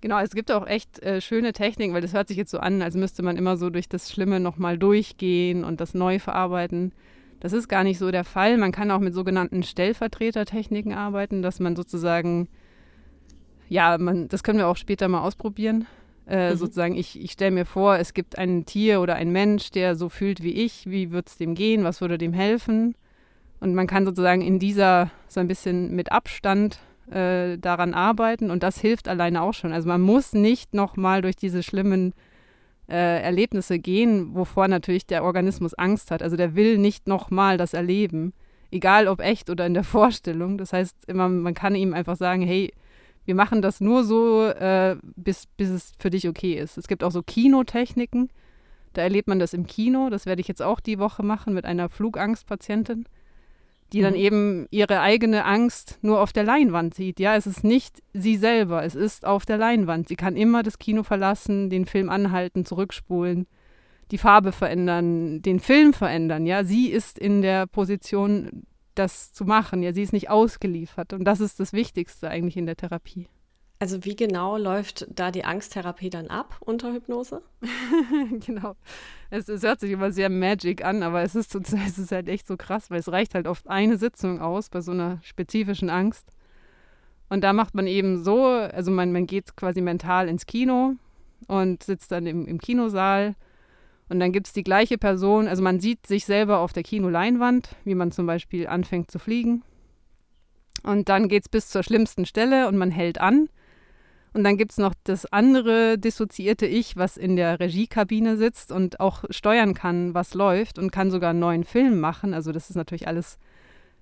Genau, 0.00 0.18
es 0.20 0.30
gibt 0.30 0.52
auch 0.52 0.66
echt 0.66 1.02
äh, 1.02 1.20
schöne 1.20 1.52
Techniken, 1.52 1.92
weil 1.92 2.02
das 2.02 2.12
hört 2.12 2.28
sich 2.28 2.36
jetzt 2.36 2.50
so 2.50 2.58
an, 2.58 2.82
als 2.82 2.94
müsste 2.94 3.22
man 3.22 3.36
immer 3.36 3.56
so 3.56 3.68
durch 3.68 3.88
das 3.88 4.12
Schlimme 4.12 4.38
nochmal 4.38 4.78
durchgehen 4.78 5.64
und 5.64 5.80
das 5.80 5.94
neu 5.94 6.18
verarbeiten. 6.18 6.92
Das 7.40 7.52
ist 7.52 7.68
gar 7.68 7.84
nicht 7.84 7.98
so 7.98 8.10
der 8.10 8.24
Fall. 8.24 8.58
Man 8.58 8.72
kann 8.72 8.90
auch 8.90 9.00
mit 9.00 9.14
sogenannten 9.14 9.62
Stellvertretertechniken 9.62 10.92
arbeiten, 10.92 11.42
dass 11.42 11.60
man 11.60 11.74
sozusagen 11.76 12.48
ja, 13.68 13.98
man, 13.98 14.28
das 14.28 14.42
können 14.42 14.58
wir 14.58 14.68
auch 14.68 14.76
später 14.76 15.08
mal 15.08 15.22
ausprobieren. 15.22 15.86
Äh, 16.26 16.52
mhm. 16.52 16.56
Sozusagen, 16.56 16.96
ich, 16.96 17.20
ich 17.20 17.32
stelle 17.32 17.50
mir 17.50 17.64
vor, 17.64 17.96
es 17.96 18.14
gibt 18.14 18.38
ein 18.38 18.66
Tier 18.66 19.00
oder 19.00 19.14
ein 19.14 19.30
Mensch, 19.30 19.70
der 19.70 19.94
so 19.94 20.08
fühlt 20.08 20.42
wie 20.42 20.52
ich. 20.52 20.86
Wie 20.86 21.10
würde 21.10 21.26
es 21.28 21.36
dem 21.36 21.54
gehen? 21.54 21.84
Was 21.84 22.00
würde 22.00 22.18
dem 22.18 22.32
helfen? 22.32 22.94
Und 23.60 23.74
man 23.74 23.86
kann 23.86 24.06
sozusagen 24.06 24.42
in 24.42 24.58
dieser 24.58 25.10
so 25.26 25.40
ein 25.40 25.48
bisschen 25.48 25.94
mit 25.94 26.12
Abstand 26.12 26.78
äh, 27.10 27.58
daran 27.58 27.94
arbeiten 27.94 28.50
und 28.50 28.62
das 28.62 28.78
hilft 28.80 29.08
alleine 29.08 29.42
auch 29.42 29.54
schon. 29.54 29.72
Also 29.72 29.88
man 29.88 30.00
muss 30.00 30.32
nicht 30.32 30.74
nochmal 30.74 31.22
durch 31.22 31.36
diese 31.36 31.62
schlimmen 31.62 32.14
äh, 32.88 33.22
Erlebnisse 33.22 33.78
gehen, 33.78 34.34
wovor 34.34 34.68
natürlich 34.68 35.06
der 35.06 35.24
Organismus 35.24 35.74
Angst 35.74 36.10
hat. 36.10 36.22
Also 36.22 36.36
der 36.36 36.54
will 36.54 36.78
nicht 36.78 37.06
nochmal 37.06 37.56
das 37.56 37.74
erleben, 37.74 38.32
egal 38.70 39.08
ob 39.08 39.20
echt 39.20 39.50
oder 39.50 39.66
in 39.66 39.74
der 39.74 39.84
Vorstellung. 39.98 40.58
Das 40.58 40.72
heißt, 40.72 41.04
immer, 41.06 41.28
man 41.28 41.54
kann 41.54 41.74
ihm 41.74 41.94
einfach 41.94 42.16
sagen, 42.16 42.42
hey, 42.42 42.72
wir 43.24 43.34
machen 43.34 43.60
das 43.60 43.82
nur 43.82 44.04
so, 44.04 44.46
äh, 44.46 44.96
bis, 45.16 45.46
bis 45.58 45.68
es 45.68 45.92
für 45.98 46.08
dich 46.08 46.28
okay 46.28 46.54
ist. 46.54 46.78
Es 46.78 46.88
gibt 46.88 47.04
auch 47.04 47.10
so 47.10 47.22
Kinotechniken. 47.22 48.30
Da 48.94 49.02
erlebt 49.02 49.28
man 49.28 49.38
das 49.38 49.52
im 49.52 49.66
Kino. 49.66 50.08
Das 50.08 50.24
werde 50.24 50.40
ich 50.40 50.48
jetzt 50.48 50.62
auch 50.62 50.80
die 50.80 50.98
Woche 50.98 51.22
machen 51.22 51.52
mit 51.52 51.66
einer 51.66 51.90
Flugangstpatientin, 51.90 53.04
die 53.92 54.00
mhm. 54.00 54.04
dann 54.04 54.14
eben 54.14 54.66
ihre 54.70 55.00
eigene 55.00 55.44
Angst 55.44 55.98
nur 56.02 56.20
auf 56.20 56.32
der 56.32 56.44
Leinwand 56.44 56.94
sieht. 56.94 57.20
Ja, 57.20 57.36
es 57.36 57.46
ist 57.46 57.64
nicht 57.64 58.02
sie 58.12 58.36
selber, 58.36 58.84
es 58.84 58.94
ist 58.94 59.24
auf 59.24 59.46
der 59.46 59.58
Leinwand. 59.58 60.08
Sie 60.08 60.16
kann 60.16 60.36
immer 60.36 60.62
das 60.62 60.78
Kino 60.78 61.02
verlassen, 61.02 61.70
den 61.70 61.86
Film 61.86 62.10
anhalten, 62.10 62.64
zurückspulen, 62.64 63.46
die 64.10 64.18
Farbe 64.18 64.52
verändern, 64.52 65.42
den 65.42 65.60
Film 65.60 65.92
verändern. 65.92 66.46
Ja, 66.46 66.64
sie 66.64 66.88
ist 66.88 67.18
in 67.18 67.42
der 67.42 67.66
Position 67.66 68.64
das 68.94 69.32
zu 69.32 69.44
machen. 69.44 69.82
Ja, 69.82 69.92
sie 69.92 70.02
ist 70.02 70.12
nicht 70.12 70.30
ausgeliefert. 70.30 71.12
Und 71.12 71.24
das 71.24 71.40
ist 71.40 71.60
das 71.60 71.72
Wichtigste 71.72 72.28
eigentlich 72.28 72.56
in 72.56 72.66
der 72.66 72.76
Therapie. 72.76 73.28
Also 73.80 74.04
wie 74.04 74.16
genau 74.16 74.56
läuft 74.56 75.06
da 75.08 75.30
die 75.30 75.44
Angsttherapie 75.44 76.10
dann 76.10 76.28
ab 76.28 76.56
unter 76.60 76.92
Hypnose? 76.92 77.42
genau. 78.46 78.74
Es, 79.30 79.48
es, 79.48 79.62
hört 79.62 79.78
sich 79.80 79.92
immer 79.92 80.10
sehr 80.10 80.30
magic 80.30 80.84
an, 80.84 81.02
aber 81.02 81.22
es 81.22 81.36
ist, 81.36 81.54
es 81.86 81.98
ist 81.98 82.10
halt 82.10 82.28
echt 82.28 82.46
so 82.46 82.56
krass, 82.56 82.90
weil 82.90 82.98
es 82.98 83.12
reicht 83.12 83.34
halt 83.34 83.46
oft 83.46 83.68
eine 83.68 83.96
Sitzung 83.96 84.40
aus 84.40 84.68
bei 84.68 84.80
so 84.80 84.92
einer 84.92 85.20
spezifischen 85.22 85.90
Angst. 85.90 86.28
Und 87.28 87.44
da 87.44 87.52
macht 87.52 87.74
man 87.74 87.86
eben 87.86 88.24
so, 88.24 88.46
also 88.46 88.90
man, 88.90 89.12
man 89.12 89.26
geht 89.26 89.54
quasi 89.54 89.80
mental 89.80 90.28
ins 90.28 90.46
Kino 90.46 90.94
und 91.46 91.82
sitzt 91.82 92.10
dann 92.10 92.26
im, 92.26 92.46
im 92.46 92.58
Kinosaal 92.58 93.36
und 94.08 94.20
dann 94.20 94.32
gibt 94.32 94.46
es 94.46 94.52
die 94.52 94.64
gleiche 94.64 94.96
Person, 94.96 95.48
also 95.48 95.62
man 95.62 95.80
sieht 95.80 96.06
sich 96.06 96.24
selber 96.24 96.58
auf 96.58 96.72
der 96.72 96.82
Kinoleinwand, 96.82 97.76
wie 97.84 97.94
man 97.94 98.10
zum 98.10 98.26
Beispiel 98.26 98.66
anfängt 98.66 99.10
zu 99.10 99.18
fliegen. 99.18 99.62
Und 100.82 101.08
dann 101.08 101.28
geht 101.28 101.42
es 101.42 101.48
bis 101.48 101.68
zur 101.68 101.82
schlimmsten 101.82 102.24
Stelle 102.24 102.68
und 102.68 102.76
man 102.76 102.90
hält 102.90 103.20
an. 103.20 103.48
Und 104.32 104.44
dann 104.44 104.56
gibt 104.56 104.72
es 104.72 104.78
noch 104.78 104.94
das 105.04 105.26
andere 105.32 105.98
dissoziierte 105.98 106.66
Ich, 106.66 106.96
was 106.96 107.16
in 107.16 107.36
der 107.36 107.60
Regiekabine 107.60 108.36
sitzt 108.36 108.72
und 108.72 109.00
auch 109.00 109.24
steuern 109.30 109.74
kann, 109.74 110.14
was 110.14 110.34
läuft 110.34 110.78
und 110.78 110.92
kann 110.92 111.10
sogar 111.10 111.30
einen 111.30 111.40
neuen 111.40 111.64
Film 111.64 112.00
machen. 112.00 112.34
Also 112.34 112.52
das 112.52 112.70
ist 112.70 112.76
natürlich 112.76 113.08
alles 113.08 113.38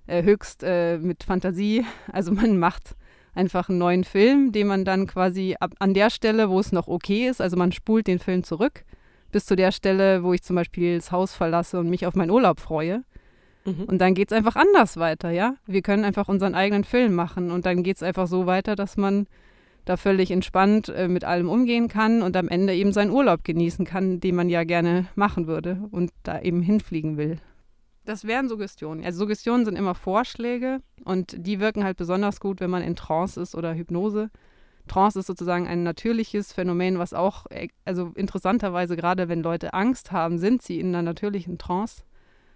äh, 0.07 0.23
höchst 0.23 0.63
äh, 0.63 0.97
mit 0.97 1.23
Fantasie. 1.23 1.85
Also 2.11 2.31
man 2.31 2.57
macht 2.57 2.95
einfach 3.33 3.69
einen 3.69 3.77
neuen 3.77 4.03
Film, 4.03 4.51
den 4.51 4.67
man 4.67 4.83
dann 4.83 5.07
quasi 5.07 5.55
ab, 5.59 5.73
an 5.79 5.93
der 5.93 6.09
Stelle, 6.09 6.49
wo 6.49 6.59
es 6.59 6.71
noch 6.71 6.87
okay 6.87 7.27
ist, 7.27 7.39
also 7.39 7.55
man 7.55 7.71
spult 7.71 8.07
den 8.07 8.19
Film 8.19 8.43
zurück 8.43 8.83
bis 9.31 9.45
zu 9.45 9.55
der 9.55 9.71
Stelle, 9.71 10.23
wo 10.23 10.33
ich 10.33 10.41
zum 10.43 10.55
Beispiel 10.55 10.95
das 10.95 11.11
Haus 11.11 11.33
verlasse 11.33 11.79
und 11.79 11.89
mich 11.89 12.05
auf 12.05 12.15
meinen 12.15 12.31
Urlaub 12.31 12.59
freue. 12.59 13.03
Mhm. 13.65 13.83
Und 13.83 13.99
dann 13.99 14.13
geht 14.13 14.31
es 14.31 14.37
einfach 14.37 14.55
anders 14.55 14.97
weiter, 14.97 15.29
ja. 15.29 15.55
Wir 15.65 15.81
können 15.81 16.05
einfach 16.05 16.29
unseren 16.29 16.55
eigenen 16.55 16.83
Film 16.83 17.13
machen 17.13 17.51
und 17.51 17.65
dann 17.65 17.83
geht 17.83 17.97
es 17.97 18.03
einfach 18.03 18.27
so 18.27 18.45
weiter, 18.45 18.75
dass 18.75 18.97
man 18.97 19.27
da 19.89 19.97
völlig 19.97 20.31
entspannt 20.31 20.89
äh, 20.89 21.07
mit 21.07 21.23
allem 21.23 21.49
umgehen 21.49 21.87
kann 21.87 22.21
und 22.21 22.35
am 22.35 22.47
Ende 22.47 22.73
eben 22.73 22.91
seinen 22.91 23.11
Urlaub 23.11 23.43
genießen 23.43 23.85
kann, 23.85 24.19
den 24.19 24.35
man 24.35 24.49
ja 24.49 24.63
gerne 24.63 25.07
machen 25.15 25.47
würde 25.47 25.87
und 25.91 26.11
da 26.23 26.39
eben 26.41 26.61
hinfliegen 26.61 27.17
will. 27.17 27.39
Das 28.05 28.25
wären 28.25 28.47
Suggestionen. 28.47 29.03
Also 29.03 29.19
Suggestionen 29.19 29.65
sind 29.65 29.75
immer 29.75 29.93
Vorschläge 29.93 30.79
und 31.03 31.35
die 31.37 31.59
wirken 31.59 31.83
halt 31.83 31.97
besonders 31.97 32.39
gut, 32.39 32.61
wenn 32.61 32.69
man 32.69 32.81
in 32.81 32.95
Trance 32.95 33.39
ist 33.39 33.53
oder 33.53 33.73
Hypnose. 33.75 34.29
Trance 34.87 35.19
ist 35.19 35.27
sozusagen 35.27 35.67
ein 35.67 35.83
natürliches 35.83 36.53
Phänomen, 36.53 36.99
was 36.99 37.13
auch, 37.13 37.45
äh, 37.49 37.67
also 37.83 38.11
interessanterweise, 38.15 38.95
gerade 38.95 39.27
wenn 39.27 39.43
Leute 39.43 39.73
Angst 39.73 40.11
haben, 40.11 40.39
sind 40.39 40.61
sie 40.61 40.79
in 40.79 40.87
einer 40.87 41.01
natürlichen 41.01 41.57
Trance. 41.57 42.03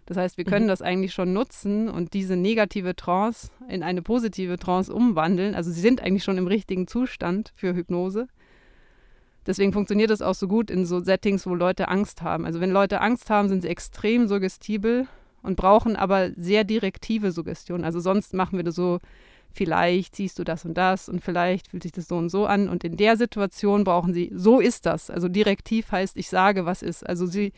Das 0.05 0.17
heißt, 0.17 0.37
wir 0.37 0.45
können 0.45 0.65
mhm. 0.65 0.69
das 0.69 0.81
eigentlich 0.81 1.13
schon 1.13 1.33
nutzen 1.33 1.89
und 1.89 2.13
diese 2.13 2.35
negative 2.35 2.95
Trance 2.95 3.49
in 3.69 3.83
eine 3.83 4.01
positive 4.01 4.57
Trance 4.57 4.93
umwandeln. 4.93 5.55
Also 5.55 5.71
sie 5.71 5.81
sind 5.81 6.01
eigentlich 6.01 6.23
schon 6.23 6.37
im 6.37 6.47
richtigen 6.47 6.87
Zustand 6.87 7.53
für 7.55 7.75
Hypnose. 7.75 8.27
Deswegen 9.45 9.73
funktioniert 9.73 10.11
es 10.11 10.21
auch 10.21 10.35
so 10.35 10.47
gut 10.47 10.69
in 10.69 10.85
so 10.85 10.99
Settings, 10.99 11.47
wo 11.47 11.55
Leute 11.55 11.87
Angst 11.87 12.21
haben. 12.21 12.45
Also 12.45 12.59
wenn 12.59 12.71
Leute 12.71 13.01
Angst 13.01 13.29
haben, 13.29 13.49
sind 13.49 13.61
sie 13.61 13.69
extrem 13.69 14.27
suggestibel 14.27 15.07
und 15.41 15.55
brauchen 15.55 15.95
aber 15.95 16.31
sehr 16.35 16.63
direktive 16.63 17.31
Suggestionen. 17.31 17.83
Also 17.83 17.99
sonst 17.99 18.33
machen 18.33 18.57
wir 18.57 18.63
das 18.63 18.75
so 18.75 18.99
vielleicht 19.53 20.15
siehst 20.15 20.39
du 20.39 20.43
das 20.43 20.65
und 20.65 20.75
das 20.75 21.09
und 21.09 21.21
vielleicht 21.21 21.67
fühlt 21.67 21.83
sich 21.83 21.91
das 21.91 22.07
so 22.07 22.17
und 22.17 22.29
so 22.29 22.45
an. 22.45 22.69
Und 22.69 22.83
in 22.83 22.97
der 22.97 23.17
Situation 23.17 23.83
brauchen 23.83 24.13
sie, 24.13 24.31
so 24.33 24.59
ist 24.59 24.85
das. 24.85 25.09
Also 25.09 25.27
direktiv 25.27 25.91
heißt, 25.91 26.17
ich 26.17 26.29
sage, 26.29 26.65
was 26.65 26.81
ist. 26.81 27.07
Also 27.07 27.25
sie, 27.25 27.51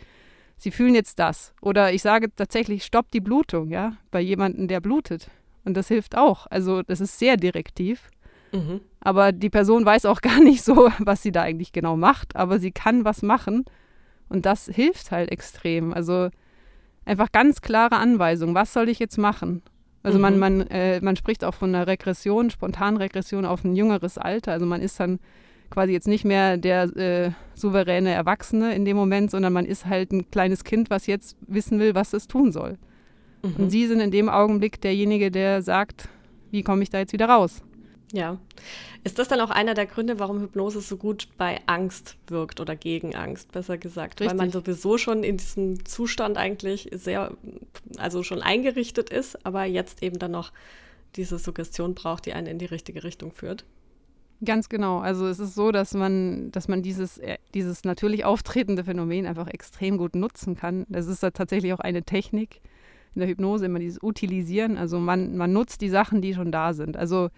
sie 0.63 0.71
fühlen 0.71 0.95
jetzt 0.95 1.19
das. 1.19 1.53
Oder 1.61 1.93
ich 1.93 2.01
sage 2.01 2.33
tatsächlich, 2.33 2.85
stopp 2.85 3.11
die 3.11 3.19
Blutung, 3.19 3.69
ja, 3.69 3.97
bei 4.11 4.21
jemandem, 4.21 4.67
der 4.67 4.79
blutet. 4.79 5.29
Und 5.65 5.75
das 5.75 5.89
hilft 5.89 6.17
auch. 6.17 6.47
Also 6.49 6.81
das 6.81 7.01
ist 7.01 7.19
sehr 7.19 7.37
direktiv. 7.37 8.09
Mhm. 8.53 8.81
Aber 9.01 9.31
die 9.31 9.49
Person 9.49 9.85
weiß 9.85 10.05
auch 10.05 10.21
gar 10.29 10.41
nicht 10.41 10.63
so, 10.63 10.89
was 10.99 11.21
sie 11.21 11.31
da 11.31 11.41
eigentlich 11.41 11.73
genau 11.73 11.97
macht. 11.97 12.35
Aber 12.35 12.59
sie 12.59 12.71
kann 12.71 13.05
was 13.05 13.21
machen. 13.21 13.65
Und 14.29 14.45
das 14.45 14.65
hilft 14.65 15.11
halt 15.11 15.31
extrem. 15.31 15.93
Also 15.93 16.29
einfach 17.05 17.31
ganz 17.31 17.61
klare 17.61 17.97
Anweisungen. 17.97 18.55
Was 18.55 18.73
soll 18.73 18.87
ich 18.87 18.99
jetzt 18.99 19.17
machen? 19.17 19.61
Also 20.01 20.17
mhm. 20.17 20.21
man, 20.21 20.39
man, 20.39 20.61
äh, 20.67 21.01
man 21.01 21.17
spricht 21.17 21.43
auch 21.43 21.53
von 21.53 21.75
einer 21.75 21.87
Regression, 21.87 22.49
Spontanregression 22.49 23.45
auf 23.45 23.63
ein 23.65 23.75
jüngeres 23.75 24.17
Alter. 24.17 24.53
Also 24.53 24.65
man 24.65 24.81
ist 24.81 24.99
dann 24.99 25.19
quasi 25.73 25.91
jetzt 25.91 26.07
nicht 26.07 26.23
mehr 26.23 26.57
der 26.57 26.83
äh, 26.95 27.31
souveräne 27.55 28.11
Erwachsene 28.11 28.75
in 28.75 28.85
dem 28.85 28.95
Moment, 28.95 29.31
sondern 29.31 29.53
man 29.53 29.65
ist 29.65 29.87
halt 29.87 30.11
ein 30.11 30.29
kleines 30.29 30.63
Kind, 30.63 30.91
was 30.91 31.07
jetzt 31.07 31.35
wissen 31.47 31.79
will, 31.79 31.95
was 31.95 32.13
es 32.13 32.27
tun 32.27 32.51
soll. 32.51 32.77
Mhm. 33.41 33.55
Und 33.57 33.69
sie 33.71 33.87
sind 33.87 33.99
in 33.99 34.11
dem 34.11 34.29
Augenblick 34.29 34.79
derjenige, 34.81 35.31
der 35.31 35.63
sagt, 35.63 36.09
wie 36.51 36.61
komme 36.61 36.83
ich 36.83 36.91
da 36.91 36.99
jetzt 36.99 37.11
wieder 37.11 37.25
raus? 37.25 37.63
Ja. 38.11 38.37
Ist 39.03 39.17
das 39.17 39.27
dann 39.27 39.41
auch 39.41 39.49
einer 39.49 39.73
der 39.73 39.87
Gründe, 39.87 40.19
warum 40.19 40.39
Hypnose 40.39 40.79
so 40.81 40.97
gut 40.97 41.27
bei 41.37 41.59
Angst 41.65 42.17
wirkt 42.27 42.59
oder 42.59 42.75
gegen 42.75 43.15
Angst, 43.15 43.51
besser 43.51 43.79
gesagt? 43.79 44.21
Richtig. 44.21 44.29
Weil 44.29 44.37
man 44.37 44.51
sowieso 44.51 44.99
schon 44.99 45.23
in 45.23 45.37
diesem 45.37 45.83
Zustand 45.85 46.37
eigentlich 46.37 46.89
sehr, 46.93 47.31
also 47.97 48.21
schon 48.21 48.43
eingerichtet 48.43 49.09
ist, 49.09 49.43
aber 49.43 49.65
jetzt 49.65 50.03
eben 50.03 50.19
dann 50.19 50.31
noch 50.31 50.51
diese 51.15 51.39
Suggestion 51.39 51.95
braucht, 51.95 52.27
die 52.27 52.33
einen 52.33 52.47
in 52.47 52.59
die 52.59 52.65
richtige 52.65 53.03
Richtung 53.03 53.31
führt. 53.31 53.65
Ganz 54.45 54.67
genau. 54.67 54.99
Also 54.99 55.27
es 55.27 55.39
ist 55.39 55.55
so, 55.55 55.71
dass 55.71 55.93
man, 55.93 56.51
dass 56.51 56.67
man 56.67 56.81
dieses, 56.81 57.17
äh, 57.19 57.37
dieses 57.53 57.83
natürlich 57.83 58.25
auftretende 58.25 58.83
Phänomen 58.83 59.25
einfach 59.25 59.47
extrem 59.47 59.97
gut 59.97 60.15
nutzen 60.15 60.55
kann. 60.55 60.85
Das 60.89 61.07
ist 61.07 61.21
tatsächlich 61.21 61.73
auch 61.73 61.79
eine 61.79 62.03
Technik 62.03 62.61
in 63.15 63.19
der 63.19 63.29
Hypnose, 63.29 63.65
immer 63.65 63.79
dieses 63.79 64.01
Utilisieren. 64.01 64.77
Also 64.77 64.99
man, 64.99 65.37
man 65.37 65.53
nutzt 65.53 65.81
die 65.81 65.89
Sachen, 65.89 66.21
die 66.21 66.33
schon 66.33 66.51
da 66.51 66.73
sind. 66.73 66.97
Also 66.97 67.29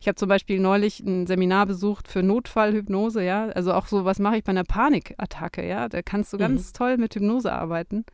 ich 0.00 0.08
habe 0.08 0.16
zum 0.16 0.28
Beispiel 0.28 0.60
neulich 0.60 1.00
ein 1.00 1.26
Seminar 1.26 1.66
besucht 1.66 2.08
für 2.08 2.22
Notfallhypnose, 2.22 3.24
ja. 3.24 3.46
Also 3.46 3.72
auch 3.72 3.86
so, 3.86 4.04
was 4.04 4.18
mache 4.18 4.36
ich 4.36 4.44
bei 4.44 4.50
einer 4.50 4.64
Panikattacke, 4.64 5.66
ja. 5.66 5.88
Da 5.88 6.02
kannst 6.02 6.32
du 6.32 6.36
ganz 6.36 6.68
mhm. 6.68 6.76
toll 6.76 6.96
mit 6.98 7.14
Hypnose 7.14 7.52
arbeiten. 7.52 8.04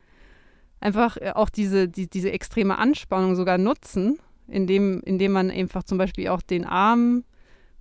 Einfach 0.79 1.17
äh, 1.17 1.31
auch 1.35 1.49
diese, 1.49 1.89
die, 1.89 2.07
diese 2.07 2.31
extreme 2.31 2.77
Anspannung 2.77 3.35
sogar 3.35 3.57
nutzen, 3.57 4.19
indem, 4.47 5.01
indem 5.01 5.33
man 5.33 5.51
einfach 5.51 5.83
zum 5.83 5.97
Beispiel 5.97 6.29
auch 6.29 6.41
den 6.41 6.65
Arm, 6.65 7.25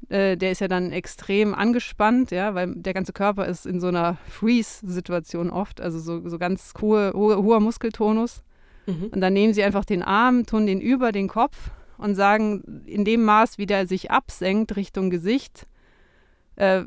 äh, 0.09 0.37
der 0.37 0.53
ist 0.53 0.61
ja 0.61 0.69
dann 0.69 0.93
extrem 0.93 1.55
angespannt, 1.55 2.31
ja, 2.31 2.55
weil 2.55 2.75
der 2.75 2.95
ganze 2.95 3.13
Körper 3.13 3.47
ist 3.47 3.67
in 3.67 3.81
so 3.81 3.89
einer 3.89 4.17
Freeze-Situation 4.29 5.51
oft, 5.51 5.81
also 5.81 5.99
so, 5.99 6.29
so 6.29 6.39
ganz 6.39 6.73
hohe, 6.81 7.13
hohe, 7.15 7.43
hoher 7.43 7.61
Muskeltonus. 7.61 8.43
Mhm. 8.87 9.11
Und 9.13 9.21
dann 9.21 9.33
nehmen 9.33 9.55
sie 9.55 9.63
einfach 9.63 9.85
den 9.85 10.03
Arm, 10.03 10.47
tun 10.47 10.67
den 10.67 10.81
über 10.81 11.13
den 11.13 11.29
Kopf 11.29 11.71
und 11.99 12.15
sagen, 12.15 12.83
in 12.87 13.05
dem 13.05 13.25
Maß, 13.25 13.59
wie 13.59 13.67
der 13.67 13.87
sich 13.87 14.11
absenkt 14.11 14.77
Richtung 14.77 15.11
Gesicht, 15.11 15.67
äh, 16.57 16.83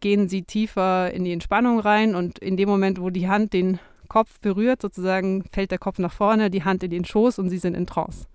gehen 0.00 0.28
sie 0.28 0.42
tiefer 0.42 1.12
in 1.12 1.24
die 1.24 1.32
Entspannung 1.32 1.80
rein 1.80 2.14
und 2.14 2.38
in 2.38 2.56
dem 2.56 2.68
Moment, 2.68 3.00
wo 3.00 3.10
die 3.10 3.28
Hand 3.28 3.52
den 3.52 3.78
Kopf 4.08 4.40
berührt, 4.40 4.82
sozusagen 4.82 5.44
fällt 5.52 5.70
der 5.70 5.78
Kopf 5.78 5.98
nach 5.98 6.12
vorne, 6.12 6.50
die 6.50 6.64
Hand 6.64 6.82
in 6.82 6.90
den 6.90 7.04
Schoß 7.04 7.38
und 7.38 7.50
sie 7.50 7.58
sind 7.58 7.74
in 7.74 7.86
Trance. 7.86 8.26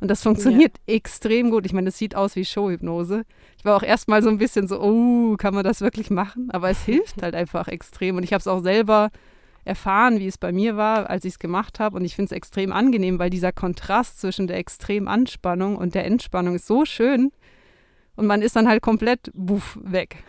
Und 0.00 0.08
das 0.08 0.22
funktioniert 0.22 0.78
ja. 0.86 0.94
extrem 0.94 1.50
gut. 1.50 1.66
Ich 1.66 1.72
meine, 1.72 1.86
das 1.86 1.98
sieht 1.98 2.14
aus 2.16 2.34
wie 2.34 2.44
Showhypnose. 2.44 3.24
Ich 3.58 3.64
war 3.64 3.76
auch 3.76 3.82
erstmal 3.82 4.22
so 4.22 4.30
ein 4.30 4.38
bisschen 4.38 4.66
so, 4.66 4.80
oh, 4.80 5.36
kann 5.36 5.54
man 5.54 5.62
das 5.62 5.82
wirklich 5.82 6.10
machen? 6.10 6.50
Aber 6.50 6.70
es 6.70 6.82
hilft 6.84 7.22
halt 7.22 7.34
einfach 7.34 7.68
extrem. 7.68 8.16
Und 8.16 8.22
ich 8.22 8.32
habe 8.32 8.40
es 8.40 8.46
auch 8.46 8.60
selber 8.60 9.10
erfahren, 9.64 10.18
wie 10.18 10.26
es 10.26 10.38
bei 10.38 10.52
mir 10.52 10.76
war, 10.78 11.10
als 11.10 11.26
ich 11.26 11.34
es 11.34 11.38
gemacht 11.38 11.80
habe. 11.80 11.96
Und 11.96 12.04
ich 12.04 12.16
finde 12.16 12.26
es 12.26 12.32
extrem 12.32 12.72
angenehm, 12.72 13.18
weil 13.18 13.28
dieser 13.28 13.52
Kontrast 13.52 14.20
zwischen 14.20 14.46
der 14.46 14.56
extremen 14.56 15.06
Anspannung 15.06 15.76
und 15.76 15.94
der 15.94 16.06
Entspannung 16.06 16.54
ist 16.54 16.66
so 16.66 16.86
schön. 16.86 17.30
Und 18.16 18.26
man 18.26 18.40
ist 18.40 18.56
dann 18.56 18.68
halt 18.68 18.82
komplett 18.82 19.30
buff 19.34 19.78
weg. 19.82 20.24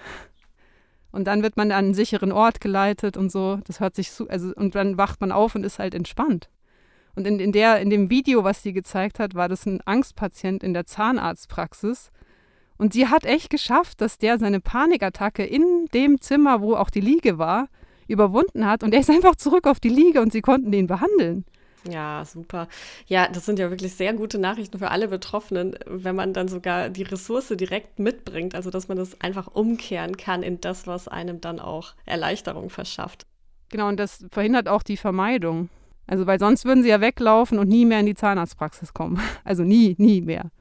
Und 1.11 1.25
dann 1.25 1.43
wird 1.43 1.57
man 1.57 1.71
an 1.71 1.85
einen 1.85 1.93
sicheren 1.93 2.31
Ort 2.31 2.61
geleitet 2.61 3.17
und 3.17 3.31
so. 3.31 3.59
Das 3.65 3.79
hört 3.79 3.95
sich 3.95 4.11
so, 4.11 4.27
also, 4.27 4.53
und 4.55 4.75
dann 4.75 4.97
wacht 4.97 5.21
man 5.21 5.31
auf 5.31 5.55
und 5.55 5.65
ist 5.65 5.79
halt 5.79 5.93
entspannt. 5.93 6.49
Und 7.15 7.27
in, 7.27 7.39
in, 7.39 7.51
der, 7.51 7.79
in 7.81 7.89
dem 7.89 8.09
Video, 8.09 8.43
was 8.43 8.63
sie 8.63 8.73
gezeigt 8.73 9.19
hat, 9.19 9.35
war 9.35 9.49
das 9.49 9.65
ein 9.65 9.81
Angstpatient 9.81 10.63
in 10.63 10.73
der 10.73 10.85
Zahnarztpraxis. 10.85 12.11
Und 12.77 12.93
sie 12.93 13.07
hat 13.07 13.25
echt 13.25 13.49
geschafft, 13.49 14.01
dass 14.01 14.17
der 14.17 14.39
seine 14.39 14.59
Panikattacke 14.59 15.45
in 15.45 15.87
dem 15.93 16.19
Zimmer, 16.19 16.61
wo 16.61 16.75
auch 16.75 16.89
die 16.89 17.01
Liege 17.01 17.37
war, 17.37 17.67
überwunden 18.07 18.65
hat 18.65 18.83
und 18.83 18.93
er 18.93 18.99
ist 18.99 19.09
einfach 19.09 19.35
zurück 19.35 19.67
auf 19.67 19.79
die 19.79 19.89
Liege 19.89 20.21
und 20.21 20.31
sie 20.31 20.41
konnten 20.41 20.71
den 20.71 20.87
behandeln. 20.87 21.45
Ja, 21.89 22.23
super. 22.25 22.67
Ja, 23.07 23.27
das 23.27 23.45
sind 23.47 23.57
ja 23.57 23.71
wirklich 23.71 23.95
sehr 23.95 24.13
gute 24.13 24.37
Nachrichten 24.37 24.77
für 24.77 24.91
alle 24.91 25.07
Betroffenen, 25.07 25.75
wenn 25.87 26.15
man 26.15 26.31
dann 26.31 26.47
sogar 26.47 26.89
die 26.89 27.01
Ressource 27.01 27.47
direkt 27.49 27.97
mitbringt, 27.97 28.53
also 28.53 28.69
dass 28.69 28.87
man 28.87 28.97
das 28.97 29.19
einfach 29.19 29.47
umkehren 29.47 30.15
kann 30.15 30.43
in 30.43 30.61
das, 30.61 30.85
was 30.85 31.07
einem 31.07 31.41
dann 31.41 31.59
auch 31.59 31.93
Erleichterung 32.05 32.69
verschafft. 32.69 33.25
Genau, 33.69 33.87
und 33.87 33.99
das 33.99 34.25
verhindert 34.31 34.67
auch 34.67 34.83
die 34.83 34.97
Vermeidung. 34.97 35.69
Also, 36.11 36.27
weil 36.27 36.39
sonst 36.39 36.65
würden 36.65 36.83
sie 36.83 36.89
ja 36.89 36.99
weglaufen 36.99 37.57
und 37.57 37.69
nie 37.69 37.85
mehr 37.85 38.01
in 38.01 38.05
die 38.05 38.15
Zahnarztpraxis 38.15 38.93
kommen. 38.93 39.17
Also 39.45 39.63
nie, 39.63 39.95
nie 39.97 40.19
mehr. 40.19 40.51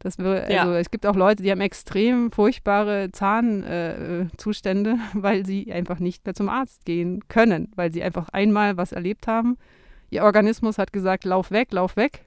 Das 0.00 0.18
wir, 0.18 0.42
also 0.42 0.52
ja. 0.52 0.76
es 0.76 0.90
gibt 0.90 1.06
auch 1.06 1.14
Leute, 1.14 1.44
die 1.44 1.52
haben 1.52 1.60
extrem 1.60 2.32
furchtbare 2.32 3.10
Zahnzustände, 3.12 4.90
äh, 4.90 4.98
weil 5.14 5.46
sie 5.46 5.72
einfach 5.72 6.00
nicht 6.00 6.26
mehr 6.26 6.34
zum 6.34 6.48
Arzt 6.48 6.84
gehen 6.84 7.28
können, 7.28 7.70
weil 7.76 7.92
sie 7.92 8.02
einfach 8.02 8.28
einmal 8.30 8.76
was 8.76 8.90
erlebt 8.90 9.28
haben. 9.28 9.56
Ihr 10.10 10.24
Organismus 10.24 10.78
hat 10.78 10.92
gesagt, 10.92 11.24
lauf 11.24 11.52
weg, 11.52 11.68
lauf 11.70 11.94
weg. 11.94 12.24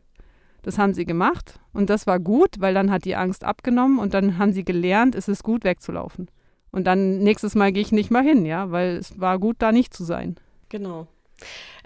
Das 0.61 0.77
haben 0.77 0.93
sie 0.93 1.05
gemacht 1.05 1.59
und 1.73 1.89
das 1.89 2.07
war 2.07 2.21
gut, 2.21 2.61
weil 2.61 2.73
dann 2.73 2.89
hat 2.89 3.03
die 3.03 3.17
Angst 3.17 3.43
abgenommen 3.43 3.99
und 3.99 4.13
dann 4.13 4.37
haben 4.37 4.53
sie 4.53 4.63
gelernt, 4.63 5.15
es 5.15 5.27
ist 5.27 5.43
gut 5.43 5.65
wegzulaufen. 5.65 6.31
Und 6.71 6.87
dann 6.87 7.19
nächstes 7.19 7.53
Mal 7.53 7.73
gehe 7.73 7.81
ich 7.81 7.91
nicht 7.91 8.11
mal 8.11 8.23
hin, 8.23 8.45
ja, 8.45 8.71
weil 8.71 8.95
es 8.95 9.19
war 9.19 9.39
gut, 9.39 9.57
da 9.59 9.73
nicht 9.73 9.93
zu 9.93 10.05
sein. 10.05 10.37
Genau. 10.69 11.07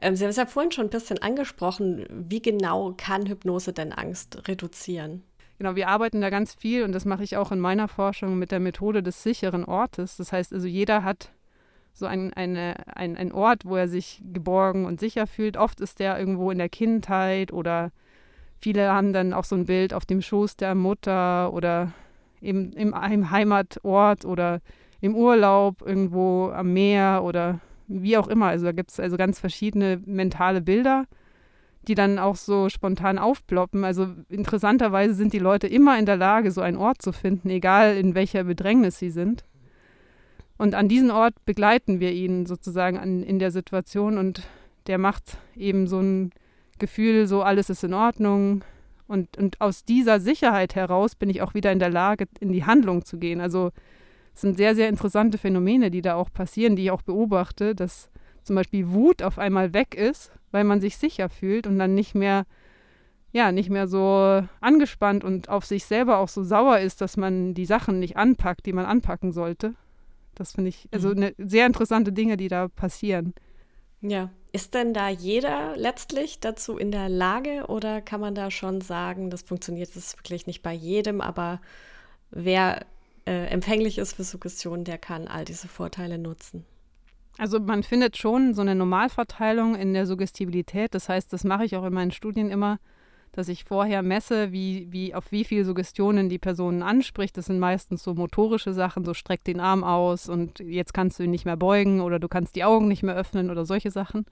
Ähm, 0.01 0.15
sie 0.15 0.23
haben 0.23 0.31
es 0.31 0.38
ja 0.38 0.45
vorhin 0.45 0.71
schon 0.71 0.88
ein 0.88 0.89
bisschen 0.89 1.21
angesprochen. 1.21 2.05
Wie 2.10 2.41
genau 2.41 2.93
kann 2.97 3.27
Hypnose 3.27 3.73
denn 3.73 3.93
Angst 3.93 4.47
reduzieren? 4.47 5.23
Genau, 5.58 5.75
wir 5.75 5.88
arbeiten 5.88 6.19
da 6.19 6.29
ganz 6.29 6.53
viel 6.53 6.84
und 6.84 6.91
das 6.91 7.05
mache 7.05 7.23
ich 7.23 7.38
auch 7.38 7.51
in 7.51 7.60
meiner 7.60 7.88
Forschung 7.88 8.38
mit 8.38 8.51
der 8.51 8.60
Methode 8.60 9.01
des 9.01 9.23
sicheren 9.23 9.63
Ortes. 9.63 10.17
Das 10.17 10.34
heißt 10.34 10.53
also, 10.53 10.67
jeder 10.67 11.03
hat 11.03 11.31
so 11.93 12.05
ein, 12.05 12.34
eine, 12.34 12.75
ein, 12.93 13.15
ein 13.15 13.31
Ort, 13.31 13.63
wo 13.63 13.77
er 13.77 13.88
sich 13.88 14.21
geborgen 14.34 14.86
und 14.86 14.99
sicher 14.99 15.27
fühlt. 15.27 15.55
Oft 15.55 15.79
ist 15.79 15.99
der 15.99 16.19
irgendwo 16.19 16.51
in 16.51 16.58
der 16.58 16.67
Kindheit 16.67 17.53
oder 17.53 17.91
viele 18.60 18.91
haben 18.91 19.13
dann 19.13 19.31
auch 19.31 19.45
so 19.45 19.55
ein 19.55 19.65
Bild 19.65 19.93
auf 19.93 20.05
dem 20.05 20.21
Schoß 20.21 20.58
der 20.58 20.75
Mutter 20.75 21.53
oder 21.53 21.93
eben 22.41 22.73
im, 22.73 22.93
im 22.93 23.31
Heimatort 23.31 24.25
oder 24.25 24.60
im 24.99 25.15
Urlaub 25.15 25.81
irgendwo 25.86 26.49
am 26.49 26.73
Meer 26.73 27.21
oder 27.23 27.62
wie 27.88 28.17
auch 28.17 28.28
immer. 28.28 28.48
Also 28.48 28.65
da 28.65 28.71
gibt 28.71 28.91
es 28.91 29.00
also 29.00 29.17
ganz 29.17 29.39
verschiedene 29.39 30.02
mentale 30.06 30.62
Bilder 30.62 31.06
die 31.88 31.95
dann 31.95 32.19
auch 32.19 32.36
so 32.36 32.69
spontan 32.69 33.17
aufploppen. 33.17 33.84
Also 33.84 34.08
interessanterweise 34.30 35.13
sind 35.13 35.34
die 35.34 35.39
Leute 35.39 35.67
immer 35.67 35.98
in 35.98 36.06
der 36.06 36.17
Lage, 36.17 36.52
so 36.52 36.62
einen 36.62 36.78
Ort 36.78 37.02
zu 37.02 37.12
finden, 37.12 37.50
egal 37.50 37.95
in 37.95 38.15
welcher 38.15 38.43
Bedrängnis 38.43 39.00
sie 39.00 39.10
sind. 39.10 39.45
Und 40.58 40.74
an 40.74 40.88
diesen 40.88 41.12
Ort 41.12 41.34
begleiten 41.45 42.00
wir 42.00 42.12
ihn 42.12 42.45
sozusagen 42.45 42.98
an, 42.98 43.24
in 43.24 43.39
der 43.39 43.52
Situation 43.52 44.17
und 44.17 44.43
der 44.88 44.98
macht 44.98 45.38
eben 45.56 45.88
so 45.88 46.00
ein 46.00 46.32
Gefühl, 46.80 47.28
so 47.28 47.41
alles 47.41 47.69
ist 47.69 47.84
in 47.84 47.93
Ordnung. 47.93 48.63
Und, 49.08 49.38
und 49.38 49.62
aus 49.62 49.84
dieser 49.84 50.19
Sicherheit 50.19 50.76
heraus 50.76 51.15
bin 51.15 51.30
ich 51.30 51.41
auch 51.41 51.54
wieder 51.54 51.71
in 51.71 51.80
der 51.80 51.89
Lage, 51.89 52.26
in 52.39 52.52
die 52.52 52.65
Handlung 52.65 53.06
zu 53.06 53.17
gehen. 53.17 53.41
Also 53.41 53.71
es 54.36 54.42
sind 54.42 54.58
sehr, 54.58 54.75
sehr 54.75 54.90
interessante 54.90 55.38
Phänomene, 55.38 55.90
die 55.90 56.02
da 56.02 56.15
auch 56.15 56.31
passieren, 56.31 56.75
die 56.75 56.83
ich 56.83 56.92
auch 56.92 57.02
beobachte, 57.02 57.73
dass 57.73 58.10
zum 58.44 58.58
Beispiel 58.58 58.90
Wut 58.90 59.23
auf 59.23 59.40
einmal 59.40 59.73
weg 59.73 59.96
ist, 59.96 60.31
weil 60.52 60.65
man 60.65 60.81
sich 60.81 60.98
sicher 60.98 61.29
fühlt 61.29 61.65
und 61.65 61.79
dann 61.79 61.96
nicht 61.96 62.15
mehr, 62.15 62.46
ja, 63.31 63.54
nicht 63.54 63.69
mehr 63.69 63.88
so 63.88 64.44
angespannt 64.60 65.23
und 65.23 65.48
auf 65.48 65.65
sich 65.65 65.86
selber 65.86 66.17
auch 66.19 66.27
so 66.27 66.44
sauer 66.44 66.79
ist, 66.79 67.00
dass 67.00 67.15
man 67.15 67.54
die 67.54 67.65
Sachen 67.65 68.00
nicht 68.00 68.17
anpackt, 68.17 68.65
die 68.65 68.73
man 68.73 68.86
anpacken 68.86 69.31
sollte. 69.31 69.73
Das 70.36 70.52
finde 70.52 70.69
ich, 70.69 70.90
also 70.92 71.10
mhm. 71.10 71.19
ne, 71.19 71.36
sehr 71.38 71.65
interessante 71.65 72.12
Dinge, 72.12 72.36
die 72.36 72.50
da 72.50 72.67
passieren. 72.67 73.33
Ja. 74.02 74.29
Ist 74.52 74.73
denn 74.73 74.94
da 74.94 75.10
jeder 75.10 75.75
letztlich 75.75 76.40
dazu 76.40 76.77
in 76.77 76.90
der 76.90 77.10
Lage 77.10 77.65
oder 77.67 78.02
kann 78.02 78.21
man 78.21 78.36
da 78.36 78.52
schon 78.52 78.79
sagen, 78.79 79.29
das 79.29 79.42
funktioniert 79.42 79.94
das 79.96 80.17
wirklich 80.17 80.48
nicht 80.48 80.62
bei 80.62 80.71
jedem, 80.71 81.19
aber 81.19 81.60
wer 82.31 82.86
äh, 83.26 83.48
empfänglich 83.48 83.98
ist 83.98 84.13
für 84.13 84.23
Suggestionen, 84.23 84.84
der 84.84 84.98
kann 84.98 85.28
all 85.28 85.46
diese 85.46 85.67
Vorteile 85.67 86.17
nutzen? 86.17 86.65
Also 87.38 87.60
man 87.60 87.84
findet 87.84 88.17
schon 88.17 88.54
so 88.54 88.62
eine 88.62 88.76
Normalverteilung 88.76 89.76
in 89.76 89.94
der 89.94 90.06
Suggestibilität. 90.06 90.94
Das 90.94 91.10
heißt, 91.10 91.34
das 91.34 91.44
mache 91.44 91.65
ich 91.65 91.76
auch 91.76 91.84
in 91.84 91.94
meinen 91.94 92.12
Studien 92.12 92.50
immer, 92.50 92.80
dass 93.34 93.50
ich 93.50 93.65
vorher 93.65 94.02
messe, 94.02 94.54
wie, 94.54 94.88
wie, 94.92 95.13
auf 95.13 95.32
wie 95.32 95.44
viele 95.44 95.65
Suggestionen 95.65 96.30
die 96.30 96.40
Person 96.40 96.82
anspricht. 96.82 97.36
Das 97.36 97.48
sind 97.48 97.60
meistens 97.60 98.04
so 98.04 98.13
motorische 98.13 98.73
Sachen, 98.73 99.04
so 99.04 99.13
streck 99.13 99.44
den 99.44 99.60
Arm 99.60 99.84
aus 99.84 100.30
und 100.30 100.60
jetzt 100.60 100.94
kannst 100.94 101.19
du 101.19 101.23
ihn 101.23 101.32
nicht 101.32 101.44
mehr 101.44 101.58
beugen 101.58 102.00
oder 102.00 102.19
du 102.19 102.30
kannst 102.30 102.56
die 102.56 102.63
Augen 102.63 102.88
nicht 102.88 103.04
mehr 103.04 103.15
öffnen 103.15 103.50
oder 103.50 103.65
solche 103.65 103.92
Sachen. 103.92 104.26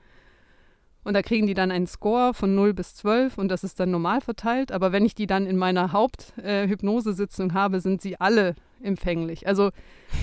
Und 1.03 1.15
da 1.15 1.21
kriegen 1.21 1.47
die 1.47 1.53
dann 1.53 1.71
einen 1.71 1.87
Score 1.87 2.33
von 2.33 2.55
0 2.55 2.73
bis 2.73 2.95
12 2.95 3.37
und 3.37 3.49
das 3.49 3.65
ist 3.65 3.81
dann 3.81 3.91
normal 3.91 4.21
verteilt. 4.21 4.71
Aber 4.71 4.93
wenn 4.93 5.05
ich 5.05 5.15
die 5.15 5.27
dann 5.27 5.45
in 5.45 5.57
meiner 5.57 5.91
Haupthypnosesitzung 5.91 7.49
äh, 7.49 7.53
habe, 7.53 7.81
sind 7.81 8.01
sie 8.01 8.21
alle 8.21 8.55
empfänglich. 8.83 9.47
Also 9.47 9.71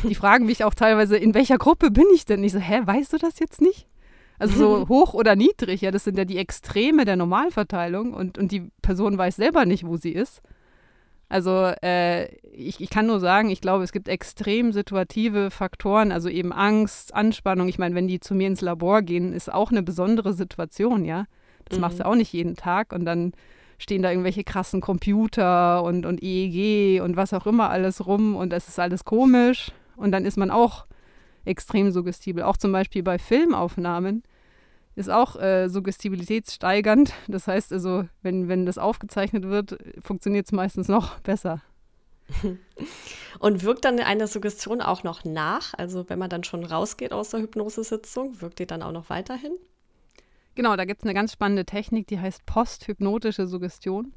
die 0.02 0.14
fragen 0.14 0.46
mich 0.46 0.64
auch 0.64 0.74
teilweise, 0.74 1.16
in 1.16 1.34
welcher 1.34 1.58
Gruppe 1.58 1.90
bin 1.90 2.06
ich 2.14 2.24
denn? 2.24 2.44
Ich 2.44 2.52
so, 2.52 2.58
hä, 2.58 2.80
weißt 2.84 3.12
du 3.12 3.18
das 3.18 3.38
jetzt 3.38 3.60
nicht? 3.60 3.86
Also 4.38 4.56
so 4.56 4.88
hoch 4.88 5.14
oder 5.14 5.36
niedrig, 5.36 5.82
ja, 5.82 5.90
das 5.90 6.04
sind 6.04 6.16
ja 6.16 6.24
die 6.24 6.38
Extreme 6.38 7.04
der 7.04 7.16
Normalverteilung 7.16 8.14
und, 8.14 8.38
und 8.38 8.52
die 8.52 8.70
Person 8.82 9.18
weiß 9.18 9.36
selber 9.36 9.66
nicht, 9.66 9.86
wo 9.86 9.96
sie 9.96 10.12
ist. 10.12 10.40
Also 11.28 11.72
äh, 11.82 12.34
ich, 12.52 12.80
ich 12.80 12.90
kann 12.90 13.06
nur 13.06 13.20
sagen, 13.20 13.50
ich 13.50 13.60
glaube, 13.60 13.84
es 13.84 13.92
gibt 13.92 14.08
extrem 14.08 14.72
situative 14.72 15.52
Faktoren, 15.52 16.10
also 16.10 16.28
eben 16.28 16.52
Angst, 16.52 17.14
Anspannung. 17.14 17.68
Ich 17.68 17.78
meine, 17.78 17.94
wenn 17.94 18.08
die 18.08 18.18
zu 18.18 18.34
mir 18.34 18.48
ins 18.48 18.62
Labor 18.62 19.02
gehen, 19.02 19.32
ist 19.32 19.52
auch 19.52 19.70
eine 19.70 19.84
besondere 19.84 20.32
Situation, 20.32 21.04
ja. 21.04 21.26
Das 21.66 21.78
mhm. 21.78 21.82
machst 21.82 22.00
du 22.00 22.06
auch 22.06 22.16
nicht 22.16 22.32
jeden 22.32 22.56
Tag 22.56 22.92
und 22.92 23.04
dann 23.04 23.32
stehen 23.80 24.02
da 24.02 24.10
irgendwelche 24.10 24.44
krassen 24.44 24.80
Computer 24.80 25.82
und, 25.82 26.06
und 26.06 26.22
EEG 26.22 27.02
und 27.02 27.16
was 27.16 27.32
auch 27.32 27.46
immer 27.46 27.70
alles 27.70 28.06
rum 28.06 28.36
und 28.36 28.52
es 28.52 28.68
ist 28.68 28.78
alles 28.78 29.04
komisch 29.04 29.72
und 29.96 30.12
dann 30.12 30.24
ist 30.24 30.36
man 30.36 30.50
auch 30.50 30.86
extrem 31.44 31.90
suggestibel. 31.90 32.44
Auch 32.44 32.56
zum 32.56 32.72
Beispiel 32.72 33.02
bei 33.02 33.18
Filmaufnahmen 33.18 34.22
ist 34.96 35.10
auch 35.10 35.36
äh, 35.36 35.68
suggestibilitätssteigernd. 35.68 37.14
Das 37.26 37.46
heißt 37.46 37.72
also, 37.72 38.04
wenn, 38.22 38.48
wenn 38.48 38.66
das 38.66 38.76
aufgezeichnet 38.76 39.44
wird, 39.44 39.78
funktioniert 40.02 40.46
es 40.46 40.52
meistens 40.52 40.88
noch 40.88 41.18
besser. 41.20 41.62
Und 43.38 43.64
wirkt 43.64 43.84
dann 43.84 43.98
eine 43.98 44.26
Suggestion 44.26 44.80
auch 44.80 45.02
noch 45.02 45.24
nach? 45.24 45.74
Also 45.74 46.08
wenn 46.08 46.18
man 46.18 46.30
dann 46.30 46.44
schon 46.44 46.64
rausgeht 46.64 47.12
aus 47.12 47.30
der 47.30 47.40
Hypnosesitzung, 47.40 48.40
wirkt 48.40 48.58
die 48.58 48.66
dann 48.66 48.82
auch 48.82 48.92
noch 48.92 49.10
weiterhin? 49.10 49.52
Genau, 50.60 50.76
da 50.76 50.84
gibt 50.84 51.00
es 51.00 51.06
eine 51.06 51.14
ganz 51.14 51.32
spannende 51.32 51.64
Technik, 51.64 52.06
die 52.08 52.20
heißt 52.20 52.44
posthypnotische 52.44 53.46
Suggestion. 53.46 54.12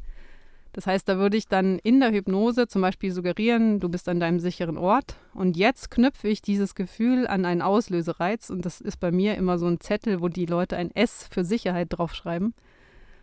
Das 0.74 0.86
heißt, 0.86 1.08
da 1.08 1.18
würde 1.18 1.38
ich 1.38 1.48
dann 1.48 1.80
in 1.80 2.02
der 2.02 2.12
Hypnose 2.12 2.68
zum 2.68 2.82
Beispiel 2.82 3.14
suggerieren, 3.14 3.80
du 3.80 3.88
bist 3.88 4.10
an 4.10 4.20
deinem 4.20 4.42
sicheren 4.42 4.78
Ort 4.78 5.16
und 5.34 5.56
jetzt 5.56 5.90
knüpfe 5.90 6.28
ich 6.28 6.42
dieses 6.42 6.76
Gefühl 6.76 7.28
an 7.28 7.46
einen 7.46 7.62
Auslösereiz 7.62 8.50
und 8.50 8.66
das 8.66 8.82
ist 8.82 9.00
bei 9.00 9.10
mir 9.10 9.36
immer 9.36 9.58
so 9.58 9.68
ein 9.68 9.80
Zettel, 9.80 10.20
wo 10.20 10.28
die 10.28 10.46
Leute 10.46 10.76
ein 10.76 10.94
S 10.94 11.30
für 11.32 11.46
Sicherheit 11.46 11.88
draufschreiben. 11.92 12.48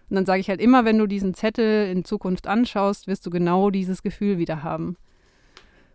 Und 0.09 0.17
dann 0.17 0.25
sage 0.25 0.41
ich 0.41 0.49
halt 0.49 0.63
immer, 0.63 0.87
wenn 0.87 0.97
du 0.97 1.07
diesen 1.07 1.35
Zettel 1.35 1.91
in 1.91 2.07
Zukunft 2.07 2.47
anschaust, 2.47 3.07
wirst 3.07 3.27
du 3.27 3.31
genau 3.31 3.69
dieses 3.69 4.03
Gefühl 4.03 4.39
wieder 4.39 4.63
haben. 4.63 4.97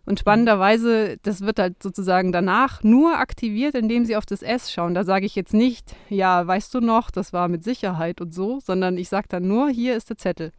Und 0.06 0.20
spannenderweise, 0.20 1.18
das 1.24 1.42
wird 1.42 1.58
halt 1.58 1.82
sozusagen 1.82 2.32
danach 2.32 2.84
nur 2.84 3.18
aktiviert, 3.18 3.74
indem 3.74 4.06
sie 4.06 4.16
auf 4.16 4.26
das 4.26 4.44
S 4.44 4.72
schauen. 4.72 4.94
Da 4.94 5.04
sage 5.04 5.26
ich 5.26 5.36
jetzt 5.36 5.54
nicht, 5.54 5.96
ja, 6.10 6.46
weißt 6.46 6.74
du 6.76 6.80
noch, 6.80 7.10
das 7.10 7.34
war 7.34 7.48
mit 7.48 7.64
Sicherheit 7.64 8.22
und 8.22 8.34
so, 8.34 8.60
sondern 8.60 8.98
ich 8.98 9.10
sage 9.10 9.28
dann 9.30 9.48
nur, 9.48 9.70
hier 9.70 9.96
ist 9.96 10.10
der 10.10 10.18
Zettel. 10.18 10.52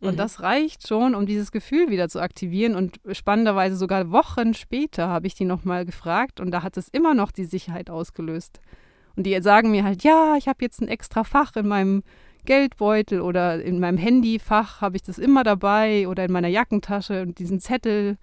Und 0.00 0.14
mhm. 0.14 0.16
das 0.16 0.40
reicht 0.40 0.88
schon, 0.88 1.14
um 1.14 1.26
dieses 1.26 1.52
Gefühl 1.52 1.90
wieder 1.90 2.08
zu 2.08 2.20
aktivieren. 2.20 2.74
Und 2.74 3.00
spannenderweise 3.12 3.76
sogar 3.76 4.10
Wochen 4.10 4.54
später 4.54 5.08
habe 5.08 5.28
ich 5.28 5.34
die 5.34 5.44
nochmal 5.44 5.84
gefragt 5.84 6.40
und 6.40 6.50
da 6.50 6.62
hat 6.62 6.76
es 6.76 6.88
immer 6.88 7.14
noch 7.14 7.30
die 7.30 7.44
Sicherheit 7.44 7.88
ausgelöst. 7.88 8.60
Und 9.14 9.26
die 9.26 9.40
sagen 9.42 9.70
mir 9.70 9.84
halt, 9.84 10.02
ja, 10.02 10.36
ich 10.36 10.48
habe 10.48 10.64
jetzt 10.64 10.80
ein 10.80 10.88
extra 10.88 11.22
Fach 11.22 11.54
in 11.54 11.68
meinem 11.68 12.02
Geldbeutel 12.46 13.20
oder 13.20 13.62
in 13.62 13.78
meinem 13.78 13.98
Handyfach 13.98 14.80
habe 14.80 14.96
ich 14.96 15.02
das 15.02 15.18
immer 15.18 15.44
dabei 15.44 16.08
oder 16.08 16.24
in 16.24 16.32
meiner 16.32 16.48
Jackentasche 16.48 17.22
und 17.22 17.38
diesen 17.38 17.60
Zettel 17.60 18.16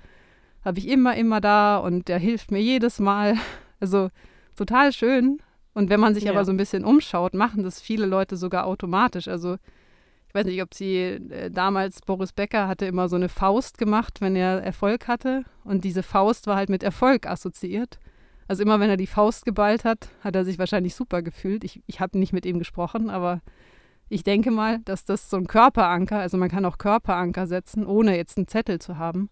habe 0.68 0.80
ich 0.80 0.88
immer, 0.90 1.16
immer 1.16 1.40
da 1.40 1.78
und 1.78 2.10
der 2.10 2.20
hilft 2.20 2.52
mir 2.52 2.62
jedes 2.62 3.00
Mal. 3.00 3.36
Also 3.80 4.10
total 4.56 4.92
schön. 4.92 5.38
Und 5.76 5.92
wenn 5.92 6.00
man 6.00 6.16
sich 6.16 6.24
ja. 6.24 6.32
aber 6.32 6.46
so 6.46 6.52
ein 6.52 6.58
bisschen 6.58 6.84
umschaut, 6.84 7.36
machen 7.36 7.62
das 7.62 7.80
viele 7.80 8.08
Leute 8.08 8.36
sogar 8.36 8.66
automatisch. 8.66 9.28
Also 9.28 9.58
ich 10.28 10.34
weiß 10.34 10.48
nicht, 10.48 10.64
ob 10.64 10.74
sie 10.74 10.98
äh, 11.00 11.52
damals, 11.52 12.02
Boris 12.02 12.34
Becker 12.34 12.68
hatte 12.68 12.88
immer 12.88 13.08
so 13.08 13.16
eine 13.16 13.30
Faust 13.30 13.78
gemacht, 13.78 14.20
wenn 14.20 14.36
er 14.36 14.64
Erfolg 14.64 15.08
hatte. 15.08 15.44
Und 15.64 15.84
diese 15.84 16.02
Faust 16.02 16.48
war 16.48 16.56
halt 16.56 16.70
mit 16.70 16.82
Erfolg 16.82 17.28
assoziiert. 17.28 18.00
Also 18.48 18.64
immer 18.64 18.80
wenn 18.80 18.90
er 18.90 18.98
die 18.98 19.06
Faust 19.06 19.46
geballt 19.46 19.86
hat, 19.86 20.10
hat 20.22 20.36
er 20.36 20.44
sich 20.44 20.58
wahrscheinlich 20.58 20.96
super 20.96 21.22
gefühlt. 21.22 21.64
Ich, 21.64 21.84
ich 21.86 22.00
habe 22.00 22.18
nicht 22.18 22.34
mit 22.34 22.48
ihm 22.48 22.58
gesprochen, 22.58 23.12
aber 23.12 23.44
ich 24.10 24.24
denke 24.24 24.50
mal, 24.50 24.80
dass 24.86 25.06
das 25.06 25.30
so 25.30 25.38
ein 25.38 25.46
Körperanker, 25.46 26.18
also 26.18 26.38
man 26.38 26.50
kann 26.50 26.66
auch 26.66 26.80
Körperanker 26.80 27.46
setzen, 27.46 27.86
ohne 27.86 28.18
jetzt 28.18 28.38
einen 28.38 28.48
Zettel 28.48 28.80
zu 28.80 28.98
haben. 28.98 29.30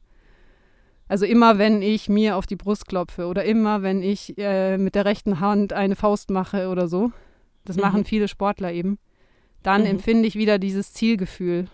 Also 1.07 1.25
immer 1.25 1.57
wenn 1.57 1.81
ich 1.81 2.09
mir 2.09 2.35
auf 2.35 2.47
die 2.47 2.55
Brust 2.55 2.87
klopfe 2.87 3.27
oder 3.27 3.43
immer 3.43 3.83
wenn 3.83 4.01
ich 4.01 4.37
äh, 4.37 4.77
mit 4.77 4.95
der 4.95 5.05
rechten 5.05 5.39
Hand 5.39 5.71
eine 5.73 5.95
Faust 5.95 6.31
mache 6.31 6.69
oder 6.69 6.87
so, 6.87 7.11
das 7.63 7.75
mhm. 7.75 7.83
machen 7.83 8.05
viele 8.05 8.27
Sportler 8.27 8.71
eben, 8.71 8.97
dann 9.61 9.81
mhm. 9.81 9.87
empfinde 9.87 10.27
ich 10.27 10.35
wieder 10.35 10.57
dieses 10.57 10.93
Zielgefühl. 10.93 11.67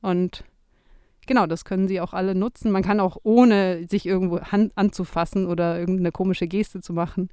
Und 0.00 0.44
genau, 1.26 1.46
das 1.46 1.64
können 1.64 1.88
sie 1.88 2.00
auch 2.00 2.14
alle 2.14 2.34
nutzen. 2.34 2.70
Man 2.70 2.82
kann 2.82 3.00
auch 3.00 3.18
ohne 3.22 3.86
sich 3.88 4.06
irgendwo 4.06 4.40
Hand 4.40 4.72
anzufassen 4.76 5.46
oder 5.46 5.78
irgendeine 5.78 6.12
komische 6.12 6.46
Geste 6.46 6.80
zu 6.80 6.94
machen, 6.94 7.28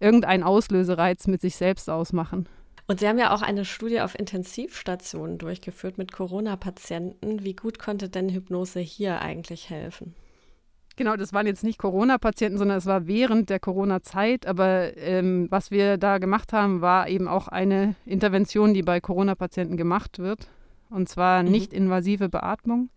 irgendeinen 0.00 0.42
Auslösereiz 0.42 1.28
mit 1.28 1.40
sich 1.40 1.56
selbst 1.56 1.88
ausmachen. 1.88 2.48
Und 2.88 2.98
Sie 2.98 3.06
haben 3.06 3.18
ja 3.18 3.32
auch 3.32 3.42
eine 3.42 3.64
Studie 3.64 4.00
auf 4.00 4.18
Intensivstationen 4.18 5.38
durchgeführt 5.38 5.96
mit 5.96 6.10
Corona-Patienten. 6.12 7.44
Wie 7.44 7.54
gut 7.54 7.78
konnte 7.78 8.08
denn 8.08 8.28
Hypnose 8.28 8.80
hier 8.80 9.20
eigentlich 9.20 9.70
helfen? 9.70 10.14
Genau, 10.96 11.16
das 11.16 11.32
waren 11.32 11.46
jetzt 11.46 11.64
nicht 11.64 11.78
Corona-Patienten, 11.78 12.58
sondern 12.58 12.78
es 12.78 12.86
war 12.86 13.06
während 13.06 13.50
der 13.50 13.60
Corona-Zeit. 13.60 14.46
Aber 14.46 14.96
ähm, 14.96 15.46
was 15.50 15.70
wir 15.70 15.96
da 15.96 16.18
gemacht 16.18 16.52
haben, 16.52 16.80
war 16.80 17.08
eben 17.08 17.28
auch 17.28 17.48
eine 17.48 17.94
Intervention, 18.04 18.74
die 18.74 18.82
bei 18.82 19.00
Corona-Patienten 19.00 19.76
gemacht 19.76 20.18
wird. 20.18 20.48
Und 20.90 21.08
zwar 21.08 21.42
mhm. 21.42 21.50
nicht-invasive 21.50 22.28
Beatmung. 22.28 22.90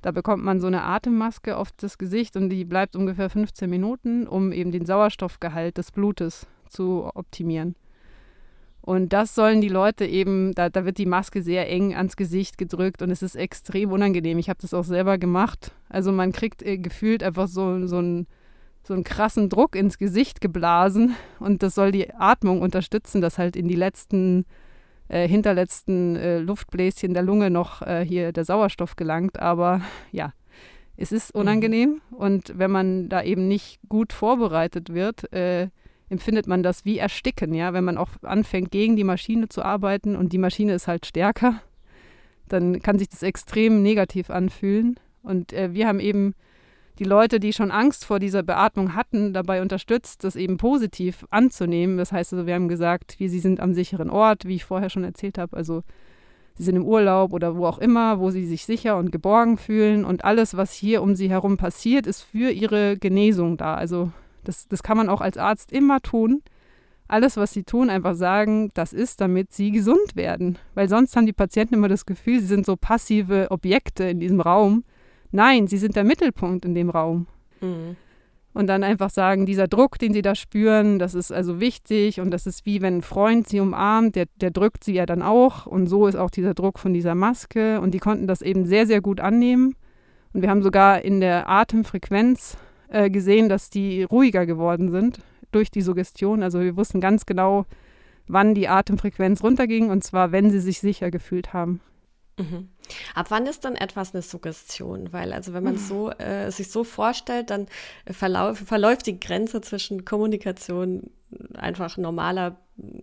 Da 0.00 0.12
bekommt 0.12 0.44
man 0.44 0.60
so 0.60 0.68
eine 0.68 0.84
Atemmaske 0.84 1.56
auf 1.56 1.72
das 1.76 1.98
Gesicht 1.98 2.36
und 2.36 2.50
die 2.50 2.64
bleibt 2.64 2.94
ungefähr 2.94 3.28
15 3.28 3.68
Minuten, 3.68 4.28
um 4.28 4.52
eben 4.52 4.70
den 4.70 4.86
Sauerstoffgehalt 4.86 5.76
des 5.76 5.90
Blutes 5.90 6.46
zu 6.68 7.10
optimieren. 7.14 7.74
Und 8.88 9.12
das 9.12 9.34
sollen 9.34 9.60
die 9.60 9.68
Leute 9.68 10.06
eben, 10.06 10.54
da, 10.54 10.70
da 10.70 10.86
wird 10.86 10.96
die 10.96 11.04
Maske 11.04 11.42
sehr 11.42 11.68
eng 11.68 11.94
ans 11.94 12.16
Gesicht 12.16 12.56
gedrückt 12.56 13.02
und 13.02 13.10
es 13.10 13.22
ist 13.22 13.34
extrem 13.34 13.92
unangenehm. 13.92 14.38
Ich 14.38 14.48
habe 14.48 14.62
das 14.62 14.72
auch 14.72 14.84
selber 14.84 15.18
gemacht. 15.18 15.72
Also 15.90 16.10
man 16.10 16.32
kriegt 16.32 16.62
äh, 16.62 16.78
gefühlt 16.78 17.22
einfach 17.22 17.48
so, 17.48 17.86
so, 17.86 17.98
ein, 18.00 18.26
so 18.82 18.94
einen 18.94 19.04
krassen 19.04 19.50
Druck 19.50 19.76
ins 19.76 19.98
Gesicht 19.98 20.40
geblasen 20.40 21.14
und 21.38 21.62
das 21.62 21.74
soll 21.74 21.92
die 21.92 22.14
Atmung 22.14 22.62
unterstützen, 22.62 23.20
dass 23.20 23.36
halt 23.36 23.56
in 23.56 23.68
die 23.68 23.74
letzten, 23.74 24.46
äh, 25.08 25.28
hinterletzten 25.28 26.16
äh, 26.16 26.38
Luftbläschen 26.38 27.12
der 27.12 27.24
Lunge 27.24 27.50
noch 27.50 27.82
äh, 27.82 28.02
hier 28.06 28.32
der 28.32 28.46
Sauerstoff 28.46 28.96
gelangt. 28.96 29.38
Aber 29.38 29.82
ja, 30.12 30.32
es 30.96 31.12
ist 31.12 31.34
mhm. 31.34 31.42
unangenehm 31.42 32.00
und 32.10 32.56
wenn 32.56 32.70
man 32.70 33.10
da 33.10 33.22
eben 33.22 33.48
nicht 33.48 33.80
gut 33.90 34.14
vorbereitet 34.14 34.94
wird, 34.94 35.30
äh, 35.34 35.68
empfindet 36.08 36.46
man 36.46 36.62
das 36.62 36.84
wie 36.84 36.98
Ersticken, 36.98 37.54
ja, 37.54 37.72
wenn 37.72 37.84
man 37.84 37.98
auch 37.98 38.10
anfängt, 38.22 38.70
gegen 38.70 38.96
die 38.96 39.04
Maschine 39.04 39.48
zu 39.48 39.62
arbeiten 39.62 40.16
und 40.16 40.32
die 40.32 40.38
Maschine 40.38 40.74
ist 40.74 40.88
halt 40.88 41.06
stärker, 41.06 41.60
dann 42.48 42.80
kann 42.80 42.98
sich 42.98 43.08
das 43.08 43.22
extrem 43.22 43.82
negativ 43.82 44.30
anfühlen. 44.30 44.98
Und 45.22 45.52
äh, 45.52 45.74
wir 45.74 45.86
haben 45.86 46.00
eben 46.00 46.34
die 46.98 47.04
Leute, 47.04 47.38
die 47.38 47.52
schon 47.52 47.70
Angst 47.70 48.04
vor 48.04 48.18
dieser 48.18 48.42
Beatmung 48.42 48.94
hatten, 48.94 49.32
dabei 49.32 49.62
unterstützt, 49.62 50.24
das 50.24 50.34
eben 50.34 50.56
positiv 50.56 51.24
anzunehmen. 51.30 51.96
Das 51.96 52.10
heißt 52.10 52.32
also, 52.32 52.46
wir 52.46 52.54
haben 52.54 52.68
gesagt, 52.68 53.16
wie 53.18 53.28
sie 53.28 53.38
sind 53.38 53.60
am 53.60 53.74
sicheren 53.74 54.10
Ort, 54.10 54.46
wie 54.46 54.56
ich 54.56 54.64
vorher 54.64 54.90
schon 54.90 55.04
erzählt 55.04 55.38
habe. 55.38 55.56
Also 55.56 55.84
sie 56.54 56.64
sind 56.64 56.76
im 56.76 56.84
Urlaub 56.84 57.32
oder 57.32 57.56
wo 57.56 57.66
auch 57.66 57.78
immer, 57.78 58.18
wo 58.18 58.30
sie 58.30 58.46
sich 58.46 58.64
sicher 58.64 58.96
und 58.96 59.12
geborgen 59.12 59.58
fühlen. 59.58 60.04
Und 60.04 60.24
alles, 60.24 60.56
was 60.56 60.72
hier 60.72 61.02
um 61.02 61.14
sie 61.14 61.30
herum 61.30 61.56
passiert, 61.56 62.06
ist 62.06 62.22
für 62.22 62.50
ihre 62.50 62.96
Genesung 62.96 63.56
da. 63.56 63.74
Also 63.74 64.10
das, 64.48 64.66
das 64.66 64.82
kann 64.82 64.96
man 64.96 65.10
auch 65.10 65.20
als 65.20 65.36
Arzt 65.36 65.70
immer 65.72 66.00
tun. 66.00 66.42
Alles, 67.06 67.36
was 67.36 67.52
sie 67.52 67.64
tun, 67.64 67.90
einfach 67.90 68.14
sagen, 68.14 68.70
das 68.74 68.92
ist, 68.92 69.20
damit 69.20 69.52
sie 69.52 69.70
gesund 69.70 70.14
werden. 70.16 70.58
Weil 70.74 70.88
sonst 70.88 71.14
haben 71.14 71.26
die 71.26 71.32
Patienten 71.34 71.74
immer 71.74 71.88
das 71.88 72.06
Gefühl, 72.06 72.40
sie 72.40 72.46
sind 72.46 72.66
so 72.66 72.76
passive 72.76 73.48
Objekte 73.50 74.04
in 74.04 74.20
diesem 74.20 74.40
Raum. 74.40 74.84
Nein, 75.30 75.66
sie 75.66 75.76
sind 75.76 75.96
der 75.96 76.04
Mittelpunkt 76.04 76.64
in 76.64 76.74
dem 76.74 76.88
Raum. 76.88 77.26
Mhm. 77.60 77.96
Und 78.54 78.66
dann 78.66 78.82
einfach 78.82 79.10
sagen, 79.10 79.44
dieser 79.44 79.68
Druck, 79.68 79.98
den 79.98 80.14
sie 80.14 80.22
da 80.22 80.34
spüren, 80.34 80.98
das 80.98 81.14
ist 81.14 81.30
also 81.30 81.60
wichtig 81.60 82.20
und 82.20 82.30
das 82.30 82.46
ist 82.46 82.64
wie 82.66 82.80
wenn 82.80 82.98
ein 82.98 83.02
Freund 83.02 83.46
sie 83.48 83.60
umarmt, 83.60 84.16
der, 84.16 84.26
der 84.40 84.50
drückt 84.50 84.82
sie 84.82 84.94
ja 84.94 85.04
dann 85.04 85.22
auch. 85.22 85.66
Und 85.66 85.86
so 85.86 86.06
ist 86.06 86.16
auch 86.16 86.30
dieser 86.30 86.54
Druck 86.54 86.78
von 86.78 86.94
dieser 86.94 87.14
Maske. 87.14 87.80
Und 87.80 87.92
die 87.92 87.98
konnten 87.98 88.26
das 88.26 88.40
eben 88.40 88.64
sehr, 88.64 88.86
sehr 88.86 89.02
gut 89.02 89.20
annehmen. 89.20 89.76
Und 90.32 90.42
wir 90.42 90.50
haben 90.50 90.62
sogar 90.62 91.02
in 91.02 91.20
der 91.20 91.48
Atemfrequenz 91.48 92.56
äh, 92.88 93.10
gesehen, 93.10 93.48
dass 93.48 93.70
die 93.70 94.02
ruhiger 94.02 94.46
geworden 94.46 94.90
sind 94.90 95.20
durch 95.52 95.70
die 95.70 95.82
Suggestion. 95.82 96.42
Also 96.42 96.60
wir 96.60 96.76
wussten 96.76 97.00
ganz 97.00 97.26
genau, 97.26 97.66
wann 98.26 98.54
die 98.54 98.68
Atemfrequenz 98.68 99.42
runterging 99.42 99.90
und 99.90 100.04
zwar, 100.04 100.32
wenn 100.32 100.50
sie 100.50 100.60
sich 100.60 100.80
sicher 100.80 101.10
gefühlt 101.10 101.52
haben. 101.52 101.80
Mhm. 102.38 102.68
Ab 103.14 103.26
wann 103.30 103.46
ist 103.46 103.64
dann 103.64 103.74
etwas 103.74 104.14
eine 104.14 104.22
Suggestion? 104.22 105.12
Weil, 105.12 105.32
also 105.32 105.52
wenn 105.52 105.64
man 105.64 105.74
es 105.74 105.88
so, 105.88 106.10
äh, 106.10 106.50
sich 106.50 106.70
so 106.70 106.84
vorstellt, 106.84 107.50
dann 107.50 107.66
verlauf, 108.10 108.58
verläuft 108.58 109.06
die 109.06 109.20
Grenze 109.20 109.60
zwischen 109.60 110.04
Kommunikation 110.04 111.10
einfach 111.54 111.98
normaler, 111.98 112.56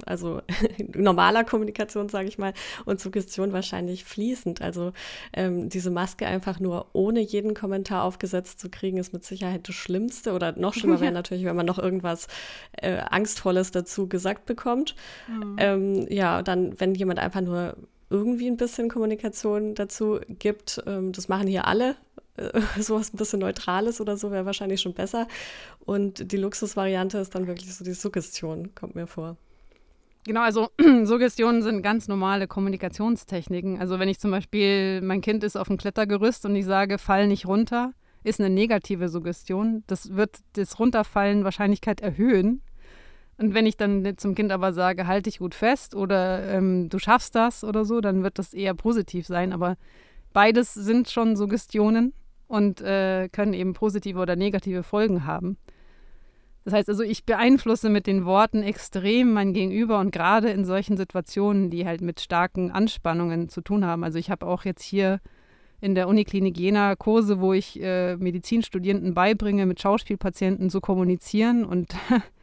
also 0.06 0.42
normaler 0.96 1.44
Kommunikation, 1.44 2.10
sage 2.10 2.28
ich 2.28 2.38
mal, 2.38 2.54
und 2.86 3.00
Suggestion 3.00 3.54
wahrscheinlich 3.54 4.04
fließend. 4.04 4.62
Also 4.62 4.94
ähm, 5.34 5.70
diese 5.70 5.92
Maske 5.92 6.26
einfach 6.26 6.60
nur 6.60 6.88
ohne 6.94 7.20
jeden 7.20 7.54
Kommentar 7.54 8.04
aufgesetzt 8.04 8.60
zu 8.60 8.70
kriegen, 8.70 8.98
ist 8.98 9.14
mit 9.14 9.24
Sicherheit 9.24 9.68
das 9.68 9.76
Schlimmste. 9.76 10.34
Oder 10.34 10.54
noch 10.58 10.74
schlimmer 10.74 11.00
wäre 11.02 11.12
natürlich, 11.12 11.46
wenn 11.46 11.56
man 11.56 11.66
noch 11.66 11.80
irgendwas 11.80 12.28
äh, 12.74 12.98
Angstvolles 12.98 13.72
dazu 13.72 14.08
gesagt 14.08 14.46
bekommt. 14.46 14.96
Mhm. 15.28 15.56
Ähm, 15.60 16.08
ja, 16.10 16.42
dann, 16.42 16.80
wenn 16.80 16.96
jemand 16.96 17.20
einfach 17.20 17.42
nur 17.42 17.76
irgendwie 18.10 18.48
ein 18.48 18.58
bisschen 18.58 18.90
Kommunikation 18.90 19.76
dazu 19.76 20.20
gibt. 20.28 20.82
Ähm, 20.86 21.12
das 21.12 21.28
machen 21.28 21.48
hier 21.48 21.68
alle. 21.68 21.96
Äh, 22.38 22.62
sowas 22.82 23.14
ein 23.14 23.18
bisschen 23.18 23.40
Neutrales 23.40 24.02
oder 24.02 24.18
so 24.18 24.32
wäre 24.32 24.46
wahrscheinlich 24.46 24.82
schon 24.82 24.94
besser. 24.94 25.28
Und 25.86 26.32
die 26.32 26.38
Luxusvariante 26.38 27.18
ist 27.18 27.36
dann 27.36 27.48
wirklich 27.48 27.74
so 27.74 27.84
die 27.84 27.94
Suggestion, 27.94 28.74
kommt 28.76 28.96
mir 28.96 29.08
vor. 29.08 29.38
Genau, 30.26 30.42
also 30.42 30.70
Suggestionen 31.04 31.62
sind 31.62 31.84
ganz 31.84 32.08
normale 32.08 32.48
Kommunikationstechniken. 32.48 33.80
Also 33.80 34.00
wenn 34.00 34.10
ich 34.10 34.20
zum 34.20 34.32
Beispiel, 34.32 35.02
mein 35.02 35.22
Kind 35.22 35.44
ist 35.44 35.56
auf 35.56 35.68
dem 35.68 35.78
Klettergerüst 35.78 36.46
und 36.46 36.56
ich 36.56 36.66
sage, 36.66 36.98
fall 36.98 37.28
nicht 37.28 37.46
runter, 37.46 37.94
ist 38.24 38.40
eine 38.40 38.50
negative 38.50 39.08
Suggestion. 39.08 39.84
Das 39.86 40.16
wird 40.16 40.40
das 40.54 40.80
Runterfallen 40.80 41.44
Wahrscheinlichkeit 41.44 42.02
erhöhen. 42.02 42.62
Und 43.38 43.54
wenn 43.54 43.66
ich 43.66 43.76
dann 43.76 44.18
zum 44.18 44.34
Kind 44.34 44.52
aber 44.52 44.72
sage, 44.72 45.08
halt 45.08 45.26
dich 45.26 45.40
gut 45.40 45.56
fest 45.56 45.94
oder 45.94 46.48
ähm, 46.48 46.90
du 46.90 47.00
schaffst 47.00 47.36
das 47.36 47.64
oder 47.64 47.84
so, 47.84 48.00
dann 48.00 48.24
wird 48.24 48.40
das 48.40 48.54
eher 48.54 48.74
positiv 48.74 49.28
sein. 49.28 49.52
Aber 49.52 49.76
beides 50.32 50.74
sind 50.74 51.10
schon 51.10 51.36
Suggestionen 51.36 52.14
und 52.48 52.82
äh, 52.82 53.28
können 53.30 53.54
eben 53.54 53.74
positive 53.74 54.20
oder 54.20 54.36
negative 54.36 54.84
Folgen 54.84 55.26
haben. 55.26 55.58
Das 56.64 56.74
heißt 56.74 56.90
also, 56.90 57.04
ich 57.04 57.26
beeinflusse 57.26 57.90
mit 57.90 58.08
den 58.08 58.26
Worten 58.26 58.64
extrem 58.64 59.34
mein 59.34 59.54
Gegenüber 59.54 60.00
und 60.00 60.12
gerade 60.12 60.50
in 60.50 60.66
solchen 60.66 60.98
Situationen, 60.98 61.70
die 61.70 61.86
halt 61.86 62.02
mit 62.02 62.20
starken 62.20 62.72
Anspannungen 62.72 63.50
zu 63.50 63.62
tun 63.62 63.86
haben. 63.86 64.04
Also 64.04 64.18
ich 64.18 64.32
habe 64.32 64.48
auch 64.48 64.66
jetzt 64.66 64.82
hier 64.82 65.20
in 65.80 65.94
der 65.94 66.08
Uniklinik 66.08 66.58
Jena 66.58 66.96
Kurse, 66.96 67.40
wo 67.40 67.54
ich 67.54 67.80
äh, 67.82 68.16
Medizinstudierenden 68.16 69.14
beibringe, 69.14 69.68
mit 69.68 69.80
Schauspielpatienten 69.80 70.72
zu 70.72 70.82
kommunizieren 70.82 71.66
und 71.66 71.94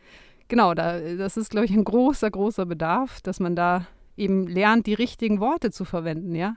genau, 0.52 0.74
da, 0.74 1.00
das 1.16 1.38
ist, 1.38 1.48
glaube 1.48 1.64
ich, 1.64 1.72
ein 1.72 1.82
großer, 1.82 2.30
großer 2.30 2.66
Bedarf, 2.66 3.22
dass 3.22 3.40
man 3.40 3.56
da 3.56 3.86
eben 4.18 4.46
lernt, 4.46 4.86
die 4.86 4.92
richtigen 4.92 5.40
Worte 5.40 5.70
zu 5.70 5.86
verwenden, 5.86 6.34
ja. 6.34 6.56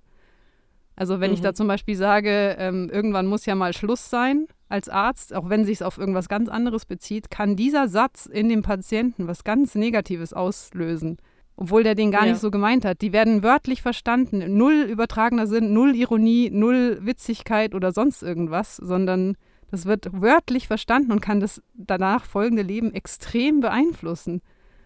Also 0.97 1.21
wenn 1.21 1.29
mhm. 1.29 1.35
ich 1.35 1.41
da 1.41 1.51
mhm. 1.51 1.55
zum 1.55 1.67
Beispiel 1.69 1.95
sage, 1.95 2.57
ähm, 2.59 2.89
irgendwann 2.91 3.25
muss 3.25 3.45
ja 3.45 3.55
mal 3.55 3.71
Schluss 3.71 4.09
sein 4.09 4.47
als 4.67 4.89
Arzt, 4.89 5.33
auch 5.33 5.47
wenn 5.49 5.63
sich 5.63 5.75
es 5.75 5.81
auf 5.81 5.97
irgendwas 5.97 6.27
ganz 6.27 6.49
anderes 6.49 6.85
bezieht, 6.85 7.31
kann 7.31 7.55
dieser 7.55 7.87
Satz 7.87 8.25
in 8.25 8.49
dem 8.49 8.63
Patienten 8.63 9.29
was 9.29 9.45
ganz 9.45 9.75
Negatives 9.75 10.33
auslösen. 10.33 11.15
Obwohl 11.55 11.83
der 11.83 11.95
den 11.95 12.11
gar 12.11 12.25
ja. 12.25 12.33
nicht 12.33 12.41
so 12.41 12.51
gemeint 12.51 12.83
hat. 12.83 12.99
Die 12.99 13.13
werden 13.13 13.43
wörtlich 13.43 13.81
verstanden. 13.81 14.57
Null 14.57 14.87
übertragener 14.89 15.47
Sinn, 15.47 15.71
null 15.71 15.95
Ironie, 15.95 16.49
null 16.51 16.99
Witzigkeit 17.01 17.73
oder 17.73 17.93
sonst 17.93 18.23
irgendwas, 18.23 18.75
sondern 18.75 19.37
das 19.75 19.85
wird 19.85 20.07
wörtlich 20.21 20.67
verstanden 20.67 21.11
und 21.11 21.21
kann 21.21 21.41
das 21.41 21.61
danach 21.73 22.23
folgende 22.23 22.63
Leben 22.63 22.93
extrem 22.93 23.59
beeinflussen. 23.59 24.41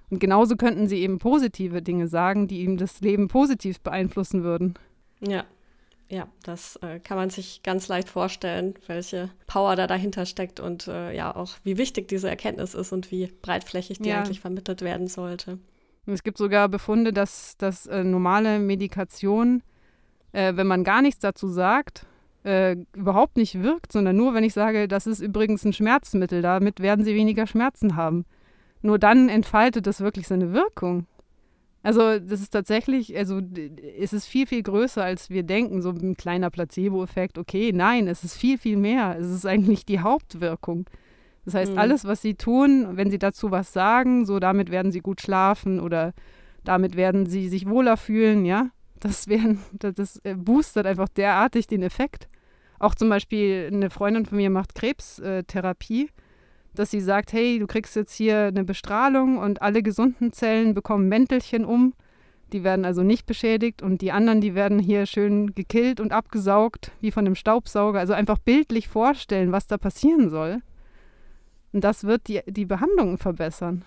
Und 0.09 0.19
genauso 0.19 0.55
könnten 0.55 0.87
sie 0.87 1.01
eben 1.01 1.19
positive 1.19 1.83
Dinge 1.83 2.07
sagen, 2.07 2.47
die 2.47 2.61
ihm 2.61 2.77
das 2.77 2.99
Leben 2.99 3.27
positiv 3.27 3.79
beeinflussen 3.81 4.43
würden. 4.43 4.73
Ja, 5.19 5.45
ja, 6.07 6.27
das 6.41 6.77
äh, 6.77 6.99
kann 6.99 7.17
man 7.17 7.29
sich 7.29 7.61
ganz 7.61 7.87
leicht 7.87 8.09
vorstellen, 8.09 8.73
welche 8.87 9.29
Power 9.45 9.75
da 9.75 9.85
dahinter 9.85 10.25
steckt 10.25 10.59
und 10.59 10.87
äh, 10.87 11.15
ja 11.15 11.35
auch, 11.35 11.51
wie 11.63 11.77
wichtig 11.77 12.07
diese 12.07 12.27
Erkenntnis 12.27 12.73
ist 12.73 12.91
und 12.91 13.11
wie 13.11 13.27
breitflächig 13.27 13.99
die 13.99 14.09
ja. 14.09 14.17
eigentlich 14.17 14.39
vermittelt 14.39 14.81
werden 14.81 15.07
sollte. 15.07 15.59
Es 16.07 16.23
gibt 16.23 16.39
sogar 16.39 16.67
Befunde, 16.67 17.13
dass, 17.13 17.57
dass 17.57 17.85
äh, 17.85 18.03
normale 18.03 18.57
Medikation, 18.57 19.61
äh, 20.31 20.55
wenn 20.55 20.65
man 20.65 20.83
gar 20.83 21.03
nichts 21.03 21.19
dazu 21.19 21.47
sagt, 21.47 22.07
äh, 22.43 22.75
überhaupt 22.95 23.37
nicht 23.37 23.61
wirkt, 23.61 23.91
sondern 23.91 24.15
nur, 24.15 24.33
wenn 24.33 24.43
ich 24.43 24.53
sage, 24.53 24.87
das 24.87 25.07
ist 25.07 25.19
übrigens 25.19 25.65
ein 25.65 25.73
Schmerzmittel, 25.73 26.41
damit 26.41 26.79
werden 26.79 27.03
sie 27.03 27.15
weniger 27.15 27.47
Schmerzen 27.47 27.95
haben. 27.95 28.25
Nur 28.81 28.97
dann 28.97 29.29
entfaltet 29.29 29.87
das 29.87 29.99
wirklich 29.99 30.27
seine 30.27 30.53
Wirkung. 30.53 31.05
Also 31.81 32.19
das 32.19 32.41
ist 32.41 32.49
tatsächlich, 32.49 33.17
also 33.17 33.41
es 33.97 34.11
ist 34.11 34.25
viel, 34.25 34.47
viel 34.47 34.63
größer, 34.63 35.03
als 35.03 35.29
wir 35.29 35.43
denken, 35.43 35.81
so 35.81 35.91
ein 35.91 36.15
kleiner 36.15 36.49
Placebo-Effekt. 36.49 37.37
Okay, 37.37 37.71
nein, 37.73 38.07
es 38.07 38.23
ist 38.23 38.35
viel, 38.35 38.57
viel 38.57 38.77
mehr. 38.77 39.17
Es 39.17 39.29
ist 39.29 39.45
eigentlich 39.45 39.85
die 39.85 39.99
Hauptwirkung. 39.99 40.89
Das 41.45 41.53
heißt, 41.53 41.73
mhm. 41.73 41.77
alles, 41.77 42.05
was 42.05 42.21
sie 42.21 42.35
tun, 42.35 42.97
wenn 42.97 43.09
sie 43.09 43.19
dazu 43.19 43.49
was 43.51 43.71
sagen, 43.71 44.25
so 44.25 44.39
damit 44.39 44.71
werden 44.71 44.91
sie 44.91 44.99
gut 44.99 45.21
schlafen 45.21 45.79
oder 45.79 46.13
damit 46.65 46.97
werden 46.97 47.25
sie 47.25 47.47
sich 47.47 47.67
wohler 47.67 47.95
fühlen, 47.95 48.45
ja. 48.45 48.69
Das, 48.99 49.27
werden, 49.27 49.59
das 49.73 50.17
äh, 50.23 50.35
boostet 50.35 50.85
einfach 50.85 51.09
derartig 51.09 51.67
den 51.67 51.83
Effekt. 51.83 52.27
Auch 52.79 52.95
zum 52.95 53.09
Beispiel 53.09 53.69
eine 53.71 53.89
Freundin 53.89 54.25
von 54.25 54.37
mir 54.37 54.49
macht 54.49 54.75
Krebstherapie. 54.75 56.05
Äh, 56.05 56.21
dass 56.73 56.91
sie 56.91 57.01
sagt, 57.01 57.33
hey, 57.33 57.59
du 57.59 57.67
kriegst 57.67 57.95
jetzt 57.95 58.13
hier 58.13 58.45
eine 58.45 58.63
Bestrahlung 58.63 59.37
und 59.37 59.61
alle 59.61 59.83
gesunden 59.83 60.31
Zellen 60.31 60.73
bekommen 60.73 61.09
Mäntelchen 61.09 61.65
um. 61.65 61.93
Die 62.53 62.63
werden 62.63 62.85
also 62.85 63.03
nicht 63.03 63.25
beschädigt 63.25 63.81
und 63.81 64.01
die 64.01 64.11
anderen, 64.11 64.41
die 64.41 64.55
werden 64.55 64.79
hier 64.79 65.05
schön 65.05 65.53
gekillt 65.53 65.99
und 65.99 66.11
abgesaugt, 66.11 66.91
wie 66.99 67.11
von 67.11 67.25
einem 67.25 67.35
Staubsauger. 67.35 67.99
Also 67.99 68.13
einfach 68.13 68.39
bildlich 68.39 68.87
vorstellen, 68.87 69.51
was 69.51 69.67
da 69.67 69.77
passieren 69.77 70.29
soll. 70.29 70.61
Und 71.73 71.83
das 71.83 72.05
wird 72.05 72.27
die, 72.27 72.41
die 72.47 72.65
Behandlung 72.65 73.17
verbessern. 73.17 73.83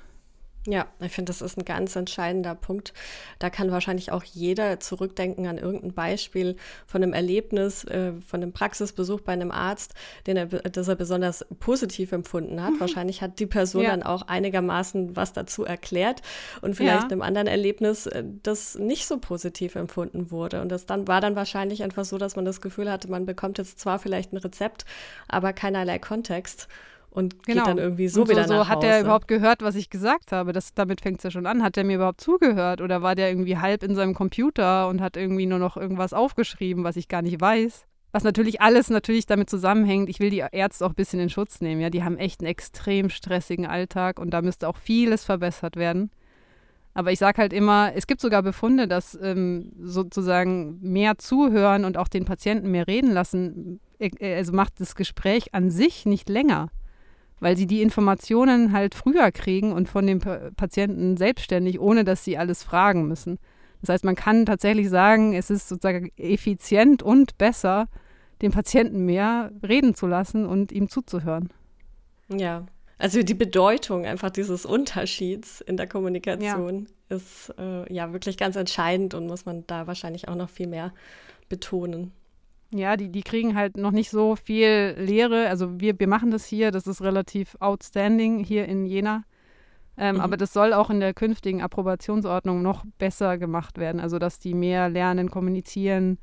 Ja, 0.67 0.87
ich 1.01 1.11
finde, 1.11 1.31
das 1.31 1.43
ist 1.43 1.59
ein 1.59 1.65
ganz 1.65 1.97
entscheidender 1.97 2.55
Punkt. 2.55 2.93
Da 3.41 3.51
kann 3.51 3.73
wahrscheinlich 3.73 4.13
auch 4.13 4.23
jeder 4.23 4.79
zurückdenken 4.79 5.49
an 5.49 5.59
irgendein 5.59 5.93
Beispiel 5.93 6.57
von 6.87 7.03
einem 7.03 7.15
Erlebnis, 7.15 7.83
äh, 7.85 8.13
von 8.25 8.43
einem 8.43 8.53
Praxisbesuch 8.53 9.23
bei 9.23 9.33
einem 9.33 9.51
Arzt, 9.51 9.95
den 10.29 10.37
er, 10.37 10.47
das 10.47 10.87
er 10.87 10.95
besonders 10.95 11.45
positiv 11.59 12.13
empfunden 12.13 12.63
hat. 12.63 12.75
Mhm. 12.75 12.81
Wahrscheinlich 12.81 13.23
hat 13.23 13.41
die 13.41 13.47
Person 13.47 13.83
ja. 13.83 13.91
dann 13.91 14.05
auch 14.05 14.23
einigermaßen 14.23 15.17
was 15.17 15.33
dazu 15.33 15.65
erklärt 15.65 16.23
und 16.61 16.77
vielleicht 16.77 17.03
ja. 17.03 17.09
einem 17.09 17.23
anderen 17.23 17.49
Erlebnis, 17.49 18.07
äh, 18.07 18.23
das 18.45 18.77
nicht 18.77 19.07
so 19.07 19.19
positiv 19.19 19.75
empfunden 19.75 20.31
wurde. 20.31 20.63
Und 20.63 20.69
das 20.69 20.87
dann 20.87 21.09
war 21.09 21.21
dann 21.21 21.35
wahrscheinlich 21.35 21.83
einfach 21.83 22.05
so, 22.05 22.19
dass 22.19 22.37
man 22.37 22.45
das 22.45 22.61
Gefühl 22.61 22.91
hatte, 22.91 23.11
man 23.11 23.27
bekommt 23.27 23.59
jetzt 23.59 23.81
zwar 23.81 23.99
vielleicht 23.99 24.33
ein 24.33 24.37
Rezept, 24.37 24.85
aber 25.27 25.53
keinerlei 25.53 25.99
Kontext 25.99 26.69
und 27.13 27.45
genau. 27.45 27.65
geht 27.65 27.71
dann 27.71 27.79
irgendwie 27.79 28.09
so, 28.09 28.25
so 28.25 28.31
wieder 28.31 28.45
so 28.49 28.55
nach 28.55 28.71
Hause. 28.71 28.71
Hat 28.71 28.85
er 28.85 29.01
überhaupt 29.03 29.29
gehört, 29.29 29.63
was 29.63 29.75
ich 29.75 29.91
gesagt 29.91 30.33
habe? 30.33 30.53
Das, 30.53 30.73
damit 30.73 31.03
fängt 31.03 31.19
es 31.19 31.25
ja 31.25 31.31
schon 31.31 31.45
an. 31.45 31.63
Hat 31.63 31.77
er 31.77 31.85
mir 31.85 31.97
überhaupt 31.97 32.23
zugehört 32.23 32.81
oder 32.81 33.03
war 33.03 33.15
der 33.15 33.29
irgendwie 33.29 33.59
halb 33.59 33.83
in 33.83 33.95
seinem 33.95 34.15
Computer 34.15 34.89
und 34.89 35.03
hat 35.03 35.19
irgendwie 35.19 35.45
nur 35.45 35.59
noch 35.59 35.77
irgendwas 35.77 36.15
aufgeschrieben, 36.15 36.85
was 36.85 36.97
ich 36.97 37.09
gar 37.09 37.21
nicht 37.21 37.39
weiß? 37.39 37.87
Was 38.13 38.25
natürlich 38.25 38.63
alles 38.63 38.89
natürlich 38.89 39.27
damit 39.27 39.51
zusammenhängt, 39.51 40.09
ich 40.09 40.21
will 40.21 40.31
die 40.31 40.45
Ärzte 40.53 40.87
auch 40.87 40.91
ein 40.91 40.95
bisschen 40.95 41.21
in 41.21 41.29
Schutz 41.29 41.61
nehmen. 41.61 41.83
Ja, 41.83 41.91
die 41.91 42.03
haben 42.03 42.17
echt 42.17 42.41
einen 42.41 42.49
extrem 42.49 43.11
stressigen 43.11 43.67
Alltag 43.67 44.19
und 44.19 44.31
da 44.31 44.41
müsste 44.41 44.67
auch 44.67 44.77
vieles 44.77 45.25
verbessert 45.25 45.77
werden. 45.77 46.11
Aber 46.95 47.13
ich 47.13 47.19
sage 47.19 47.39
halt 47.39 47.53
immer, 47.53 47.93
es 47.95 48.07
gibt 48.07 48.23
sogar 48.23 48.43
Befunde, 48.43 48.89
dass 48.89 49.19
ähm, 49.23 49.73
sozusagen 49.81 50.79
mehr 50.81 51.19
zuhören 51.19 51.85
und 51.85 51.99
auch 51.99 52.09
den 52.09 52.25
Patienten 52.25 52.71
mehr 52.71 52.87
reden 52.87 53.13
lassen, 53.13 53.81
äh, 53.99 54.35
also 54.35 54.53
macht 54.53 54.81
das 54.81 54.95
Gespräch 54.95 55.55
an 55.55 55.71
sich 55.71 56.07
nicht 56.07 56.31
länger 56.31 56.71
weil 57.43 57.57
sie 57.57 57.67
die 57.67 57.83
Informationen 57.83 58.73
halt 58.73 58.95
früher 58.95 59.33
kriegen 59.33 59.73
und 59.73 59.89
von 59.89 60.07
dem 60.07 60.21
Patienten 60.21 61.17
selbstständig, 61.17 61.81
ohne 61.81 62.05
dass 62.05 62.25
sie 62.25 62.39
alles 62.39 62.63
fragen 62.63 63.09
müssen. 63.09 63.41
Das 63.81 63.89
heißt, 63.89 64.05
man 64.05 64.15
kann 64.15 64.47
tatsächlich 64.47 64.89
sagen, 64.89 65.35
es 65.35 65.51
ist 65.51 65.69
sozusagen 65.69 66.13
effizient 66.17 67.03
und 67.03 67.37
besser, 67.39 67.89
den 68.43 68.53
Patienten 68.53 69.05
mehr 69.07 69.51
reden 69.67 69.97
zu 69.97 70.07
lassen 70.07 70.47
und 70.47 70.71
ihm 70.71 70.89
zuzuhören. 70.89 71.53
Ja, 72.29 72.67
also 72.97 73.25
die 73.25 73.35
Bedeutung 73.35 74.07
einfach 74.07 74.31
dieses 74.31 74.65
Unterschieds 74.65 75.61
in 75.63 75.77
der 75.77 75.89
Kommunikation 75.89 76.87
ja. 77.11 77.17
ist 77.17 77.53
äh, 77.59 77.93
ja 77.93 78.13
wirklich 78.13 78.37
ganz 78.37 78.55
entscheidend 78.55 79.15
und 79.15 79.27
muss 79.27 79.47
man 79.47 79.67
da 79.67 79.89
wahrscheinlich 79.89 80.29
auch 80.29 80.37
noch 80.37 80.49
viel 80.49 80.69
mehr 80.69 80.93
betonen. 81.49 82.13
Ja, 82.75 82.97
die, 82.97 83.11
die 83.11 83.23
kriegen 83.23 83.55
halt 83.55 83.77
noch 83.77 83.91
nicht 83.91 84.11
so 84.11 84.35
viel 84.35 84.95
Lehre. 84.99 85.49
Also 85.49 85.81
wir, 85.81 85.99
wir 85.99 86.09
machen 86.09 86.31
das 86.31 86.47
hier, 86.47 86.71
das 86.71 86.87
ist 86.87 87.03
relativ 87.03 87.57
outstanding 87.61 88.43
hier 88.43 88.67
in 88.67 88.87
Jena. 88.87 89.25
Ähm, 89.99 90.17
mhm. 90.17 90.21
Aber 90.23 90.37
das 90.39 90.53
soll 90.53 90.73
auch 90.73 90.89
in 90.89 91.01
der 91.01 91.13
künftigen 91.13 91.61
Approbationsordnung 91.61 92.63
noch 92.63 92.85
besser 92.99 93.37
gemacht 93.37 93.79
werden. 93.79 94.01
Also 94.01 94.19
dass 94.19 94.39
die 94.39 94.55
mehr 94.55 94.89
lernen, 94.89 95.31
kommunizieren, 95.31 96.19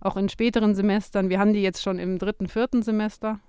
auch 0.00 0.16
in 0.18 0.28
späteren 0.28 0.74
Semestern. 0.74 1.30
Wir 1.30 1.40
haben 1.40 1.54
die 1.54 1.62
jetzt 1.62 1.82
schon 1.82 1.98
im 1.98 2.18
dritten, 2.18 2.48
vierten 2.48 2.82
Semester. 2.82 3.40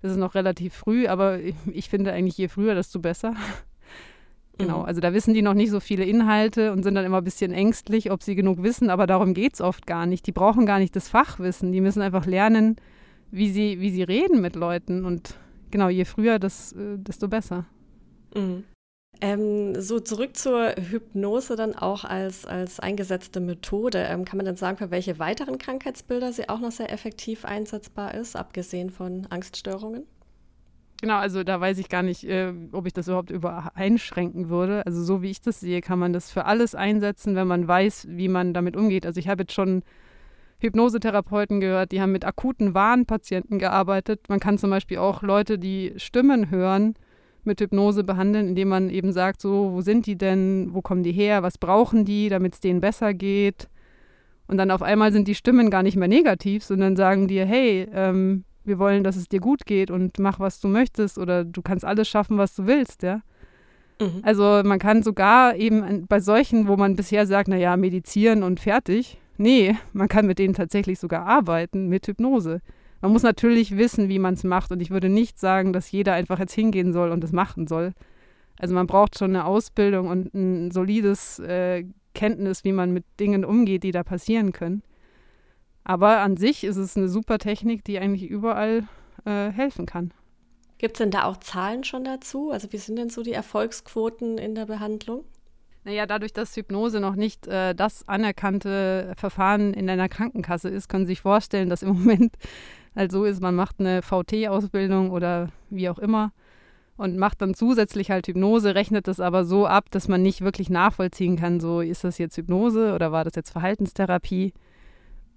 Das 0.00 0.12
ist 0.12 0.18
noch 0.18 0.34
relativ 0.34 0.74
früh, 0.74 1.08
aber 1.08 1.40
ich, 1.40 1.54
ich 1.66 1.88
finde 1.90 2.12
eigentlich 2.12 2.38
je 2.38 2.48
früher, 2.48 2.74
desto 2.74 3.00
besser. 3.00 3.34
Genau, 4.60 4.80
mhm. 4.80 4.84
also 4.84 5.00
da 5.00 5.12
wissen 5.12 5.34
die 5.34 5.42
noch 5.42 5.54
nicht 5.54 5.70
so 5.70 5.80
viele 5.80 6.04
Inhalte 6.04 6.72
und 6.72 6.82
sind 6.82 6.94
dann 6.94 7.04
immer 7.04 7.18
ein 7.18 7.24
bisschen 7.24 7.52
ängstlich, 7.52 8.10
ob 8.10 8.22
sie 8.22 8.34
genug 8.34 8.62
wissen, 8.62 8.90
aber 8.90 9.06
darum 9.06 9.34
geht 9.34 9.54
es 9.54 9.60
oft 9.60 9.86
gar 9.86 10.06
nicht. 10.06 10.26
Die 10.26 10.32
brauchen 10.32 10.66
gar 10.66 10.78
nicht 10.78 10.94
das 10.94 11.08
Fachwissen, 11.08 11.72
die 11.72 11.80
müssen 11.80 12.02
einfach 12.02 12.26
lernen, 12.26 12.76
wie 13.30 13.50
sie, 13.50 13.80
wie 13.80 13.90
sie 13.90 14.02
reden 14.02 14.40
mit 14.40 14.56
Leuten. 14.56 15.04
Und 15.04 15.34
genau, 15.70 15.88
je 15.88 16.04
früher, 16.04 16.38
das, 16.38 16.72
äh, 16.72 16.98
desto 16.98 17.28
besser. 17.28 17.66
Mhm. 18.34 18.64
Ähm, 19.22 19.80
so 19.80 20.00
zurück 20.00 20.36
zur 20.36 20.74
Hypnose 20.76 21.54
dann 21.54 21.74
auch 21.74 22.04
als, 22.04 22.46
als 22.46 22.80
eingesetzte 22.80 23.40
Methode. 23.40 23.98
Ähm, 23.98 24.24
kann 24.24 24.38
man 24.38 24.46
dann 24.46 24.56
sagen, 24.56 24.78
für 24.78 24.90
welche 24.90 25.18
weiteren 25.18 25.58
Krankheitsbilder 25.58 26.32
sie 26.32 26.48
auch 26.48 26.60
noch 26.60 26.70
sehr 26.70 26.92
effektiv 26.92 27.44
einsetzbar 27.44 28.14
ist, 28.14 28.34
abgesehen 28.34 28.90
von 28.90 29.26
Angststörungen? 29.28 30.06
Genau, 31.00 31.16
also 31.16 31.44
da 31.44 31.58
weiß 31.58 31.78
ich 31.78 31.88
gar 31.88 32.02
nicht, 32.02 32.24
äh, 32.24 32.52
ob 32.72 32.86
ich 32.86 32.92
das 32.92 33.08
überhaupt 33.08 33.30
über 33.30 33.72
einschränken 33.74 34.50
würde. 34.50 34.84
Also 34.84 35.02
so 35.02 35.22
wie 35.22 35.30
ich 35.30 35.40
das 35.40 35.60
sehe, 35.60 35.80
kann 35.80 35.98
man 35.98 36.12
das 36.12 36.30
für 36.30 36.44
alles 36.44 36.74
einsetzen, 36.74 37.36
wenn 37.36 37.46
man 37.46 37.66
weiß, 37.66 38.06
wie 38.10 38.28
man 38.28 38.52
damit 38.52 38.76
umgeht. 38.76 39.06
Also 39.06 39.18
ich 39.18 39.28
habe 39.28 39.44
jetzt 39.44 39.54
schon 39.54 39.82
Hypnosetherapeuten 40.58 41.60
gehört, 41.60 41.92
die 41.92 42.02
haben 42.02 42.12
mit 42.12 42.26
akuten 42.26 42.74
Warnpatienten 42.74 43.58
gearbeitet. 43.58 44.28
Man 44.28 44.40
kann 44.40 44.58
zum 44.58 44.68
Beispiel 44.68 44.98
auch 44.98 45.22
Leute, 45.22 45.58
die 45.58 45.94
Stimmen 45.96 46.50
hören, 46.50 46.94
mit 47.44 47.62
Hypnose 47.62 48.04
behandeln, 48.04 48.48
indem 48.48 48.68
man 48.68 48.90
eben 48.90 49.12
sagt, 49.12 49.40
so, 49.40 49.72
wo 49.72 49.80
sind 49.80 50.04
die 50.04 50.18
denn, 50.18 50.74
wo 50.74 50.82
kommen 50.82 51.02
die 51.02 51.12
her, 51.12 51.42
was 51.42 51.56
brauchen 51.56 52.04
die, 52.04 52.28
damit 52.28 52.54
es 52.54 52.60
denen 52.60 52.82
besser 52.82 53.14
geht. 53.14 53.70
Und 54.46 54.58
dann 54.58 54.70
auf 54.70 54.82
einmal 54.82 55.12
sind 55.12 55.28
die 55.28 55.34
Stimmen 55.34 55.70
gar 55.70 55.82
nicht 55.82 55.96
mehr 55.96 56.08
negativ, 56.08 56.62
sondern 56.62 56.96
sagen 56.96 57.26
dir, 57.26 57.46
hey, 57.46 57.88
ähm, 57.94 58.44
wir 58.64 58.78
wollen, 58.78 59.04
dass 59.04 59.16
es 59.16 59.28
dir 59.28 59.40
gut 59.40 59.66
geht 59.66 59.90
und 59.90 60.18
mach, 60.18 60.40
was 60.40 60.60
du 60.60 60.68
möchtest 60.68 61.18
oder 61.18 61.44
du 61.44 61.62
kannst 61.62 61.84
alles 61.84 62.08
schaffen, 62.08 62.38
was 62.38 62.54
du 62.54 62.66
willst, 62.66 63.02
ja. 63.02 63.22
Mhm. 64.00 64.20
Also 64.22 64.62
man 64.64 64.78
kann 64.78 65.02
sogar 65.02 65.56
eben 65.56 66.06
bei 66.06 66.20
solchen, 66.20 66.68
wo 66.68 66.76
man 66.76 66.96
bisher 66.96 67.26
sagt, 67.26 67.48
naja, 67.48 67.76
medizieren 67.76 68.42
und 68.42 68.60
fertig, 68.60 69.18
nee, 69.36 69.76
man 69.92 70.08
kann 70.08 70.26
mit 70.26 70.38
denen 70.38 70.54
tatsächlich 70.54 70.98
sogar 70.98 71.26
arbeiten 71.26 71.88
mit 71.88 72.06
Hypnose. 72.06 72.60
Man 73.00 73.12
muss 73.12 73.22
natürlich 73.22 73.76
wissen, 73.76 74.08
wie 74.08 74.18
man 74.18 74.34
es 74.34 74.44
macht. 74.44 74.70
Und 74.72 74.82
ich 74.82 74.90
würde 74.90 75.08
nicht 75.08 75.38
sagen, 75.38 75.72
dass 75.72 75.90
jeder 75.90 76.12
einfach 76.12 76.38
jetzt 76.38 76.52
hingehen 76.52 76.92
soll 76.92 77.10
und 77.10 77.24
es 77.24 77.32
machen 77.32 77.66
soll. 77.66 77.92
Also 78.58 78.74
man 78.74 78.86
braucht 78.86 79.18
schon 79.18 79.30
eine 79.30 79.46
Ausbildung 79.46 80.08
und 80.08 80.34
ein 80.34 80.70
solides 80.70 81.38
äh, 81.38 81.84
Kenntnis, 82.14 82.64
wie 82.64 82.72
man 82.72 82.92
mit 82.92 83.04
Dingen 83.18 83.44
umgeht, 83.44 83.84
die 83.84 83.92
da 83.92 84.02
passieren 84.02 84.52
können. 84.52 84.82
Aber 85.90 86.20
an 86.20 86.36
sich 86.36 86.62
ist 86.62 86.76
es 86.76 86.96
eine 86.96 87.08
super 87.08 87.38
Technik, 87.38 87.82
die 87.82 87.98
eigentlich 87.98 88.30
überall 88.30 88.84
äh, 89.24 89.50
helfen 89.50 89.86
kann. 89.86 90.12
Gibt 90.78 90.94
es 90.94 90.98
denn 90.98 91.10
da 91.10 91.24
auch 91.24 91.38
Zahlen 91.38 91.82
schon 91.82 92.04
dazu? 92.04 92.52
Also 92.52 92.72
wie 92.72 92.76
sind 92.76 92.94
denn 92.94 93.10
so 93.10 93.24
die 93.24 93.32
Erfolgsquoten 93.32 94.38
in 94.38 94.54
der 94.54 94.66
Behandlung? 94.66 95.24
Naja, 95.82 96.06
dadurch, 96.06 96.32
dass 96.32 96.54
Hypnose 96.54 97.00
noch 97.00 97.16
nicht 97.16 97.48
äh, 97.48 97.74
das 97.74 98.06
anerkannte 98.06 99.14
Verfahren 99.16 99.74
in 99.74 99.90
einer 99.90 100.08
Krankenkasse 100.08 100.68
ist, 100.68 100.88
können 100.88 101.06
Sie 101.06 101.14
sich 101.14 101.22
vorstellen, 101.22 101.68
dass 101.68 101.82
im 101.82 101.88
Moment 101.98 102.36
halt 102.94 103.10
so 103.10 103.24
ist, 103.24 103.42
man 103.42 103.56
macht 103.56 103.80
eine 103.80 104.02
VT-Ausbildung 104.02 105.10
oder 105.10 105.48
wie 105.70 105.88
auch 105.88 105.98
immer 105.98 106.30
und 106.98 107.16
macht 107.16 107.42
dann 107.42 107.52
zusätzlich 107.52 108.12
halt 108.12 108.28
Hypnose, 108.28 108.76
rechnet 108.76 109.08
das 109.08 109.18
aber 109.18 109.44
so 109.44 109.66
ab, 109.66 109.86
dass 109.90 110.06
man 110.06 110.22
nicht 110.22 110.42
wirklich 110.42 110.70
nachvollziehen 110.70 111.34
kann, 111.34 111.58
so 111.58 111.80
ist 111.80 112.04
das 112.04 112.18
jetzt 112.18 112.36
Hypnose 112.36 112.94
oder 112.94 113.10
war 113.10 113.24
das 113.24 113.34
jetzt 113.34 113.50
Verhaltenstherapie. 113.50 114.52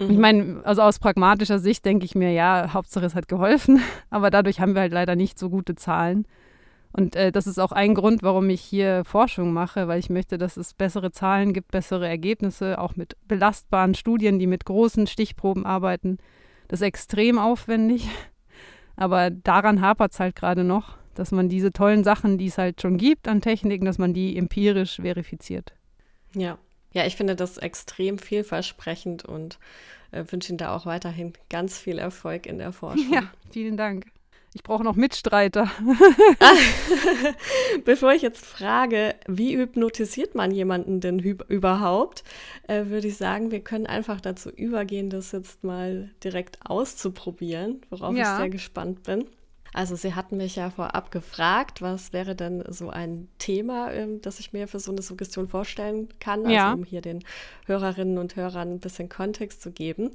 Mhm. 0.06 0.12
Ich 0.12 0.18
meine, 0.18 0.62
also 0.64 0.82
aus 0.82 1.00
pragmatischer 1.00 1.60
Sicht 1.60 1.86
denke 1.86 2.06
ich 2.06 2.16
mir, 2.16 2.32
ja, 2.32 2.74
Hauptsache 2.74 3.06
es 3.06 3.16
hat 3.16 3.28
geholfen, 3.28 3.82
aber 4.10 4.30
dadurch 4.30 4.60
haben 4.60 4.76
wir 4.76 4.82
halt 4.82 4.94
leider 4.94 5.16
nicht 5.16 5.40
so 5.40 5.50
gute 5.50 5.76
Zahlen. 5.76 6.26
Und 6.96 7.16
äh, 7.16 7.32
das 7.32 7.48
ist 7.48 7.60
auch 7.60 7.72
ein 7.72 7.96
Grund, 7.96 8.22
warum 8.22 8.50
ich 8.52 8.62
hier 8.62 9.04
Forschung 9.04 9.52
mache, 9.52 9.88
weil 9.88 10.00
ich 10.00 10.12
möchte, 10.12 10.38
dass 10.38 10.58
es 10.58 10.76
bessere 10.76 11.12
Zahlen 11.12 11.52
gibt, 11.52 11.72
bessere 11.72 12.08
Ergebnisse, 12.08 12.80
auch 12.80 12.96
mit 12.96 13.18
belastbaren 13.28 13.96
Studien, 13.96 14.38
die 14.38 14.46
mit 14.46 14.66
großen 14.66 15.08
Stichproben 15.08 15.66
arbeiten. 15.66 16.20
Das 16.68 16.82
ist 16.82 16.88
extrem 16.88 17.40
aufwendig, 17.40 18.08
aber 18.96 19.32
daran 19.32 19.82
hapert 19.82 20.14
es 20.14 20.20
halt 20.20 20.36
gerade 20.36 20.64
noch, 20.64 20.98
dass 21.16 21.32
man 21.32 21.50
diese 21.50 21.72
tollen 21.72 22.04
Sachen, 22.04 22.38
die 22.38 22.48
es 22.48 22.60
halt 22.60 22.80
schon 22.82 22.98
gibt 22.98 23.28
an 23.28 23.42
Techniken, 23.42 23.86
dass 23.86 23.98
man 23.98 24.14
die 24.14 24.38
empirisch 24.38 24.98
verifiziert. 24.98 25.74
Ja, 26.36 26.60
ja, 26.94 27.06
ich 27.06 27.16
finde 27.16 27.36
das 27.36 27.58
extrem 27.58 28.20
vielversprechend 28.20 29.26
und 29.26 29.60
äh, 30.12 30.24
wünsche 30.30 30.50
Ihnen 30.50 30.58
da 30.58 30.76
auch 30.76 30.86
weiterhin 30.86 31.34
ganz 31.50 31.78
viel 31.78 31.98
Erfolg 31.98 32.46
in 32.46 32.58
der 32.60 32.72
Forschung. 32.72 33.12
Ja, 33.12 33.24
vielen 33.52 33.78
Dank. 33.78 34.06
Ich 34.56 34.62
brauche 34.62 34.84
noch 34.84 34.96
Mitstreiter. 34.96 35.68
Bevor 37.86 38.14
ich 38.14 38.22
jetzt 38.22 38.46
frage, 38.46 39.16
wie 39.28 39.58
hypnotisiert 39.58 40.36
man 40.36 40.52
jemanden 40.52 41.00
denn 41.00 41.18
überhaupt, 41.18 42.24
äh, 42.68 42.86
würde 42.86 43.08
ich 43.08 43.18
sagen, 43.18 43.50
wir 43.50 43.62
können 43.62 43.88
einfach 43.88 44.22
dazu 44.22 44.52
übergehen, 44.52 45.10
das 45.10 45.32
jetzt 45.32 45.64
mal 45.64 46.12
direkt 46.24 46.60
auszuprobieren, 46.66 47.82
worauf 47.90 48.16
ja. 48.16 48.34
ich 48.34 48.40
sehr 48.40 48.50
gespannt 48.50 49.02
bin. 49.02 49.26
Also 49.74 49.96
Sie 49.96 50.14
hatten 50.14 50.38
mich 50.38 50.56
ja 50.56 50.70
vorab 50.70 51.12
gefragt, 51.12 51.82
was 51.82 52.14
wäre 52.14 52.36
denn 52.36 52.64
so 52.70 52.90
ein 52.90 53.28
Thema, 53.40 53.92
ähm, 53.92 54.22
das 54.22 54.40
ich 54.40 54.54
mir 54.54 54.68
für 54.68 54.80
so 54.80 54.92
eine 54.92 55.02
Suggestion 55.02 55.48
vorstellen 55.48 56.10
kann, 56.20 56.42
also 56.42 56.52
ja. 56.52 56.74
um 56.74 56.84
hier 56.84 57.02
den 57.02 57.24
Hörerinnen 57.66 58.18
und 58.18 58.36
Hörern 58.36 58.74
ein 58.74 58.80
bisschen 58.80 59.10
Kontext 59.10 59.62
zu 59.62 59.72
geben. 59.72 60.12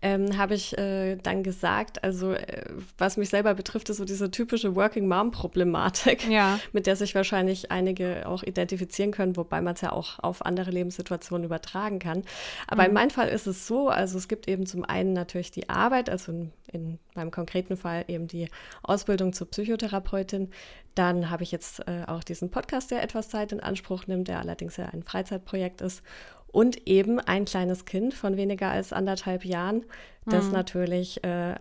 Ähm, 0.00 0.36
Habe 0.38 0.54
ich 0.54 0.76
äh, 0.78 1.16
dann 1.16 1.42
gesagt, 1.42 2.02
also 2.02 2.32
äh, 2.32 2.64
was 2.98 3.16
mich 3.16 3.28
selber 3.28 3.54
betrifft, 3.54 3.90
ist 3.90 3.98
so 3.98 4.04
diese 4.04 4.30
typische 4.30 4.74
Working 4.74 5.06
Mom-Problematik, 5.06 6.28
ja. 6.28 6.58
mit 6.72 6.86
der 6.86 6.96
sich 6.96 7.14
wahrscheinlich 7.14 7.70
einige 7.70 8.26
auch 8.26 8.42
identifizieren 8.42 9.12
können, 9.12 9.36
wobei 9.36 9.60
man 9.60 9.74
es 9.74 9.80
ja 9.80 9.92
auch 9.92 10.18
auf 10.18 10.44
andere 10.44 10.70
Lebenssituationen 10.70 11.44
übertragen 11.44 11.98
kann. 11.98 12.22
Aber 12.66 12.82
mhm. 12.82 12.88
in 12.88 12.94
meinem 12.94 13.10
Fall 13.10 13.28
ist 13.28 13.46
es 13.46 13.66
so, 13.66 13.88
also 13.88 14.18
es 14.18 14.28
gibt 14.28 14.48
eben 14.48 14.66
zum 14.66 14.84
einen 14.84 15.12
natürlich 15.12 15.50
die 15.50 15.68
Arbeit, 15.68 16.08
also 16.08 16.32
in, 16.32 16.52
in 16.74 16.98
meinem 17.14 17.30
konkreten 17.30 17.76
Fall 17.76 18.04
eben 18.08 18.26
die 18.26 18.48
Ausbildung 18.82 19.32
zur 19.32 19.50
Psychotherapeutin. 19.50 20.50
Dann 20.94 21.30
habe 21.30 21.42
ich 21.42 21.52
jetzt 21.52 21.80
äh, 21.86 22.04
auch 22.06 22.24
diesen 22.24 22.50
Podcast, 22.50 22.90
der 22.90 23.02
etwas 23.02 23.28
Zeit 23.28 23.52
in 23.52 23.60
Anspruch 23.60 24.06
nimmt, 24.06 24.28
der 24.28 24.40
allerdings 24.40 24.76
ja 24.76 24.86
ein 24.86 25.02
Freizeitprojekt 25.02 25.80
ist. 25.80 26.02
Und 26.48 26.86
eben 26.86 27.18
ein 27.18 27.46
kleines 27.46 27.84
Kind 27.84 28.14
von 28.14 28.36
weniger 28.36 28.70
als 28.70 28.92
anderthalb 28.92 29.44
Jahren, 29.44 29.84
das 30.24 30.46
mhm. 30.46 30.52
natürlich 30.52 31.24
äh, 31.24 31.56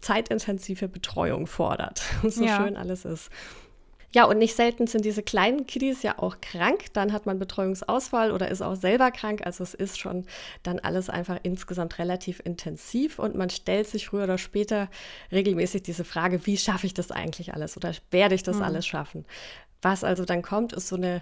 zeitintensive 0.00 0.88
Betreuung 0.88 1.46
fordert, 1.46 2.02
so 2.22 2.42
ja. 2.42 2.56
schön 2.56 2.78
alles 2.78 3.04
ist. 3.04 3.30
Ja, 4.14 4.26
und 4.26 4.38
nicht 4.38 4.54
selten 4.54 4.86
sind 4.86 5.04
diese 5.04 5.24
kleinen 5.24 5.66
Kiddies 5.66 6.04
ja 6.04 6.20
auch 6.20 6.36
krank. 6.40 6.84
Dann 6.92 7.12
hat 7.12 7.26
man 7.26 7.40
Betreuungsausfall 7.40 8.30
oder 8.30 8.48
ist 8.48 8.62
auch 8.62 8.76
selber 8.76 9.10
krank. 9.10 9.42
Also 9.44 9.64
es 9.64 9.74
ist 9.74 9.98
schon 9.98 10.24
dann 10.62 10.78
alles 10.78 11.10
einfach 11.10 11.40
insgesamt 11.42 11.98
relativ 11.98 12.40
intensiv 12.44 13.18
und 13.18 13.34
man 13.34 13.50
stellt 13.50 13.88
sich 13.88 14.06
früher 14.06 14.22
oder 14.22 14.38
später 14.38 14.88
regelmäßig 15.32 15.82
diese 15.82 16.04
Frage, 16.04 16.46
wie 16.46 16.56
schaffe 16.56 16.86
ich 16.86 16.94
das 16.94 17.10
eigentlich 17.10 17.54
alles 17.54 17.76
oder 17.76 17.90
werde 18.12 18.36
ich 18.36 18.44
das 18.44 18.58
mhm. 18.58 18.62
alles 18.62 18.86
schaffen? 18.86 19.24
Was 19.82 20.04
also 20.04 20.24
dann 20.24 20.42
kommt, 20.42 20.72
ist 20.74 20.86
so 20.86 20.94
eine 20.94 21.20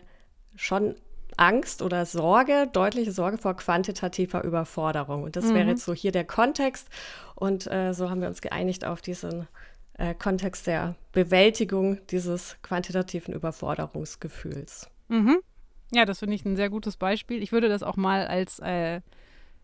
schon 0.54 0.94
Angst 1.38 1.80
oder 1.80 2.04
Sorge, 2.04 2.68
deutliche 2.74 3.12
Sorge 3.12 3.38
vor 3.38 3.56
quantitativer 3.56 4.44
Überforderung. 4.44 5.22
Und 5.22 5.36
das 5.36 5.46
mhm. 5.46 5.54
wäre 5.54 5.68
jetzt 5.70 5.86
so 5.86 5.94
hier 5.94 6.12
der 6.12 6.24
Kontext. 6.24 6.88
Und 7.36 7.66
äh, 7.72 7.94
so 7.94 8.10
haben 8.10 8.20
wir 8.20 8.28
uns 8.28 8.42
geeinigt 8.42 8.84
auf 8.84 9.00
diesen 9.00 9.48
äh, 9.98 10.14
Kontext 10.14 10.66
der 10.66 10.96
Bewältigung 11.12 11.98
dieses 12.08 12.56
quantitativen 12.62 13.34
Überforderungsgefühls. 13.34 14.88
Mhm. 15.08 15.38
Ja, 15.92 16.06
das 16.06 16.20
finde 16.20 16.34
ich 16.34 16.44
ein 16.44 16.56
sehr 16.56 16.70
gutes 16.70 16.96
Beispiel. 16.96 17.42
Ich 17.42 17.52
würde 17.52 17.68
das 17.68 17.82
auch 17.82 17.96
mal 17.96 18.26
als, 18.26 18.58
äh, 18.60 19.02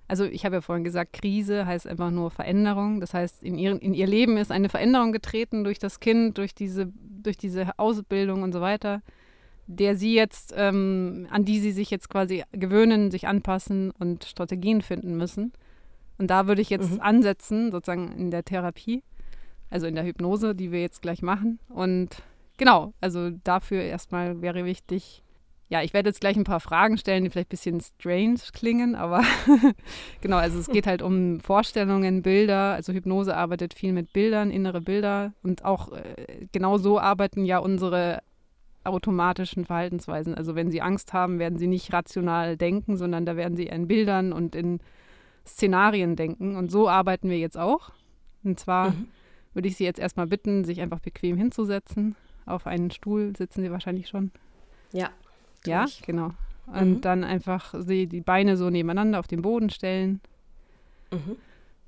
also 0.07 0.25
ich 0.25 0.45
habe 0.45 0.57
ja 0.57 0.61
vorhin 0.61 0.85
gesagt, 0.85 1.15
Krise 1.15 1.65
heißt 1.65 1.87
einfach 1.87 2.11
nur 2.11 2.31
Veränderung. 2.31 3.01
Das 3.01 3.15
heißt, 3.15 3.43
in, 3.43 3.59
ihren, 3.59 3.79
in 3.79 3.95
ihr 3.95 4.07
Leben 4.07 4.37
ist 4.37 4.53
eine 4.53 4.69
Veränderung 4.69 5.13
getreten 5.13 5.65
durch 5.65 5.79
das 5.79 6.01
Kind, 6.01 6.37
durch 6.37 6.55
diese, 6.55 6.93
durch 6.95 7.39
diese 7.39 7.79
Ausbildung 7.79 8.43
und 8.43 8.53
so 8.53 8.61
weiter, 8.61 9.03
der 9.67 9.97
sie 9.97 10.15
jetzt, 10.15 10.53
ähm, 10.57 11.27
an 11.31 11.45
die 11.45 11.61
sie 11.61 11.73
sich 11.73 11.91
jetzt 11.91 12.11
quasi 12.11 12.45
gewöhnen, 12.53 13.11
sich 13.11 13.27
anpassen 13.27 13.91
und 13.93 14.25
Strategien 14.25 14.83
finden 14.83 15.17
müssen. 15.17 15.53
Und 16.19 16.29
da 16.29 16.47
würde 16.47 16.61
ich 16.61 16.69
jetzt 16.69 16.93
mhm. 16.93 17.01
ansetzen, 17.01 17.71
sozusagen 17.71 18.13
in 18.13 18.31
der 18.31 18.45
Therapie 18.45 19.03
also 19.71 19.87
in 19.87 19.95
der 19.95 20.05
Hypnose, 20.05 20.55
die 20.55 20.73
wir 20.73 20.81
jetzt 20.81 21.03
gleich 21.03 21.23
machen. 21.23 21.59
Und 21.69 22.23
genau, 22.57 22.93
also 23.01 23.31
dafür 23.45 23.83
erstmal 23.83 24.41
wäre 24.43 24.65
wichtig, 24.65 25.23
ja, 25.71 25.83
ich 25.83 25.93
werde 25.93 26.09
jetzt 26.09 26.23
gleich 26.23 26.37
ein 26.37 26.45
paar 26.45 26.61
Fragen 26.61 26.97
stellen, 26.97 27.25
die 27.25 27.31
vielleicht 27.31 27.49
ein 27.49 27.51
bisschen 27.51 27.81
strange 27.81 28.39
klingen, 28.55 28.95
aber 28.95 29.23
genau, 30.23 30.39
also 30.39 30.59
es 30.59 30.67
geht 30.69 30.87
halt 30.87 31.03
um 31.03 31.41
Vorstellungen, 31.41 32.23
Bilder. 32.23 32.73
Also 32.73 32.95
Hypnose 32.95 33.37
arbeitet 33.37 33.75
viel 33.75 33.93
mit 33.93 34.15
Bildern, 34.15 34.51
innere 34.51 34.81
Bilder 34.81 35.35
und 35.43 35.67
auch 35.67 35.93
äh, 35.93 36.47
genau 36.53 36.79
so 36.79 36.99
arbeiten 36.99 37.45
ja 37.45 37.59
unsere 37.59 38.23
automatischen 38.83 39.67
Verhaltensweisen. 39.67 40.35
Also 40.35 40.55
wenn 40.55 40.71
sie 40.71 40.81
Angst 40.81 41.13
haben, 41.13 41.39
werden 41.39 41.59
sie 41.59 41.67
nicht 41.67 41.93
rational 41.93 42.57
denken, 42.57 42.97
sondern 42.97 43.27
da 43.27 43.37
werden 43.37 43.57
sie 43.57 43.67
in 43.67 43.89
Bildern 43.89 44.33
und 44.33 44.55
in 44.55 44.81
Szenarien 45.47 46.17
denken. 46.17 46.57
Und 46.57 46.71
so 46.71 46.89
arbeiten 46.89 47.29
wir 47.29 47.39
jetzt 47.39 47.59
auch. 47.59 47.91
Und 48.43 48.59
zwar 48.59 48.91
mhm 48.91 49.09
würde 49.55 49.69
ich 49.69 49.77
Sie 49.77 49.85
jetzt 49.85 49.99
erstmal 50.01 50.27
bitten, 50.27 50.65
sich 50.65 50.81
einfach 50.81 51.01
bequem 51.01 51.37
hinzusetzen. 51.37 52.17
Auf 52.47 52.67
einen 52.67 52.91
Stuhl 52.91 53.35
sitzen 53.37 53.63
Sie 53.63 53.71
wahrscheinlich 53.71 54.09
schon. 54.09 54.31
Ja. 54.93 55.11
Ja, 55.67 55.83
Durch. 55.85 56.03
genau. 56.03 56.33
Und 56.67 56.91
Mhm. 56.97 57.01
dann 57.01 57.25
einfach 57.25 57.75
die, 57.87 58.07
die 58.07 58.21
Beine 58.21 58.57
so 58.57 58.71
nebeneinander 58.71 59.19
auf 59.19 59.27
den 59.27 59.43
Boden 59.43 59.71
stellen 59.71 60.21
Mhm. 61.11 61.37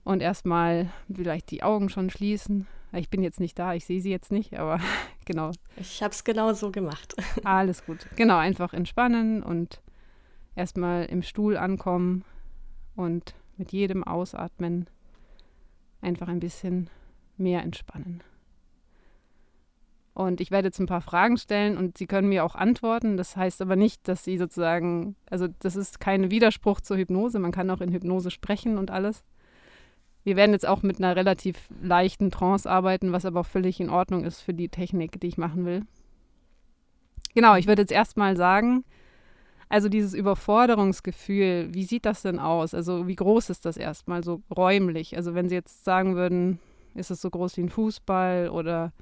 und 0.04 0.22
erstmal 0.22 0.88
vielleicht 1.14 1.50
die 1.50 1.62
Augen 1.62 1.88
schon 1.90 2.08
schließen. 2.10 2.66
Ich 2.92 3.08
bin 3.10 3.22
jetzt 3.22 3.38
nicht 3.40 3.58
da, 3.58 3.74
ich 3.74 3.84
sehe 3.84 4.00
sie 4.00 4.10
jetzt 4.10 4.32
nicht, 4.32 4.58
aber 4.58 4.80
genau, 5.26 5.50
Ich 5.76 6.02
habe 6.02 6.12
es 6.12 6.24
genau 6.24 6.52
so 6.54 6.70
gemacht. 6.72 7.14
alles 7.44 7.84
gut. 7.84 8.06
Genau, 8.16 8.38
einfach 8.38 8.72
entspannen 8.72 9.42
und 9.42 9.80
erstmal 10.56 11.04
im 11.04 11.22
Stuhl 11.22 11.56
ankommen 11.56 12.24
und 12.96 13.34
mit 13.58 13.72
jedem 13.72 14.02
Ausatmen 14.02 14.86
einfach 16.00 16.28
ein 16.28 16.40
bisschen 16.40 16.88
mehr 17.40 17.62
entspannen. 17.62 18.22
Und 20.12 20.40
ich 20.40 20.50
werde 20.50 20.68
jetzt 20.68 20.78
ein 20.78 20.86
paar 20.86 21.00
Fragen 21.00 21.38
stellen 21.38 21.78
und 21.78 21.96
Sie 21.96 22.06
können 22.06 22.28
mir 22.28 22.44
auch 22.44 22.54
antworten. 22.54 23.16
Das 23.16 23.36
heißt 23.36 23.62
aber 23.62 23.76
nicht, 23.76 24.06
dass 24.06 24.24
Sie 24.24 24.36
sozusagen, 24.36 25.16
also 25.30 25.48
das 25.60 25.76
ist 25.76 26.00
kein 26.00 26.30
Widerspruch 26.30 26.80
zur 26.80 26.98
Hypnose. 26.98 27.38
Man 27.38 27.52
kann 27.52 27.70
auch 27.70 27.80
in 27.80 27.92
Hypnose 27.92 28.30
sprechen 28.30 28.76
und 28.76 28.90
alles. 28.90 29.24
Wir 30.22 30.36
werden 30.36 30.52
jetzt 30.52 30.68
auch 30.68 30.82
mit 30.82 30.98
einer 30.98 31.16
relativ 31.16 31.68
leichten 31.80 32.30
Trance 32.30 32.70
arbeiten, 32.70 33.12
was 33.12 33.24
aber 33.24 33.40
auch 33.40 33.46
völlig 33.46 33.80
in 33.80 33.88
Ordnung 33.88 34.24
ist 34.24 34.42
für 34.42 34.52
die 34.52 34.68
Technik, 34.68 35.18
die 35.20 35.28
ich 35.28 35.38
machen 35.38 35.64
will. 35.64 35.82
Genau, 37.34 37.54
ich 37.54 37.66
würde 37.66 37.82
jetzt 37.82 37.92
erstmal 37.92 38.36
sagen, 38.36 38.84
also 39.70 39.88
dieses 39.88 40.14
Überforderungsgefühl, 40.14 41.68
wie 41.72 41.84
sieht 41.84 42.04
das 42.04 42.22
denn 42.22 42.38
aus? 42.40 42.74
Also 42.74 43.06
wie 43.06 43.16
groß 43.16 43.50
ist 43.50 43.64
das 43.64 43.76
erstmal 43.76 44.24
so 44.24 44.42
räumlich? 44.54 45.16
Also 45.16 45.34
wenn 45.34 45.48
Sie 45.48 45.54
jetzt 45.54 45.84
sagen 45.84 46.16
würden, 46.16 46.58
ist 46.94 47.10
es 47.10 47.20
so 47.20 47.30
groß 47.30 47.56
wie 47.56 47.62
ein 47.62 47.68
Fußball 47.68 48.48
oder 48.48 48.92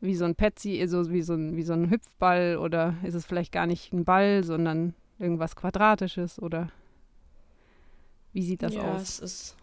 wie 0.00 0.14
so 0.14 0.24
ein 0.24 0.34
Petsy, 0.34 0.80
also 0.80 1.10
wie 1.10 1.22
so 1.22 1.34
ein, 1.34 1.56
wie 1.56 1.62
so 1.62 1.72
ein 1.72 1.90
Hüpfball 1.90 2.56
oder 2.56 2.94
ist 3.02 3.14
es 3.14 3.26
vielleicht 3.26 3.52
gar 3.52 3.66
nicht 3.66 3.92
ein 3.92 4.04
Ball, 4.04 4.42
sondern 4.44 4.94
irgendwas 5.18 5.56
Quadratisches 5.56 6.40
oder 6.40 6.70
wie 8.32 8.42
sieht 8.42 8.62
das 8.62 8.74
ja, 8.74 8.82
aus? 8.82 9.02
es 9.02 9.18
ist 9.20 9.56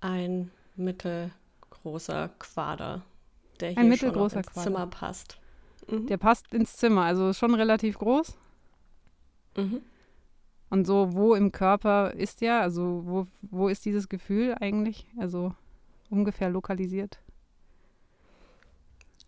ein 0.00 0.50
mittelgroßer 0.76 2.30
Quader, 2.38 3.02
der 3.60 3.70
hier 3.70 3.78
Ein 3.78 3.88
mittelgroßer 3.88 4.38
ins 4.38 4.46
Quader. 4.48 4.64
Zimmer 4.64 4.86
passt. 4.86 5.38
Mhm. 5.88 6.06
Der 6.06 6.16
passt 6.16 6.52
ins 6.54 6.76
Zimmer, 6.76 7.02
also 7.02 7.32
schon 7.32 7.54
relativ 7.54 7.98
groß. 7.98 8.36
Mhm. 9.56 9.82
Und 10.70 10.86
so, 10.86 11.14
wo 11.14 11.34
im 11.34 11.50
Körper 11.50 12.12
ist 12.12 12.40
der? 12.40 12.60
Also, 12.60 13.02
wo, 13.06 13.26
wo 13.42 13.68
ist 13.68 13.84
dieses 13.84 14.08
Gefühl 14.08 14.54
eigentlich? 14.60 15.06
Also, 15.16 15.54
ungefähr 16.10 16.50
lokalisiert. 16.50 17.18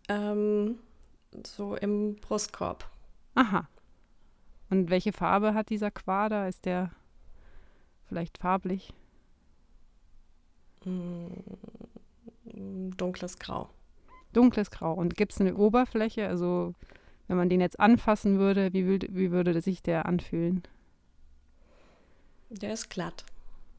Ähm, 0.09 0.79
so 1.47 1.77
im 1.77 2.17
Brustkorb. 2.17 2.89
Aha. 3.35 3.69
Und 4.71 4.91
welche 4.91 5.13
Farbe 5.13 5.55
hat 5.55 5.71
dieser 5.71 5.91
Quader? 5.91 6.49
Ist 6.49 6.65
der 6.65 6.91
vielleicht 8.09 8.39
farblich? 8.39 8.93
Mm, 10.85 11.27
Dunkles 12.97 13.39
Grau. 13.39 13.71
Dunkles 14.33 14.71
Grau. 14.71 14.95
Und 14.95 15.17
gibt 15.17 15.33
es 15.33 15.41
eine 15.41 15.57
Oberfläche? 15.57 16.27
Also, 16.27 16.75
wenn 17.29 17.37
man 17.37 17.49
den 17.49 17.61
jetzt 17.61 17.79
anfassen 17.79 18.39
würde, 18.39 18.73
wie, 18.73 18.87
würd, 18.87 19.15
wie 19.15 19.31
würde 19.31 19.61
sich 19.61 19.83
der 19.83 20.07
anfühlen? 20.07 20.63
Der 22.51 22.73
ist 22.73 22.91
glatt. 22.91 23.25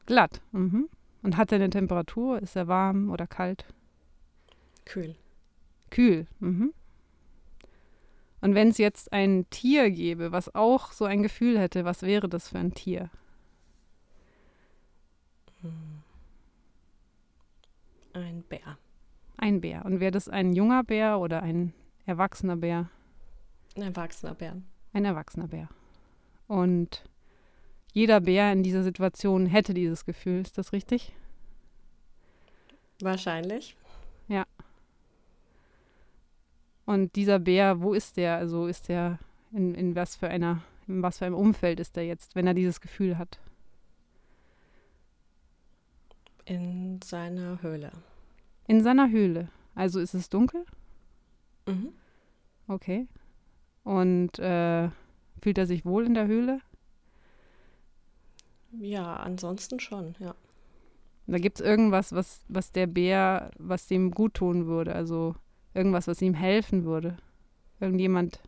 Glatt. 0.06 0.40
Mhm. 0.52 0.88
Und 1.22 1.36
hat 1.36 1.52
er 1.52 1.56
eine 1.56 1.70
Temperatur? 1.70 2.40
Ist 2.40 2.56
er 2.56 2.68
warm 2.68 3.10
oder 3.10 3.26
kalt? 3.26 3.64
Kühl. 4.84 5.14
Kühl. 5.90 6.26
Mhm. 6.40 6.72
Und 8.40 8.56
wenn 8.56 8.68
es 8.68 8.78
jetzt 8.78 9.12
ein 9.12 9.48
Tier 9.50 9.90
gäbe, 9.90 10.32
was 10.32 10.52
auch 10.54 10.90
so 10.90 11.04
ein 11.04 11.22
Gefühl 11.22 11.58
hätte, 11.58 11.84
was 11.84 12.02
wäre 12.02 12.28
das 12.28 12.48
für 12.48 12.58
ein 12.58 12.74
Tier? 12.74 13.08
Ein 18.14 18.42
Bär. 18.48 18.78
Ein 19.36 19.60
Bär. 19.60 19.84
Und 19.84 20.00
wäre 20.00 20.10
das 20.10 20.28
ein 20.28 20.52
junger 20.52 20.82
Bär 20.82 21.20
oder 21.20 21.42
ein 21.42 21.72
erwachsener 22.04 22.56
Bär? 22.56 22.90
Ein 23.76 23.82
erwachsener 23.82 24.34
Bär. 24.34 24.56
Ein 24.92 25.04
erwachsener 25.04 25.46
Bär. 25.46 25.68
Und 26.48 27.04
jeder 27.92 28.20
Bär 28.20 28.52
in 28.52 28.62
dieser 28.62 28.82
Situation 28.82 29.46
hätte 29.46 29.74
dieses 29.74 30.04
Gefühl, 30.04 30.40
ist 30.40 30.58
das 30.58 30.72
richtig? 30.72 31.12
Wahrscheinlich. 33.00 33.76
Und 36.84 37.16
dieser 37.16 37.38
Bär, 37.38 37.80
wo 37.80 37.94
ist 37.94 38.16
der? 38.16 38.36
Also 38.36 38.66
ist 38.66 38.88
der 38.88 39.18
in, 39.52 39.74
in 39.74 39.94
was 39.94 40.16
für 40.16 40.28
einer, 40.28 40.62
in 40.86 41.02
was 41.02 41.18
für 41.18 41.26
einem 41.26 41.34
Umfeld 41.34 41.80
ist 41.80 41.96
er 41.96 42.04
jetzt, 42.04 42.34
wenn 42.34 42.46
er 42.46 42.54
dieses 42.54 42.80
Gefühl 42.80 43.18
hat? 43.18 43.38
In 46.44 47.00
seiner 47.02 47.62
Höhle. 47.62 47.92
In 48.66 48.82
seiner 48.82 49.10
Höhle. 49.10 49.48
Also 49.74 50.00
ist 50.00 50.14
es 50.14 50.28
dunkel? 50.28 50.64
Mhm. 51.66 51.92
Okay. 52.66 53.06
Und 53.84 54.38
äh, 54.38 54.90
fühlt 55.40 55.58
er 55.58 55.66
sich 55.66 55.84
wohl 55.84 56.04
in 56.04 56.14
der 56.14 56.26
Höhle? 56.26 56.60
Ja, 58.80 59.16
ansonsten 59.16 59.80
schon, 59.80 60.14
ja. 60.18 60.34
Da 61.26 61.38
gibt 61.38 61.60
es 61.60 61.66
irgendwas, 61.66 62.12
was, 62.12 62.40
was 62.48 62.72
der 62.72 62.86
Bär, 62.86 63.50
was 63.58 63.86
dem 63.86 64.10
gut 64.10 64.34
tun 64.34 64.66
würde. 64.66 64.94
Also 64.94 65.34
irgendwas, 65.74 66.08
was 66.08 66.20
ihm 66.20 66.34
helfen 66.34 66.84
würde. 66.84 67.16
Irgendjemand, 67.80 68.40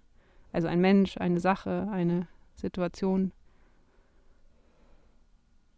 also 0.52 0.68
ein 0.68 0.80
Mensch, 0.80 1.16
eine 1.18 1.40
Sache, 1.40 1.88
eine 1.90 2.26
Situation. 2.56 3.32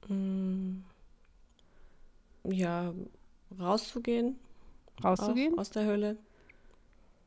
Mm. 0.09 0.79
Ja, 2.45 2.93
rauszugehen. 3.59 4.39
Rauszugehen? 5.03 5.59
Aus 5.59 5.71
der 5.71 5.85
Höhle. 5.85 6.17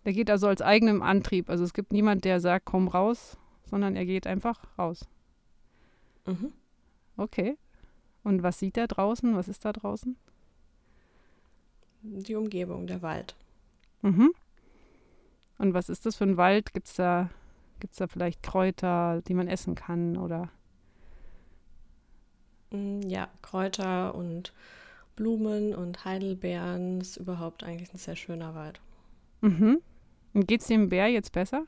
Der 0.05 0.13
geht 0.13 0.30
also 0.30 0.47
als 0.47 0.61
eigenem 0.61 1.01
Antrieb. 1.01 1.49
Also 1.49 1.63
es 1.63 1.74
gibt 1.74 1.91
niemand, 1.91 2.26
der 2.26 2.39
sagt, 2.39 2.65
komm 2.65 2.88
raus, 2.88 3.38
sondern 3.65 3.95
er 3.95 4.05
geht 4.05 4.26
einfach 4.26 4.59
raus. 4.78 5.05
Mhm. 6.26 6.53
Okay. 7.20 7.57
Und 8.24 8.43
was 8.43 8.59
sieht 8.59 8.78
er 8.78 8.88
draußen? 8.88 9.36
Was 9.36 9.47
ist 9.49 9.65
da 9.65 9.74
draußen? 9.74 10.17
Die 12.01 12.36
Umgebung, 12.36 12.88
der 12.88 13.01
Wald. 13.01 13.36
Mhm. 14.03 14.32
Und 15.57 15.74
was 15.74 15.89
ist 15.89 16.05
das 16.05 16.15
für 16.15 16.24
ein 16.24 16.38
Wald? 16.38 16.74
Gibt 16.74 16.88
es 16.88 16.95
da, 16.95 17.30
gibt's 17.80 17.97
da 17.97 18.07
vielleicht 18.07 18.41
Kräuter, 18.43 19.22
die 19.28 19.34
man 19.34 19.47
essen 19.47 19.76
kann? 19.76 20.17
Oder 20.17 20.49
Mm, 22.72 23.01
Ja, 23.07 23.30
Kräuter 23.43 24.15
und 24.15 24.53
Blumen 25.15 25.76
und 25.76 26.05
Heidelbeeren. 26.05 27.01
ist 27.01 27.17
überhaupt 27.17 27.63
eigentlich 27.63 27.93
ein 27.93 27.97
sehr 27.99 28.15
schöner 28.15 28.55
Wald. 28.55 28.80
mhm. 29.41 29.82
Und 30.34 30.47
geht 30.47 30.61
es 30.61 30.67
dem 30.67 30.89
Bär 30.89 31.07
jetzt 31.07 31.32
besser? 31.34 31.65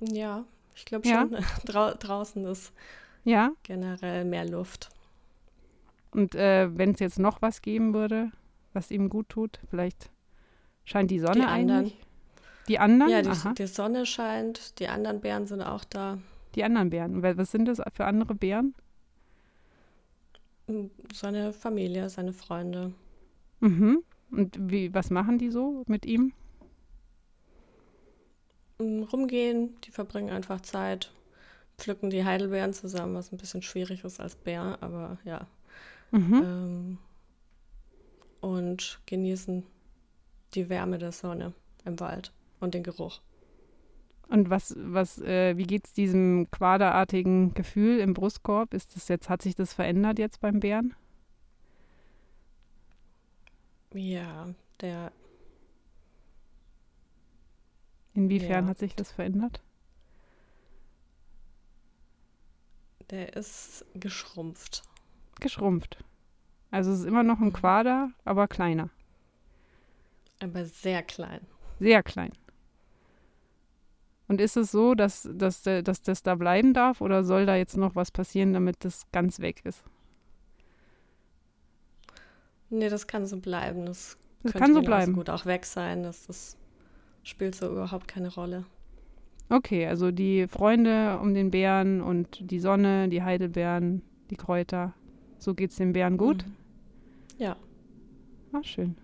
Ja, 0.00 0.44
ich 0.74 0.84
glaube 0.84 1.06
Ja. 1.06 1.28
schon. 1.28 1.36
Drau 1.64 1.92
draußen 1.94 2.44
ist 2.46 2.72
Ja. 3.24 3.52
generell 3.62 4.24
mehr 4.24 4.46
Luft. 4.48 4.88
Und 6.10 6.34
äh, 6.34 6.68
wenn 6.76 6.90
es 6.92 7.00
jetzt 7.00 7.18
noch 7.18 7.40
was 7.40 7.62
geben 7.62 7.94
würde, 7.94 8.30
was 8.72 8.90
ihm 8.90 9.08
gut 9.08 9.28
tut, 9.28 9.60
vielleicht 9.70 10.10
scheint 10.84 11.10
die 11.10 11.20
Sonne 11.20 11.34
Die 11.40 11.42
anderen. 11.42 11.78
eigentlich. 11.80 12.06
Die 12.68 12.78
anderen? 12.78 13.10
Ja, 13.12 13.22
die, 13.22 13.54
die 13.54 13.66
Sonne 13.66 14.06
scheint, 14.06 14.78
die 14.78 14.88
anderen 14.88 15.20
Bären 15.20 15.46
sind 15.46 15.62
auch 15.62 15.84
da. 15.84 16.18
Die 16.54 16.64
anderen 16.64 16.90
Bären. 16.90 17.22
Was 17.22 17.50
sind 17.50 17.66
das 17.66 17.80
für 17.94 18.04
andere 18.04 18.34
Bären? 18.34 18.74
Mm, 20.66 20.86
Seine 21.12 21.52
Familie, 21.52 22.08
seine 22.10 22.32
Freunde. 22.32 22.92
Mhm. 23.60 24.02
Und 24.30 24.56
wie, 24.70 24.92
was 24.94 25.10
machen 25.10 25.38
die 25.38 25.50
so 25.50 25.82
mit 25.86 26.04
ihm? 26.06 26.32
Mm, 28.78 29.02
Rumgehen, 29.04 29.80
die 29.84 29.90
verbringen 29.90 30.30
einfach 30.30 30.60
Zeit, 30.60 31.12
pflücken 31.78 32.10
die 32.10 32.24
Heidelbeeren 32.24 32.72
zusammen, 32.72 33.14
was 33.14 33.32
ein 33.32 33.38
bisschen 33.38 33.62
schwierig 33.62 34.04
ist 34.04 34.20
als 34.20 34.36
Bär, 34.36 34.78
aber 34.80 35.18
ja. 35.24 35.46
Mhm. 36.12 36.44
Ähm, 36.44 36.98
und 38.40 39.00
genießen 39.06 39.64
die 40.54 40.68
Wärme 40.68 40.98
der 40.98 41.12
Sonne 41.12 41.54
im 41.84 42.00
Wald 42.00 42.32
und 42.60 42.74
den 42.74 42.82
Geruch. 42.82 43.20
Und 44.28 44.48
was, 44.50 44.74
was, 44.78 45.18
äh, 45.20 45.56
wie 45.58 45.64
geht's 45.66 45.92
diesem 45.92 46.50
quaderartigen 46.50 47.54
Gefühl 47.54 47.98
im 48.00 48.14
Brustkorb? 48.14 48.72
Ist 48.74 48.96
das 48.96 49.08
jetzt, 49.08 49.28
hat 49.28 49.42
sich 49.42 49.54
das 49.54 49.74
verändert 49.74 50.18
jetzt 50.18 50.40
beim 50.40 50.60
Bären? 50.60 50.94
Ja, 53.94 54.54
der, 54.80 55.12
Inwiefern 58.14 58.64
Ja. 58.64 58.68
hat 58.68 58.78
sich 58.78 58.94
das 58.94 59.12
verändert? 59.12 59.60
Der 63.12 63.36
ist 63.36 63.84
geschrumpft. 63.94 64.82
Geschrumpft. 65.38 65.98
Also 66.72 66.90
es 66.92 67.00
ist 67.00 67.04
immer 67.06 67.22
noch 67.22 67.38
ein 67.40 67.48
Mhm. 67.48 67.52
Quader, 67.52 68.10
aber 68.24 68.48
kleiner. 68.48 68.88
Aber 70.40 70.64
sehr 70.64 71.02
klein. 71.02 71.46
Sehr 71.78 72.02
klein. 72.02 72.32
Und 74.28 74.40
ist 74.40 74.56
es 74.56 74.70
so, 74.72 74.94
dass, 74.94 75.28
dass, 75.30 75.62
dass 75.62 76.02
das 76.02 76.22
da 76.22 76.34
bleiben 76.36 76.72
darf 76.72 77.00
oder 77.02 77.22
soll 77.22 77.44
da 77.44 77.54
jetzt 77.56 77.76
noch 77.76 77.94
was 77.94 78.10
passieren, 78.10 78.54
damit 78.54 78.84
das 78.84 79.02
ganz 79.12 79.40
weg 79.40 79.60
ist? 79.64 79.84
Nee, 82.70 82.88
das 82.88 83.06
kann 83.06 83.26
so 83.26 83.36
bleiben. 83.38 83.84
Das, 83.84 84.16
das 84.42 84.52
kann 84.54 84.72
so 84.72 84.80
bleiben. 84.80 85.12
gut 85.12 85.28
auch 85.28 85.44
weg 85.44 85.66
sein. 85.66 86.02
Das, 86.02 86.26
das 86.26 86.56
spielt 87.22 87.54
so 87.54 87.70
überhaupt 87.70 88.08
keine 88.08 88.32
Rolle. 88.32 88.64
Okay, 89.48 89.86
also 89.86 90.10
die 90.10 90.46
Freunde 90.48 91.18
um 91.20 91.34
den 91.34 91.50
Bären 91.50 92.00
und 92.00 92.50
die 92.50 92.58
Sonne, 92.58 93.08
die 93.08 93.22
Heidelbeeren, 93.22 94.02
die 94.30 94.36
Kräuter. 94.36 94.94
So 95.38 95.54
geht 95.54 95.70
es 95.70 95.76
den 95.76 95.92
Bären 95.92 96.16
gut? 96.16 96.46
Mhm. 96.46 96.52
Ja. 97.38 97.56
Ah, 98.52 98.62
schön. 98.62 98.96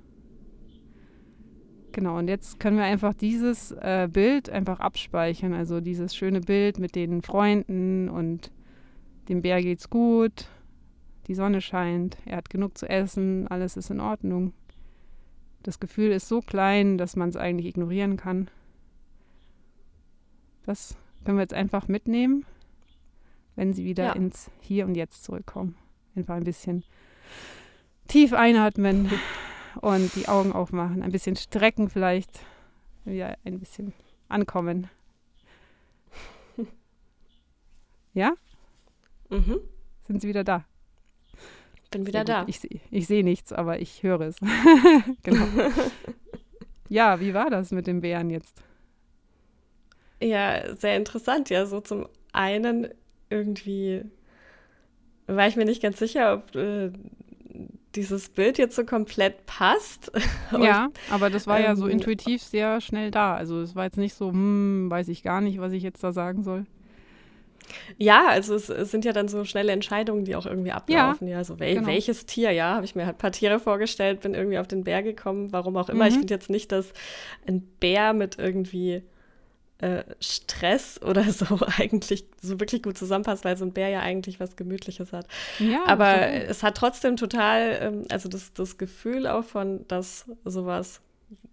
Genau, 1.92 2.18
und 2.18 2.28
jetzt 2.28 2.60
können 2.60 2.76
wir 2.76 2.84
einfach 2.84 3.12
dieses 3.12 3.72
äh, 3.72 4.08
Bild 4.10 4.50
einfach 4.50 4.78
abspeichern. 4.78 5.52
Also 5.52 5.80
dieses 5.80 6.14
schöne 6.14 6.40
Bild 6.40 6.78
mit 6.78 6.94
den 6.94 7.22
Freunden 7.22 8.08
und 8.08 8.52
dem 9.28 9.42
Bär 9.42 9.60
geht's 9.60 9.90
gut, 9.90 10.48
die 11.26 11.34
Sonne 11.34 11.60
scheint, 11.60 12.16
er 12.24 12.38
hat 12.38 12.50
genug 12.50 12.78
zu 12.78 12.88
essen, 12.88 13.46
alles 13.48 13.76
ist 13.76 13.90
in 13.90 14.00
Ordnung. 14.00 14.54
Das 15.62 15.80
Gefühl 15.80 16.12
ist 16.12 16.28
so 16.28 16.40
klein, 16.40 16.96
dass 16.96 17.16
man 17.16 17.28
es 17.28 17.36
eigentlich 17.36 17.66
ignorieren 17.66 18.16
kann. 18.16 18.48
Das 20.68 20.98
können 21.24 21.38
wir 21.38 21.44
jetzt 21.44 21.54
einfach 21.54 21.88
mitnehmen, 21.88 22.44
wenn 23.56 23.72
sie 23.72 23.86
wieder 23.86 24.04
ja. 24.04 24.12
ins 24.12 24.50
Hier 24.60 24.84
und 24.84 24.96
Jetzt 24.96 25.24
zurückkommen. 25.24 25.78
Einfach 26.14 26.34
ein 26.34 26.44
bisschen 26.44 26.84
tief 28.06 28.34
einatmen 28.34 29.10
und 29.80 30.14
die 30.14 30.28
Augen 30.28 30.52
aufmachen, 30.52 31.02
ein 31.02 31.10
bisschen 31.10 31.36
strecken 31.36 31.88
vielleicht, 31.88 32.40
wieder 33.06 33.34
ein 33.46 33.58
bisschen 33.58 33.94
ankommen. 34.28 34.90
Ja? 38.12 38.34
Mhm. 39.30 39.60
Sind 40.06 40.20
Sie 40.20 40.28
wieder 40.28 40.44
da? 40.44 40.66
Bin 41.90 42.06
wieder 42.06 42.24
da. 42.24 42.44
Ich, 42.46 42.60
ich 42.90 43.06
sehe 43.06 43.24
nichts, 43.24 43.54
aber 43.54 43.80
ich 43.80 44.02
höre 44.02 44.20
es. 44.20 44.36
genau. 45.22 45.46
ja, 46.90 47.20
wie 47.20 47.32
war 47.32 47.48
das 47.48 47.70
mit 47.70 47.86
den 47.86 48.02
Bären 48.02 48.28
jetzt? 48.28 48.62
Ja, 50.20 50.74
sehr 50.76 50.96
interessant. 50.96 51.50
Ja, 51.50 51.66
so 51.66 51.80
zum 51.80 52.08
einen 52.32 52.88
irgendwie 53.30 54.04
war 55.26 55.46
ich 55.46 55.56
mir 55.56 55.64
nicht 55.64 55.82
ganz 55.82 55.98
sicher, 55.98 56.34
ob 56.34 56.56
äh, 56.56 56.90
dieses 57.94 58.28
Bild 58.28 58.58
jetzt 58.58 58.76
so 58.76 58.84
komplett 58.84 59.46
passt. 59.46 60.10
Und, 60.52 60.62
ja, 60.62 60.88
aber 61.10 61.30
das 61.30 61.46
war 61.46 61.58
ähm, 61.58 61.64
ja 61.64 61.76
so 61.76 61.86
ähm, 61.86 61.92
intuitiv 61.92 62.42
sehr 62.42 62.80
schnell 62.80 63.10
da. 63.10 63.34
Also 63.34 63.60
es 63.60 63.74
war 63.74 63.84
jetzt 63.84 63.98
nicht 63.98 64.14
so, 64.14 64.30
hm, 64.30 64.90
weiß 64.90 65.08
ich 65.08 65.22
gar 65.22 65.40
nicht, 65.40 65.60
was 65.60 65.72
ich 65.72 65.82
jetzt 65.82 66.02
da 66.02 66.12
sagen 66.12 66.42
soll. 66.42 66.64
Ja, 67.98 68.28
also 68.28 68.54
es, 68.54 68.70
es, 68.70 68.90
sind 68.90 69.04
ja 69.04 69.12
dann 69.12 69.28
so 69.28 69.44
schnelle 69.44 69.72
Entscheidungen, 69.72 70.24
die 70.24 70.36
auch 70.36 70.46
irgendwie 70.46 70.72
ablaufen. 70.72 71.28
Ja, 71.28 71.38
ja 71.38 71.44
so 71.44 71.58
wel 71.58 71.74
genau. 71.74 71.86
welches 71.86 72.24
Tier, 72.24 72.50
ja, 72.50 72.74
habe 72.74 72.86
ich 72.86 72.94
mir 72.94 73.04
halt 73.04 73.16
ein 73.16 73.18
paar 73.18 73.32
Tiere 73.32 73.60
vorgestellt, 73.60 74.20
bin 74.20 74.32
irgendwie 74.32 74.58
auf 74.58 74.68
den 74.68 74.84
Bär 74.84 75.02
gekommen, 75.02 75.52
warum 75.52 75.76
auch 75.76 75.90
immer. 75.90 76.04
Mhm. 76.04 76.10
Ich 76.10 76.16
finde 76.16 76.34
jetzt 76.34 76.48
nicht, 76.48 76.72
dass 76.72 76.92
ein 77.46 77.60
Bär 77.80 78.14
mit 78.14 78.38
irgendwie 78.38 79.02
äh, 79.78 80.02
Stress 80.20 81.00
oder 81.02 81.22
so 81.32 81.60
eigentlich 81.78 82.24
so 82.40 82.58
wirklich 82.60 82.82
gut 82.82 82.98
zusammenpasst, 82.98 83.44
weil 83.44 83.56
so 83.56 83.64
ein 83.64 83.72
Bär 83.72 83.88
ja 83.88 84.00
eigentlich 84.00 84.40
was 84.40 84.56
Gemütliches 84.56 85.12
hat. 85.12 85.26
Ja, 85.58 85.84
Aber 85.86 86.14
so 86.14 86.18
es 86.20 86.62
hat 86.62 86.76
trotzdem 86.76 87.16
total, 87.16 87.78
ähm, 87.80 88.04
also 88.10 88.28
das, 88.28 88.52
das 88.52 88.78
Gefühl 88.78 89.26
auch 89.26 89.44
von, 89.44 89.86
dass 89.88 90.26
sowas 90.44 91.00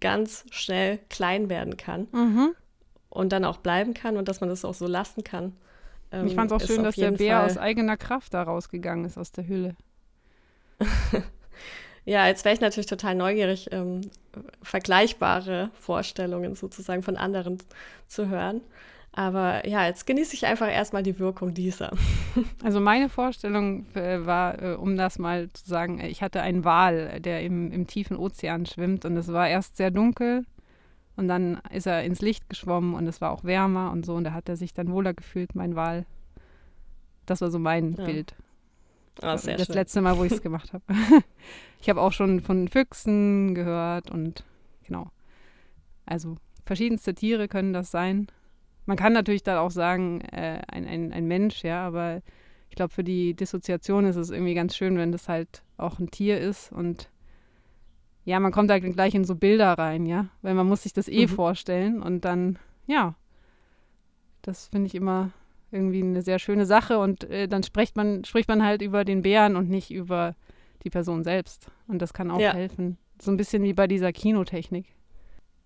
ganz 0.00 0.44
schnell 0.50 0.98
klein 1.08 1.48
werden 1.48 1.76
kann 1.76 2.08
mhm. 2.12 2.54
und 3.10 3.32
dann 3.32 3.44
auch 3.44 3.58
bleiben 3.58 3.94
kann 3.94 4.16
und 4.16 4.28
dass 4.28 4.40
man 4.40 4.48
das 4.48 4.64
auch 4.64 4.74
so 4.74 4.86
lassen 4.86 5.22
kann. 5.22 5.52
Ähm, 6.10 6.26
ich 6.26 6.34
fand 6.34 6.50
es 6.50 6.56
auch 6.56 6.66
schön, 6.66 6.82
dass 6.82 6.96
der 6.96 7.12
Bär 7.12 7.38
Fall 7.38 7.50
aus 7.50 7.58
eigener 7.58 7.96
Kraft 7.96 8.34
da 8.34 8.42
rausgegangen 8.42 9.04
ist 9.04 9.18
aus 9.18 9.32
der 9.32 9.46
Hülle. 9.46 9.76
ja, 12.06 12.26
jetzt 12.26 12.44
wäre 12.44 12.54
ich 12.54 12.60
natürlich 12.60 12.86
total 12.86 13.14
neugierig, 13.14 13.68
ähm, 13.72 14.00
vergleichbare 14.62 15.70
Vorstellungen 15.74 16.54
sozusagen 16.54 17.02
von 17.02 17.16
anderen 17.16 17.58
zu 18.06 18.28
hören. 18.28 18.60
Aber 19.12 19.66
ja, 19.66 19.86
jetzt 19.86 20.06
genieße 20.06 20.34
ich 20.34 20.46
einfach 20.46 20.68
erstmal 20.68 21.02
die 21.02 21.18
Wirkung 21.18 21.52
dieser. 21.52 21.92
Also 22.62 22.80
meine 22.80 23.08
Vorstellung 23.08 23.86
äh, 23.94 24.26
war, 24.26 24.62
äh, 24.62 24.74
um 24.74 24.96
das 24.96 25.18
mal 25.18 25.50
zu 25.54 25.66
sagen, 25.66 26.00
ich 26.00 26.22
hatte 26.22 26.42
einen 26.42 26.64
Wal, 26.64 27.18
der 27.20 27.42
im, 27.42 27.72
im 27.72 27.86
tiefen 27.86 28.18
Ozean 28.18 28.66
schwimmt 28.66 29.06
und 29.06 29.16
es 29.16 29.32
war 29.32 29.48
erst 29.48 29.78
sehr 29.78 29.90
dunkel 29.90 30.44
und 31.16 31.28
dann 31.28 31.62
ist 31.72 31.86
er 31.86 32.04
ins 32.04 32.20
Licht 32.20 32.50
geschwommen 32.50 32.94
und 32.94 33.06
es 33.06 33.22
war 33.22 33.30
auch 33.30 33.42
wärmer 33.42 33.90
und 33.90 34.04
so. 34.04 34.14
Und 34.14 34.24
da 34.24 34.32
hat 34.32 34.50
er 34.50 34.56
sich 34.56 34.74
dann 34.74 34.92
wohler 34.92 35.14
gefühlt, 35.14 35.54
mein 35.54 35.74
Wal. 35.74 36.04
Das 37.24 37.40
war 37.40 37.50
so 37.50 37.58
mein 37.58 37.94
ja. 37.94 38.04
Bild. 38.04 38.34
Oh, 39.18 39.26
das 39.26 39.44
schön. 39.44 39.56
letzte 39.56 40.00
Mal, 40.00 40.18
wo 40.18 40.24
ich 40.24 40.32
es 40.32 40.42
gemacht 40.42 40.72
habe. 40.72 40.84
ich 41.80 41.88
habe 41.88 42.00
auch 42.00 42.12
schon 42.12 42.40
von 42.40 42.68
Füchsen 42.68 43.54
gehört 43.54 44.10
und 44.10 44.44
genau. 44.84 45.10
Also 46.04 46.36
verschiedenste 46.64 47.14
Tiere 47.14 47.48
können 47.48 47.72
das 47.72 47.90
sein. 47.90 48.28
Man 48.84 48.96
kann 48.96 49.12
natürlich 49.12 49.42
dann 49.42 49.58
auch 49.58 49.70
sagen, 49.70 50.20
äh, 50.20 50.62
ein, 50.68 50.86
ein, 50.86 51.12
ein 51.12 51.26
Mensch, 51.26 51.64
ja, 51.64 51.86
aber 51.86 52.22
ich 52.70 52.76
glaube, 52.76 52.94
für 52.94 53.04
die 53.04 53.34
Dissoziation 53.34 54.04
ist 54.04 54.16
es 54.16 54.30
irgendwie 54.30 54.54
ganz 54.54 54.76
schön, 54.76 54.96
wenn 54.96 55.12
das 55.12 55.28
halt 55.28 55.62
auch 55.76 55.98
ein 55.98 56.10
Tier 56.10 56.38
ist 56.40 56.72
und 56.72 57.10
ja, 58.24 58.40
man 58.40 58.50
kommt 58.50 58.70
da 58.70 58.78
gleich 58.80 59.14
in 59.14 59.24
so 59.24 59.36
Bilder 59.36 59.74
rein, 59.74 60.04
ja, 60.04 60.26
weil 60.42 60.54
man 60.54 60.66
muss 60.66 60.82
sich 60.82 60.92
das 60.92 61.08
eh 61.08 61.26
mhm. 61.26 61.30
vorstellen 61.30 62.02
und 62.02 62.24
dann, 62.24 62.58
ja, 62.86 63.14
das 64.42 64.68
finde 64.68 64.86
ich 64.88 64.94
immer 64.96 65.30
irgendwie 65.76 66.02
eine 66.02 66.22
sehr 66.22 66.38
schöne 66.38 66.66
Sache 66.66 66.98
und 66.98 67.24
äh, 67.24 67.46
dann 67.46 67.62
spricht 67.62 67.96
man, 67.96 68.24
spricht 68.24 68.48
man 68.48 68.64
halt 68.64 68.82
über 68.82 69.04
den 69.04 69.22
Bären 69.22 69.56
und 69.56 69.68
nicht 69.68 69.90
über 69.90 70.34
die 70.82 70.90
Person 70.90 71.22
selbst 71.22 71.70
und 71.86 72.02
das 72.02 72.12
kann 72.12 72.30
auch 72.30 72.40
ja. 72.40 72.52
helfen. 72.52 72.98
So 73.20 73.30
ein 73.30 73.36
bisschen 73.36 73.62
wie 73.62 73.72
bei 73.72 73.86
dieser 73.86 74.12
Kinotechnik. 74.12 74.86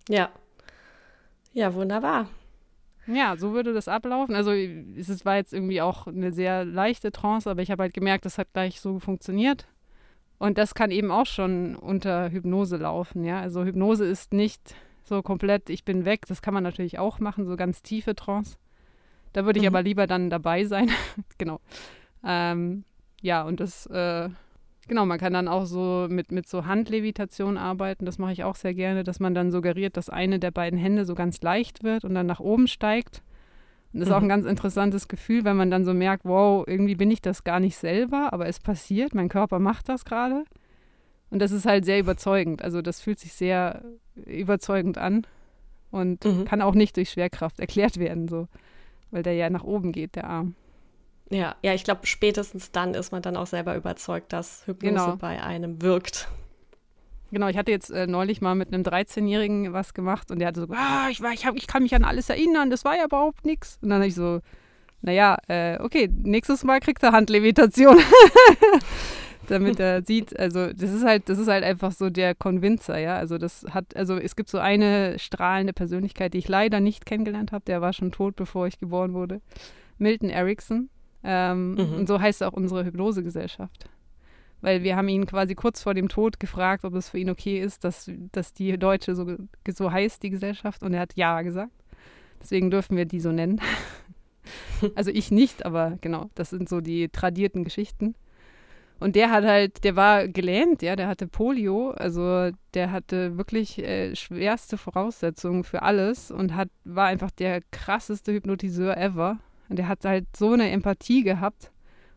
Ja. 0.07 0.29
Ja, 1.53 1.73
wunderbar. 1.73 2.27
Ja, 3.07 3.35
so 3.35 3.53
würde 3.53 3.73
das 3.73 3.87
ablaufen. 3.87 4.35
Also 4.35 4.51
es 4.51 5.25
war 5.25 5.35
jetzt 5.35 5.53
irgendwie 5.53 5.81
auch 5.81 6.07
eine 6.07 6.31
sehr 6.31 6.63
leichte 6.65 7.11
Trance, 7.11 7.49
aber 7.49 7.61
ich 7.61 7.71
habe 7.71 7.83
halt 7.83 7.93
gemerkt, 7.93 8.25
das 8.25 8.37
hat 8.37 8.53
gleich 8.53 8.79
so 8.79 8.99
funktioniert. 8.99 9.67
Und 10.37 10.57
das 10.57 10.73
kann 10.73 10.91
eben 10.91 11.11
auch 11.11 11.25
schon 11.25 11.75
unter 11.75 12.31
Hypnose 12.31 12.77
laufen, 12.77 13.23
ja. 13.23 13.39
Also 13.39 13.63
Hypnose 13.63 14.05
ist 14.05 14.33
nicht 14.33 14.75
so 15.03 15.21
komplett, 15.21 15.69
ich 15.69 15.83
bin 15.83 16.05
weg. 16.05 16.25
Das 16.27 16.41
kann 16.41 16.53
man 16.53 16.63
natürlich 16.63 16.99
auch 16.99 17.19
machen, 17.19 17.45
so 17.45 17.55
ganz 17.55 17.83
tiefe 17.83 18.15
Trance. 18.15 18.57
Da 19.33 19.45
würde 19.45 19.59
ich 19.59 19.63
mhm. 19.63 19.75
aber 19.75 19.83
lieber 19.83 20.07
dann 20.07 20.29
dabei 20.29 20.65
sein. 20.65 20.89
genau. 21.37 21.59
Ähm, 22.23 22.83
ja, 23.21 23.43
und 23.43 23.59
das, 23.59 23.85
äh, 23.87 24.29
genau, 24.87 25.05
man 25.05 25.19
kann 25.19 25.33
dann 25.33 25.47
auch 25.47 25.65
so 25.65 26.07
mit, 26.09 26.31
mit 26.31 26.47
so 26.47 26.65
Handlevitation 26.65 27.57
arbeiten. 27.57 28.05
Das 28.05 28.17
mache 28.17 28.33
ich 28.33 28.43
auch 28.43 28.55
sehr 28.55 28.73
gerne, 28.73 29.03
dass 29.03 29.19
man 29.19 29.33
dann 29.33 29.51
suggeriert, 29.51 29.97
dass 29.97 30.09
eine 30.09 30.39
der 30.39 30.51
beiden 30.51 30.79
Hände 30.79 31.05
so 31.05 31.15
ganz 31.15 31.41
leicht 31.41 31.83
wird 31.83 32.03
und 32.03 32.13
dann 32.13 32.25
nach 32.25 32.39
oben 32.39 32.67
steigt. 32.67 33.21
Und 33.93 33.99
das 33.99 34.09
ist 34.09 34.13
auch 34.13 34.19
ein 34.19 34.23
mhm. 34.23 34.29
ganz 34.29 34.45
interessantes 34.45 35.07
Gefühl, 35.07 35.43
wenn 35.43 35.57
man 35.57 35.69
dann 35.69 35.83
so 35.83 35.93
merkt, 35.93 36.23
wow, 36.23 36.65
irgendwie 36.65 36.95
bin 36.95 37.11
ich 37.11 37.21
das 37.21 37.43
gar 37.43 37.59
nicht 37.59 37.77
selber, 37.77 38.31
aber 38.31 38.47
es 38.47 38.59
passiert, 38.59 39.13
mein 39.13 39.27
Körper 39.27 39.59
macht 39.59 39.89
das 39.89 40.05
gerade. 40.05 40.45
Und 41.29 41.39
das 41.39 41.51
ist 41.51 41.65
halt 41.65 41.85
sehr 41.85 41.99
überzeugend. 41.99 42.61
Also 42.61 42.81
das 42.81 43.01
fühlt 43.01 43.19
sich 43.19 43.33
sehr 43.33 43.83
überzeugend 44.15 44.97
an 44.97 45.27
und 45.89 46.23
mhm. 46.23 46.45
kann 46.45 46.61
auch 46.61 46.73
nicht 46.73 46.95
durch 46.95 47.09
Schwerkraft 47.09 47.59
erklärt 47.59 47.97
werden, 47.97 48.27
so, 48.27 48.47
weil 49.11 49.23
der 49.23 49.33
ja 49.33 49.49
nach 49.49 49.63
oben 49.63 49.91
geht, 49.91 50.15
der 50.15 50.25
Arm. 50.25 50.55
Ja, 51.29 51.55
ja, 51.61 51.73
ich 51.73 51.83
glaube, 51.83 52.05
spätestens 52.07 52.71
dann 52.71 52.93
ist 52.93 53.11
man 53.11 53.21
dann 53.21 53.37
auch 53.37 53.47
selber 53.47 53.75
überzeugt, 53.75 54.33
dass 54.33 54.65
Hypnose 54.67 54.93
genau. 54.93 55.15
bei 55.15 55.41
einem 55.41 55.81
wirkt. 55.81 56.27
Genau, 57.31 57.47
ich 57.47 57.55
hatte 57.55 57.71
jetzt 57.71 57.89
äh, 57.89 58.07
neulich 58.07 58.41
mal 58.41 58.55
mit 58.55 58.73
einem 58.73 58.83
13-Jährigen 58.83 59.71
was 59.71 59.93
gemacht 59.93 60.31
und 60.31 60.39
der 60.39 60.49
hatte 60.49 60.59
so, 60.59 60.67
ah, 60.73 61.07
ich, 61.09 61.21
war, 61.21 61.31
ich, 61.31 61.45
hab, 61.45 61.55
ich 61.55 61.67
kann 61.67 61.83
mich 61.83 61.95
an 61.95 62.03
alles 62.03 62.29
erinnern, 62.29 62.69
das 62.69 62.83
war 62.83 62.97
ja 62.97 63.05
überhaupt 63.05 63.45
nichts. 63.45 63.79
Und 63.81 63.89
dann 63.89 63.99
habe 63.99 64.07
ich 64.07 64.15
so, 64.15 64.41
naja, 65.01 65.37
äh, 65.47 65.79
okay, 65.79 66.09
nächstes 66.13 66.65
Mal 66.65 66.81
kriegt 66.81 67.01
er 67.03 67.13
Handlevitation. 67.13 67.97
Damit 69.51 69.79
er 69.79 70.03
sieht, 70.03 70.37
also 70.39 70.71
das 70.73 70.91
ist 70.91 71.05
halt, 71.05 71.29
das 71.29 71.37
ist 71.37 71.47
halt 71.47 71.63
einfach 71.63 71.91
so 71.91 72.09
der 72.09 72.35
Convincer, 72.35 72.97
ja. 72.97 73.17
Also 73.17 73.37
das 73.37 73.65
hat, 73.69 73.95
also 73.95 74.17
es 74.17 74.35
gibt 74.35 74.49
so 74.49 74.57
eine 74.57 75.19
strahlende 75.19 75.73
Persönlichkeit, 75.73 76.33
die 76.33 76.39
ich 76.39 76.47
leider 76.47 76.79
nicht 76.79 77.05
kennengelernt 77.05 77.51
habe, 77.51 77.65
der 77.65 77.81
war 77.81 77.93
schon 77.93 78.11
tot, 78.11 78.35
bevor 78.35 78.67
ich 78.67 78.79
geboren 78.79 79.13
wurde. 79.13 79.41
Milton 79.97 80.29
Erickson. 80.29 80.89
Ähm, 81.23 81.73
mhm. 81.73 81.93
Und 81.93 82.07
so 82.07 82.19
heißt 82.19 82.41
auch 82.43 82.53
unsere 82.53 82.83
Hypnosegesellschaft 82.83 83.87
weil 84.61 84.83
wir 84.83 84.95
haben 84.95 85.09
ihn 85.09 85.25
quasi 85.25 85.55
kurz 85.55 85.81
vor 85.81 85.93
dem 85.93 86.07
Tod 86.07 86.39
gefragt, 86.39 86.85
ob 86.85 86.93
es 86.93 87.09
für 87.09 87.17
ihn 87.17 87.29
okay 87.29 87.59
ist, 87.59 87.83
dass, 87.83 88.09
dass 88.31 88.53
die 88.53 88.77
Deutsche 88.77 89.15
so, 89.15 89.35
so 89.67 89.91
heißt, 89.91 90.23
die 90.23 90.29
Gesellschaft, 90.29 90.83
und 90.83 90.93
er 90.93 91.01
hat 91.01 91.15
ja 91.15 91.41
gesagt. 91.41 91.71
Deswegen 92.39 92.71
dürfen 92.71 92.95
wir 92.95 93.05
die 93.05 93.19
so 93.19 93.31
nennen. 93.31 93.59
also 94.95 95.11
ich 95.11 95.31
nicht, 95.31 95.65
aber 95.65 95.97
genau, 96.01 96.29
das 96.35 96.51
sind 96.51 96.69
so 96.69 96.81
die 96.81 97.09
tradierten 97.09 97.63
Geschichten. 97.63 98.15
Und 99.01 99.15
der 99.15 99.31
hat 99.31 99.43
halt, 99.45 99.83
der 99.83 99.95
war 99.95 100.27
gelähmt, 100.27 100.83
ja, 100.83 100.95
der 100.95 101.07
hatte 101.07 101.25
Polio, 101.25 101.89
also 101.89 102.51
der 102.75 102.91
hatte 102.91 103.35
wirklich 103.35 103.79
äh, 103.79 104.15
schwerste 104.15 104.77
Voraussetzungen 104.77 105.63
für 105.63 105.81
alles 105.81 106.29
und 106.29 106.55
hat, 106.55 106.69
war 106.83 107.07
einfach 107.07 107.31
der 107.31 107.61
krasseste 107.71 108.31
Hypnotiseur 108.31 108.95
ever. 108.95 109.39
Und 109.69 109.79
der 109.79 109.87
hat 109.87 110.05
halt 110.05 110.27
so 110.37 110.51
eine 110.53 110.69
Empathie 110.69 111.23
gehabt 111.23 111.71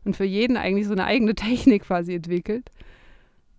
und 0.05 0.15
für 0.15 0.27
jeden 0.27 0.59
eigentlich 0.59 0.87
so 0.87 0.93
eine 0.93 1.07
eigene 1.07 1.35
Technik 1.35 1.85
quasi 1.85 2.17
entwickelt. 2.17 2.71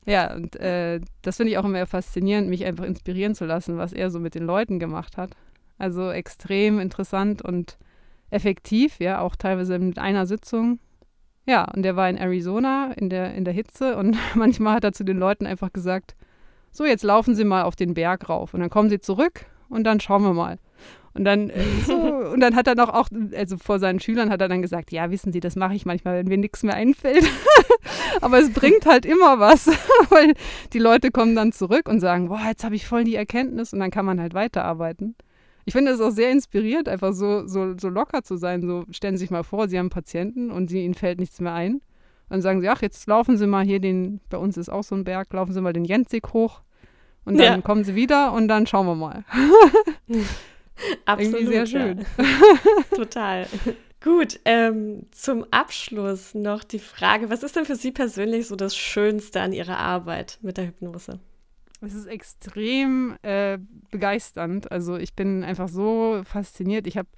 Ja, 0.05 0.35
und 0.35 0.55
äh, 0.57 1.01
das 1.23 1.37
finde 1.37 1.51
ich 1.51 1.57
auch 1.57 1.65
immer 1.65 1.87
faszinierend, 1.87 2.47
mich 2.47 2.63
einfach 2.63 2.85
inspirieren 2.85 3.33
zu 3.33 3.45
lassen, 3.45 3.79
was 3.79 3.91
er 3.91 4.11
so 4.11 4.19
mit 4.19 4.35
den 4.35 4.43
Leuten 4.43 4.77
gemacht 4.77 5.17
hat. 5.17 5.31
Also 5.79 6.11
extrem 6.11 6.79
interessant 6.79 7.41
und 7.41 7.79
effektiv, 8.29 8.99
ja, 8.99 9.19
auch 9.19 9.35
teilweise 9.35 9.79
mit 9.79 9.97
einer 9.97 10.27
Sitzung. 10.27 10.77
Ja, 11.45 11.71
und 11.75 11.83
der 11.83 11.95
war 11.95 12.09
in 12.09 12.17
Arizona 12.17 12.91
in 12.93 13.09
der, 13.09 13.33
in 13.35 13.45
der 13.45 13.53
Hitze 13.53 13.97
und 13.97 14.17
manchmal 14.35 14.75
hat 14.75 14.83
er 14.83 14.93
zu 14.93 15.03
den 15.03 15.17
Leuten 15.17 15.45
einfach 15.45 15.71
gesagt, 15.71 16.15
so, 16.71 16.83
jetzt 16.85 17.03
laufen 17.03 17.35
Sie 17.35 17.45
mal 17.45 17.63
auf 17.63 17.75
den 17.75 17.93
Berg 17.93 18.27
rauf 18.27 18.53
und 18.53 18.59
dann 18.59 18.69
kommen 18.69 18.89
Sie 18.89 18.99
zurück 18.99 19.45
und 19.69 19.85
dann 19.85 19.99
schauen 19.99 20.23
wir 20.23 20.33
mal. 20.33 20.57
Und 21.13 21.23
dann, 21.23 21.49
äh, 21.49 21.63
so, 21.85 21.95
und 22.33 22.41
dann 22.41 22.55
hat 22.55 22.67
er 22.67 22.75
noch 22.75 22.89
auch, 22.89 23.07
also 23.35 23.57
vor 23.57 23.79
seinen 23.79 23.99
Schülern 23.99 24.29
hat 24.29 24.41
er 24.41 24.49
dann 24.49 24.61
gesagt, 24.61 24.91
ja, 24.91 25.09
wissen 25.09 25.31
Sie, 25.31 25.39
das 25.39 25.55
mache 25.55 25.75
ich 25.75 25.85
manchmal, 25.85 26.17
wenn 26.17 26.27
mir 26.27 26.37
nichts 26.37 26.63
mehr 26.63 26.75
einfällt. 26.75 27.23
Aber 28.21 28.39
es 28.39 28.51
bringt 28.51 28.85
halt 28.85 29.05
immer 29.05 29.39
was, 29.39 29.67
weil 30.09 30.33
die 30.73 30.79
Leute 30.79 31.11
kommen 31.11 31.35
dann 31.35 31.51
zurück 31.53 31.87
und 31.87 32.01
sagen, 32.01 32.27
boah, 32.27 32.41
jetzt 32.47 32.63
habe 32.63 32.75
ich 32.75 32.87
voll 32.87 33.05
die 33.05 33.15
Erkenntnis 33.15 33.71
und 33.71 33.79
dann 33.79 33.91
kann 33.91 34.05
man 34.05 34.19
halt 34.19 34.33
weiterarbeiten. 34.33 35.15
Ich 35.65 35.73
finde 35.73 35.91
es 35.91 35.99
auch 35.99 36.11
sehr 36.11 36.31
inspiriert, 36.31 36.87
einfach 36.87 37.13
so, 37.13 37.47
so, 37.47 37.75
so 37.77 37.89
locker 37.89 38.23
zu 38.23 38.37
sein. 38.37 38.61
So, 38.61 38.85
stellen 38.91 39.17
Sie 39.17 39.21
sich 39.21 39.31
mal 39.31 39.43
vor, 39.43 39.67
Sie 39.67 39.77
haben 39.77 39.85
einen 39.85 39.89
Patienten 39.89 40.51
und 40.51 40.69
sie, 40.69 40.85
Ihnen 40.85 40.93
fällt 40.93 41.19
nichts 41.19 41.41
mehr 41.41 41.53
ein. 41.53 41.81
Dann 42.29 42.41
sagen 42.41 42.61
Sie, 42.61 42.69
ach, 42.69 42.81
jetzt 42.81 43.07
laufen 43.07 43.37
Sie 43.37 43.47
mal 43.47 43.65
hier 43.65 43.79
den, 43.79 44.21
bei 44.29 44.37
uns 44.37 44.57
ist 44.57 44.69
auch 44.69 44.83
so 44.83 44.95
ein 44.95 45.03
Berg, 45.03 45.33
laufen 45.33 45.53
Sie 45.53 45.61
mal 45.61 45.73
den 45.73 45.85
Jensig 45.85 46.33
hoch. 46.33 46.61
Und 47.25 47.39
dann 47.39 47.45
ja. 47.45 47.61
kommen 47.61 47.83
Sie 47.83 47.95
wieder 47.95 48.33
und 48.33 48.47
dann 48.47 48.67
schauen 48.67 48.85
wir 48.85 48.95
mal. 48.95 49.25
Absolut. 51.05 51.33
Irgendwie 51.33 51.45
sehr 51.47 51.65
schön. 51.65 52.05
Ja. 52.17 52.25
Total. 52.95 53.47
Gut, 54.03 54.39
ähm, 54.45 55.07
zum 55.09 55.45
Abschluss 55.49 56.35
noch 56.35 56.63
die 56.63 56.77
Frage, 56.77 57.31
was 57.31 57.41
ist 57.41 57.55
denn 57.55 57.65
für 57.65 57.75
Sie 57.75 57.91
persönlich 57.91 58.45
so 58.45 58.55
das 58.55 58.77
Schönste 58.77 59.41
an 59.41 59.51
Ihrer 59.51 59.79
Arbeit 59.79 60.37
mit 60.43 60.57
der 60.57 60.67
Hypnose? 60.67 61.19
Es 61.81 61.93
ist 61.93 62.07
extrem 62.07 63.17
äh, 63.21 63.57
begeisternd. 63.91 64.71
Also 64.71 64.97
ich 64.97 65.13
bin 65.13 65.43
einfach 65.43 65.67
so 65.67 66.21
fasziniert. 66.25 66.87
Ich 66.87 66.97
habe 66.97 67.09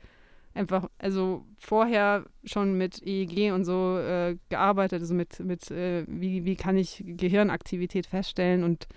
einfach, 0.54 0.90
also 0.98 1.46
vorher 1.60 2.26
schon 2.44 2.78
mit 2.78 3.02
EEG 3.06 3.54
und 3.54 3.64
so 3.64 3.98
äh, 4.00 4.38
gearbeitet, 4.50 5.02
also 5.02 5.14
mit, 5.14 5.40
mit 5.40 5.72
äh, 5.72 6.04
wie, 6.08 6.46
wie 6.46 6.56
kann 6.56 6.78
ich 6.78 7.04
Gehirnaktivität 7.06 8.08
feststellen 8.08 8.64
und 8.64 8.88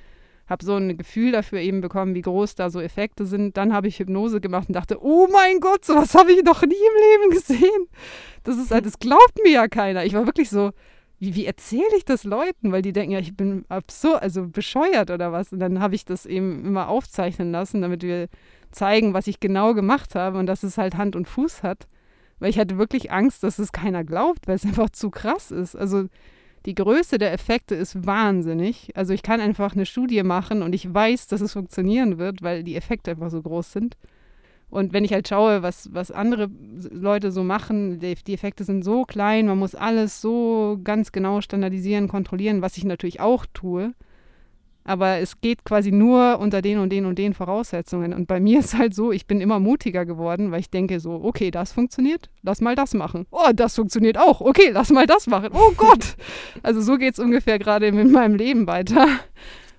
habe 0.49 0.65
so 0.65 0.75
ein 0.75 0.97
Gefühl 0.97 1.31
dafür 1.31 1.61
eben 1.61 1.81
bekommen, 1.81 2.17
wie 2.17 2.23
groß 2.23 2.57
da 2.57 2.71
so 2.71 2.81
Effekte 2.81 3.25
sind. 3.25 3.57
Dann 3.57 3.73
habe 3.73 3.87
ich 3.87 4.01
Hypnose 4.01 4.41
gemacht 4.41 4.69
und 4.69 4.75
dachte, 4.75 4.99
oh 5.01 5.29
mein 5.31 5.61
Gott, 5.61 5.85
sowas 5.85 6.15
habe 6.15 6.33
ich 6.33 6.43
noch 6.43 6.63
nie 6.63 6.75
im 6.75 7.21
Leben 7.21 7.31
gesehen. 7.31 7.87
Das 8.43 8.59
ist 8.59 8.73
halt, 8.73 8.85
das 8.85 8.99
glaubt 8.99 9.39
mir 9.45 9.53
ja 9.53 9.69
keiner. 9.69 10.05
Ich 10.05 10.15
war 10.15 10.27
wirklich 10.27 10.51
so, 10.51 10.73
wie, 11.21 11.35
wie 11.35 11.47
erzähle 11.47 11.97
ich 11.97 12.05
das 12.05 12.25
Leuten? 12.25 12.73
Weil 12.73 12.83
die 12.83 12.93
denken, 12.93 13.13
ja, 13.13 13.19
ich 13.21 13.37
bin 13.37 13.65
absurd, 13.69 14.23
also 14.23 14.49
bescheuert 14.49 15.11
oder 15.11 15.33
was. 15.33 15.53
Und 15.53 15.61
dann 15.61 15.81
habe 15.81 15.95
ich 15.95 16.05
das 16.07 16.27
eben 16.27 16.65
immer 16.65 16.89
aufzeichnen 16.89 17.53
lassen, 17.53 17.83
damit 17.83 18.03
wir 18.03 18.29
zeigen, 18.73 19.13
was 19.13 19.27
ich 19.27 19.39
genau 19.39 19.75
gemacht 19.75 20.15
habe 20.15 20.39
und 20.39 20.47
dass 20.47 20.63
es 20.63 20.79
halt 20.79 20.97
Hand 20.97 21.15
und 21.17 21.29
Fuß 21.29 21.63
hat. 21.63 21.87
Weil 22.39 22.51
ich 22.51 22.59
hatte 22.59 22.79
wirklich 22.79 23.13
Angst, 23.13 23.43
dass 23.45 23.59
es 23.59 23.71
keiner 23.71 24.03
glaubt, 24.03 24.49
weil 24.49 24.57
es 24.57 24.65
einfach 24.65 24.91
zu 24.91 25.11
krass 25.11 25.51
ist. 25.51 25.77
Also 25.77 26.07
die 26.65 26.75
Größe 26.75 27.19
der 27.19 27.33
Effekte 27.33 27.75
ist 27.75 28.07
wahnsinnig. 28.07 28.91
Also 28.95 29.13
ich 29.13 29.23
kann 29.23 29.41
einfach 29.41 29.75
eine 29.75 29.87
Studie 29.87 30.23
machen 30.23 30.63
und 30.63 30.75
ich 30.75 30.93
weiß, 30.93 31.27
dass 31.27 31.43
es 31.43 31.53
funktionieren 31.53 32.19
wird, 32.19 32.43
weil 32.43 32.65
die 32.65 32.77
Effekte 32.77 33.11
einfach 33.11 33.31
so 33.31 33.43
groß 33.43 33.73
sind. 33.73 33.97
Und 34.71 34.93
wenn 34.93 35.05
ich 35.05 35.13
halt 35.13 35.29
schaue, 35.29 35.63
was, 35.63 35.93
was 35.93 36.13
andere 36.13 36.49
Leute 36.93 37.33
so 37.33 37.43
machen, 37.43 37.99
die, 37.99 38.15
die, 38.15 38.35
Effekte 38.35 38.63
sind 38.63 38.85
so 38.85 39.05
klein, 39.05 39.47
man 39.47 39.59
muss 39.59 39.75
alles 39.75 40.21
so 40.21 40.79
ganz 40.85 41.11
genau 41.11 41.41
standardisieren, 41.41 42.07
kontrollieren, 42.07 42.63
was 42.63 42.77
ich 42.77 42.85
natürlich 42.85 43.21
auch 43.21 43.47
tue. 43.53 43.93
Aber 44.85 45.19
es 45.19 45.41
geht 45.41 45.65
quasi 45.65 45.93
nur 45.93 46.39
unter 46.39 46.63
den 46.63 46.79
und 46.79 46.91
den 46.91 47.05
und 47.05 47.19
den 47.19 47.35
Voraussetzungen. 47.35 48.15
Und 48.15 48.27
bei 48.27 48.41
mir 48.41 48.61
ist 48.61 48.79
halt 48.79 48.95
so, 48.95 49.13
ich 49.13 49.27
bin 49.27 49.41
immer 49.41 49.61
mutiger 49.61 50.07
geworden, 50.07 50.53
weil 50.53 50.61
ich 50.61 50.71
denke 50.71 51.01
so, 51.01 51.21
okay, 51.23 51.51
das 51.51 51.73
funktioniert, 51.73 52.31
lass 52.43 52.61
mal 52.61 52.77
das 52.77 52.95
machen. 52.95 53.27
Oh, 53.31 53.51
das 53.55 53.75
funktioniert 53.75 54.17
auch. 54.19 54.41
Okay, 54.41 54.71
lass 54.73 54.91
mal 54.91 55.07
das 55.07 55.27
machen. 55.27 55.51
Oh 55.53 55.73
Gott. 55.77 56.17
Also 56.63 56.81
so 56.81 56.97
geht 56.97 57.15
es 57.15 57.19
ungefähr 57.19 57.59
gerade 57.59 57.91
mit 57.93 58.11
meinem 58.11 58.35
Leben 58.35 58.67
weiter. 58.67 59.07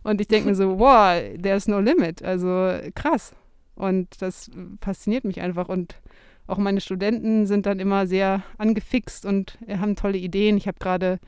Und 0.04 0.20
ich 0.20 0.28
denke 0.28 0.50
mir 0.50 0.56
so, 0.56 0.80
wow, 0.80 1.22
there's 1.42 1.68
no 1.68 1.80
limit. 1.80 2.24
Also 2.24 2.72
krass. 2.96 3.34
Und 3.82 4.22
das 4.22 4.52
fasziniert 4.80 5.24
mich 5.24 5.42
einfach. 5.42 5.68
Und 5.68 5.96
auch 6.46 6.60
meine 6.60 6.82
Studenten 6.82 7.48
sind 7.48 7.66
dann 7.66 7.80
immer 7.80 8.06
sehr 8.06 8.44
angefixt 8.60 9.26
und 9.26 9.58
haben 9.68 9.96
tolle 9.96 10.20
Ideen. 10.20 10.56
Ich 10.56 10.68
habe 10.68 10.78
gerade 10.80 11.20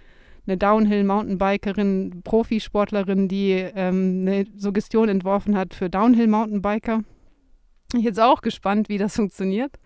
eine 0.46 0.58
Downhill-Mountainbikerin, 0.58 2.22
Profisportlerin, 2.24 3.28
die 3.28 3.52
ähm, 3.54 4.26
eine 4.28 4.46
Suggestion 4.56 5.10
entworfen 5.10 5.58
hat 5.58 5.74
für 5.74 5.90
Downhill-Mountainbiker. 5.90 7.00
Ich 7.88 7.94
bin 7.94 8.02
jetzt 8.02 8.20
auch 8.20 8.42
gespannt, 8.42 8.88
wie 8.88 9.00
das 9.00 9.16
funktioniert. 9.16 9.80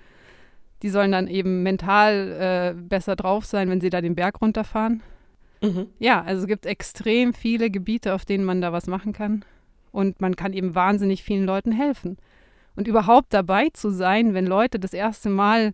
Die 0.81 0.89
sollen 0.89 1.13
dann 1.13 1.27
eben 1.27 1.63
mental 1.63 2.75
äh, 2.75 2.81
besser 2.81 3.15
drauf 3.15 3.45
sein, 3.45 3.69
wenn 3.69 3.79
sie 3.79 3.89
da 3.89 4.01
den 4.01 4.15
Berg 4.15 4.41
runterfahren. 4.41 5.01
Mhm. 5.61 5.87
Ja, 5.99 6.21
also 6.21 6.41
es 6.41 6.47
gibt 6.47 6.65
extrem 6.65 7.33
viele 7.33 7.69
Gebiete, 7.69 8.13
auf 8.13 8.25
denen 8.25 8.43
man 8.43 8.59
da 8.59 8.73
was 8.73 8.87
machen 8.87 9.13
kann. 9.13 9.45
Und 9.91 10.19
man 10.19 10.35
kann 10.35 10.53
eben 10.53 10.75
wahnsinnig 10.75 11.23
vielen 11.23 11.45
Leuten 11.45 11.71
helfen. 11.71 12.17
Und 12.77 12.87
überhaupt 12.87 13.33
dabei 13.33 13.69
zu 13.73 13.89
sein, 13.89 14.33
wenn 14.35 14.45
Leute 14.45 14.79
das 14.79 14.93
erste 14.93 15.29
Mal 15.29 15.73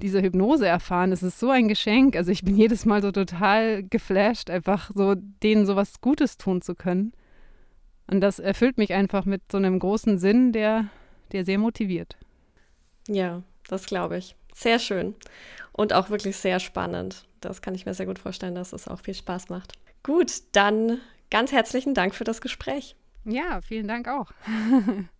diese 0.00 0.22
Hypnose 0.22 0.66
erfahren. 0.66 1.12
Es 1.12 1.22
ist 1.22 1.38
so 1.38 1.50
ein 1.50 1.68
Geschenk. 1.68 2.16
Also 2.16 2.30
ich 2.30 2.44
bin 2.44 2.56
jedes 2.56 2.86
Mal 2.86 3.02
so 3.02 3.12
total 3.12 3.82
geflasht, 3.82 4.48
einfach 4.48 4.90
so 4.94 5.14
denen 5.14 5.66
so 5.66 5.76
was 5.76 6.00
Gutes 6.00 6.38
tun 6.38 6.62
zu 6.62 6.74
können. 6.74 7.12
Und 8.06 8.20
das 8.20 8.38
erfüllt 8.38 8.78
mich 8.78 8.92
einfach 8.92 9.24
mit 9.24 9.42
so 9.50 9.58
einem 9.58 9.78
großen 9.78 10.18
Sinn, 10.18 10.52
der, 10.52 10.86
der 11.32 11.44
sehr 11.44 11.58
motiviert. 11.58 12.16
Ja, 13.08 13.42
das 13.68 13.86
glaube 13.86 14.16
ich. 14.16 14.36
Sehr 14.54 14.78
schön. 14.78 15.14
Und 15.72 15.92
auch 15.92 16.10
wirklich 16.10 16.36
sehr 16.36 16.60
spannend. 16.60 17.26
Das 17.40 17.60
kann 17.60 17.74
ich 17.74 17.86
mir 17.86 17.94
sehr 17.94 18.06
gut 18.06 18.18
vorstellen, 18.18 18.54
dass 18.54 18.72
es 18.72 18.88
auch 18.88 19.00
viel 19.00 19.14
Spaß 19.14 19.48
macht. 19.48 19.72
Gut, 20.02 20.32
dann 20.52 20.98
ganz 21.30 21.52
herzlichen 21.52 21.94
Dank 21.94 22.14
für 22.14 22.24
das 22.24 22.40
Gespräch. 22.40 22.96
Ja, 23.24 23.60
vielen 23.62 23.88
Dank 23.88 24.08
auch. 24.08 24.32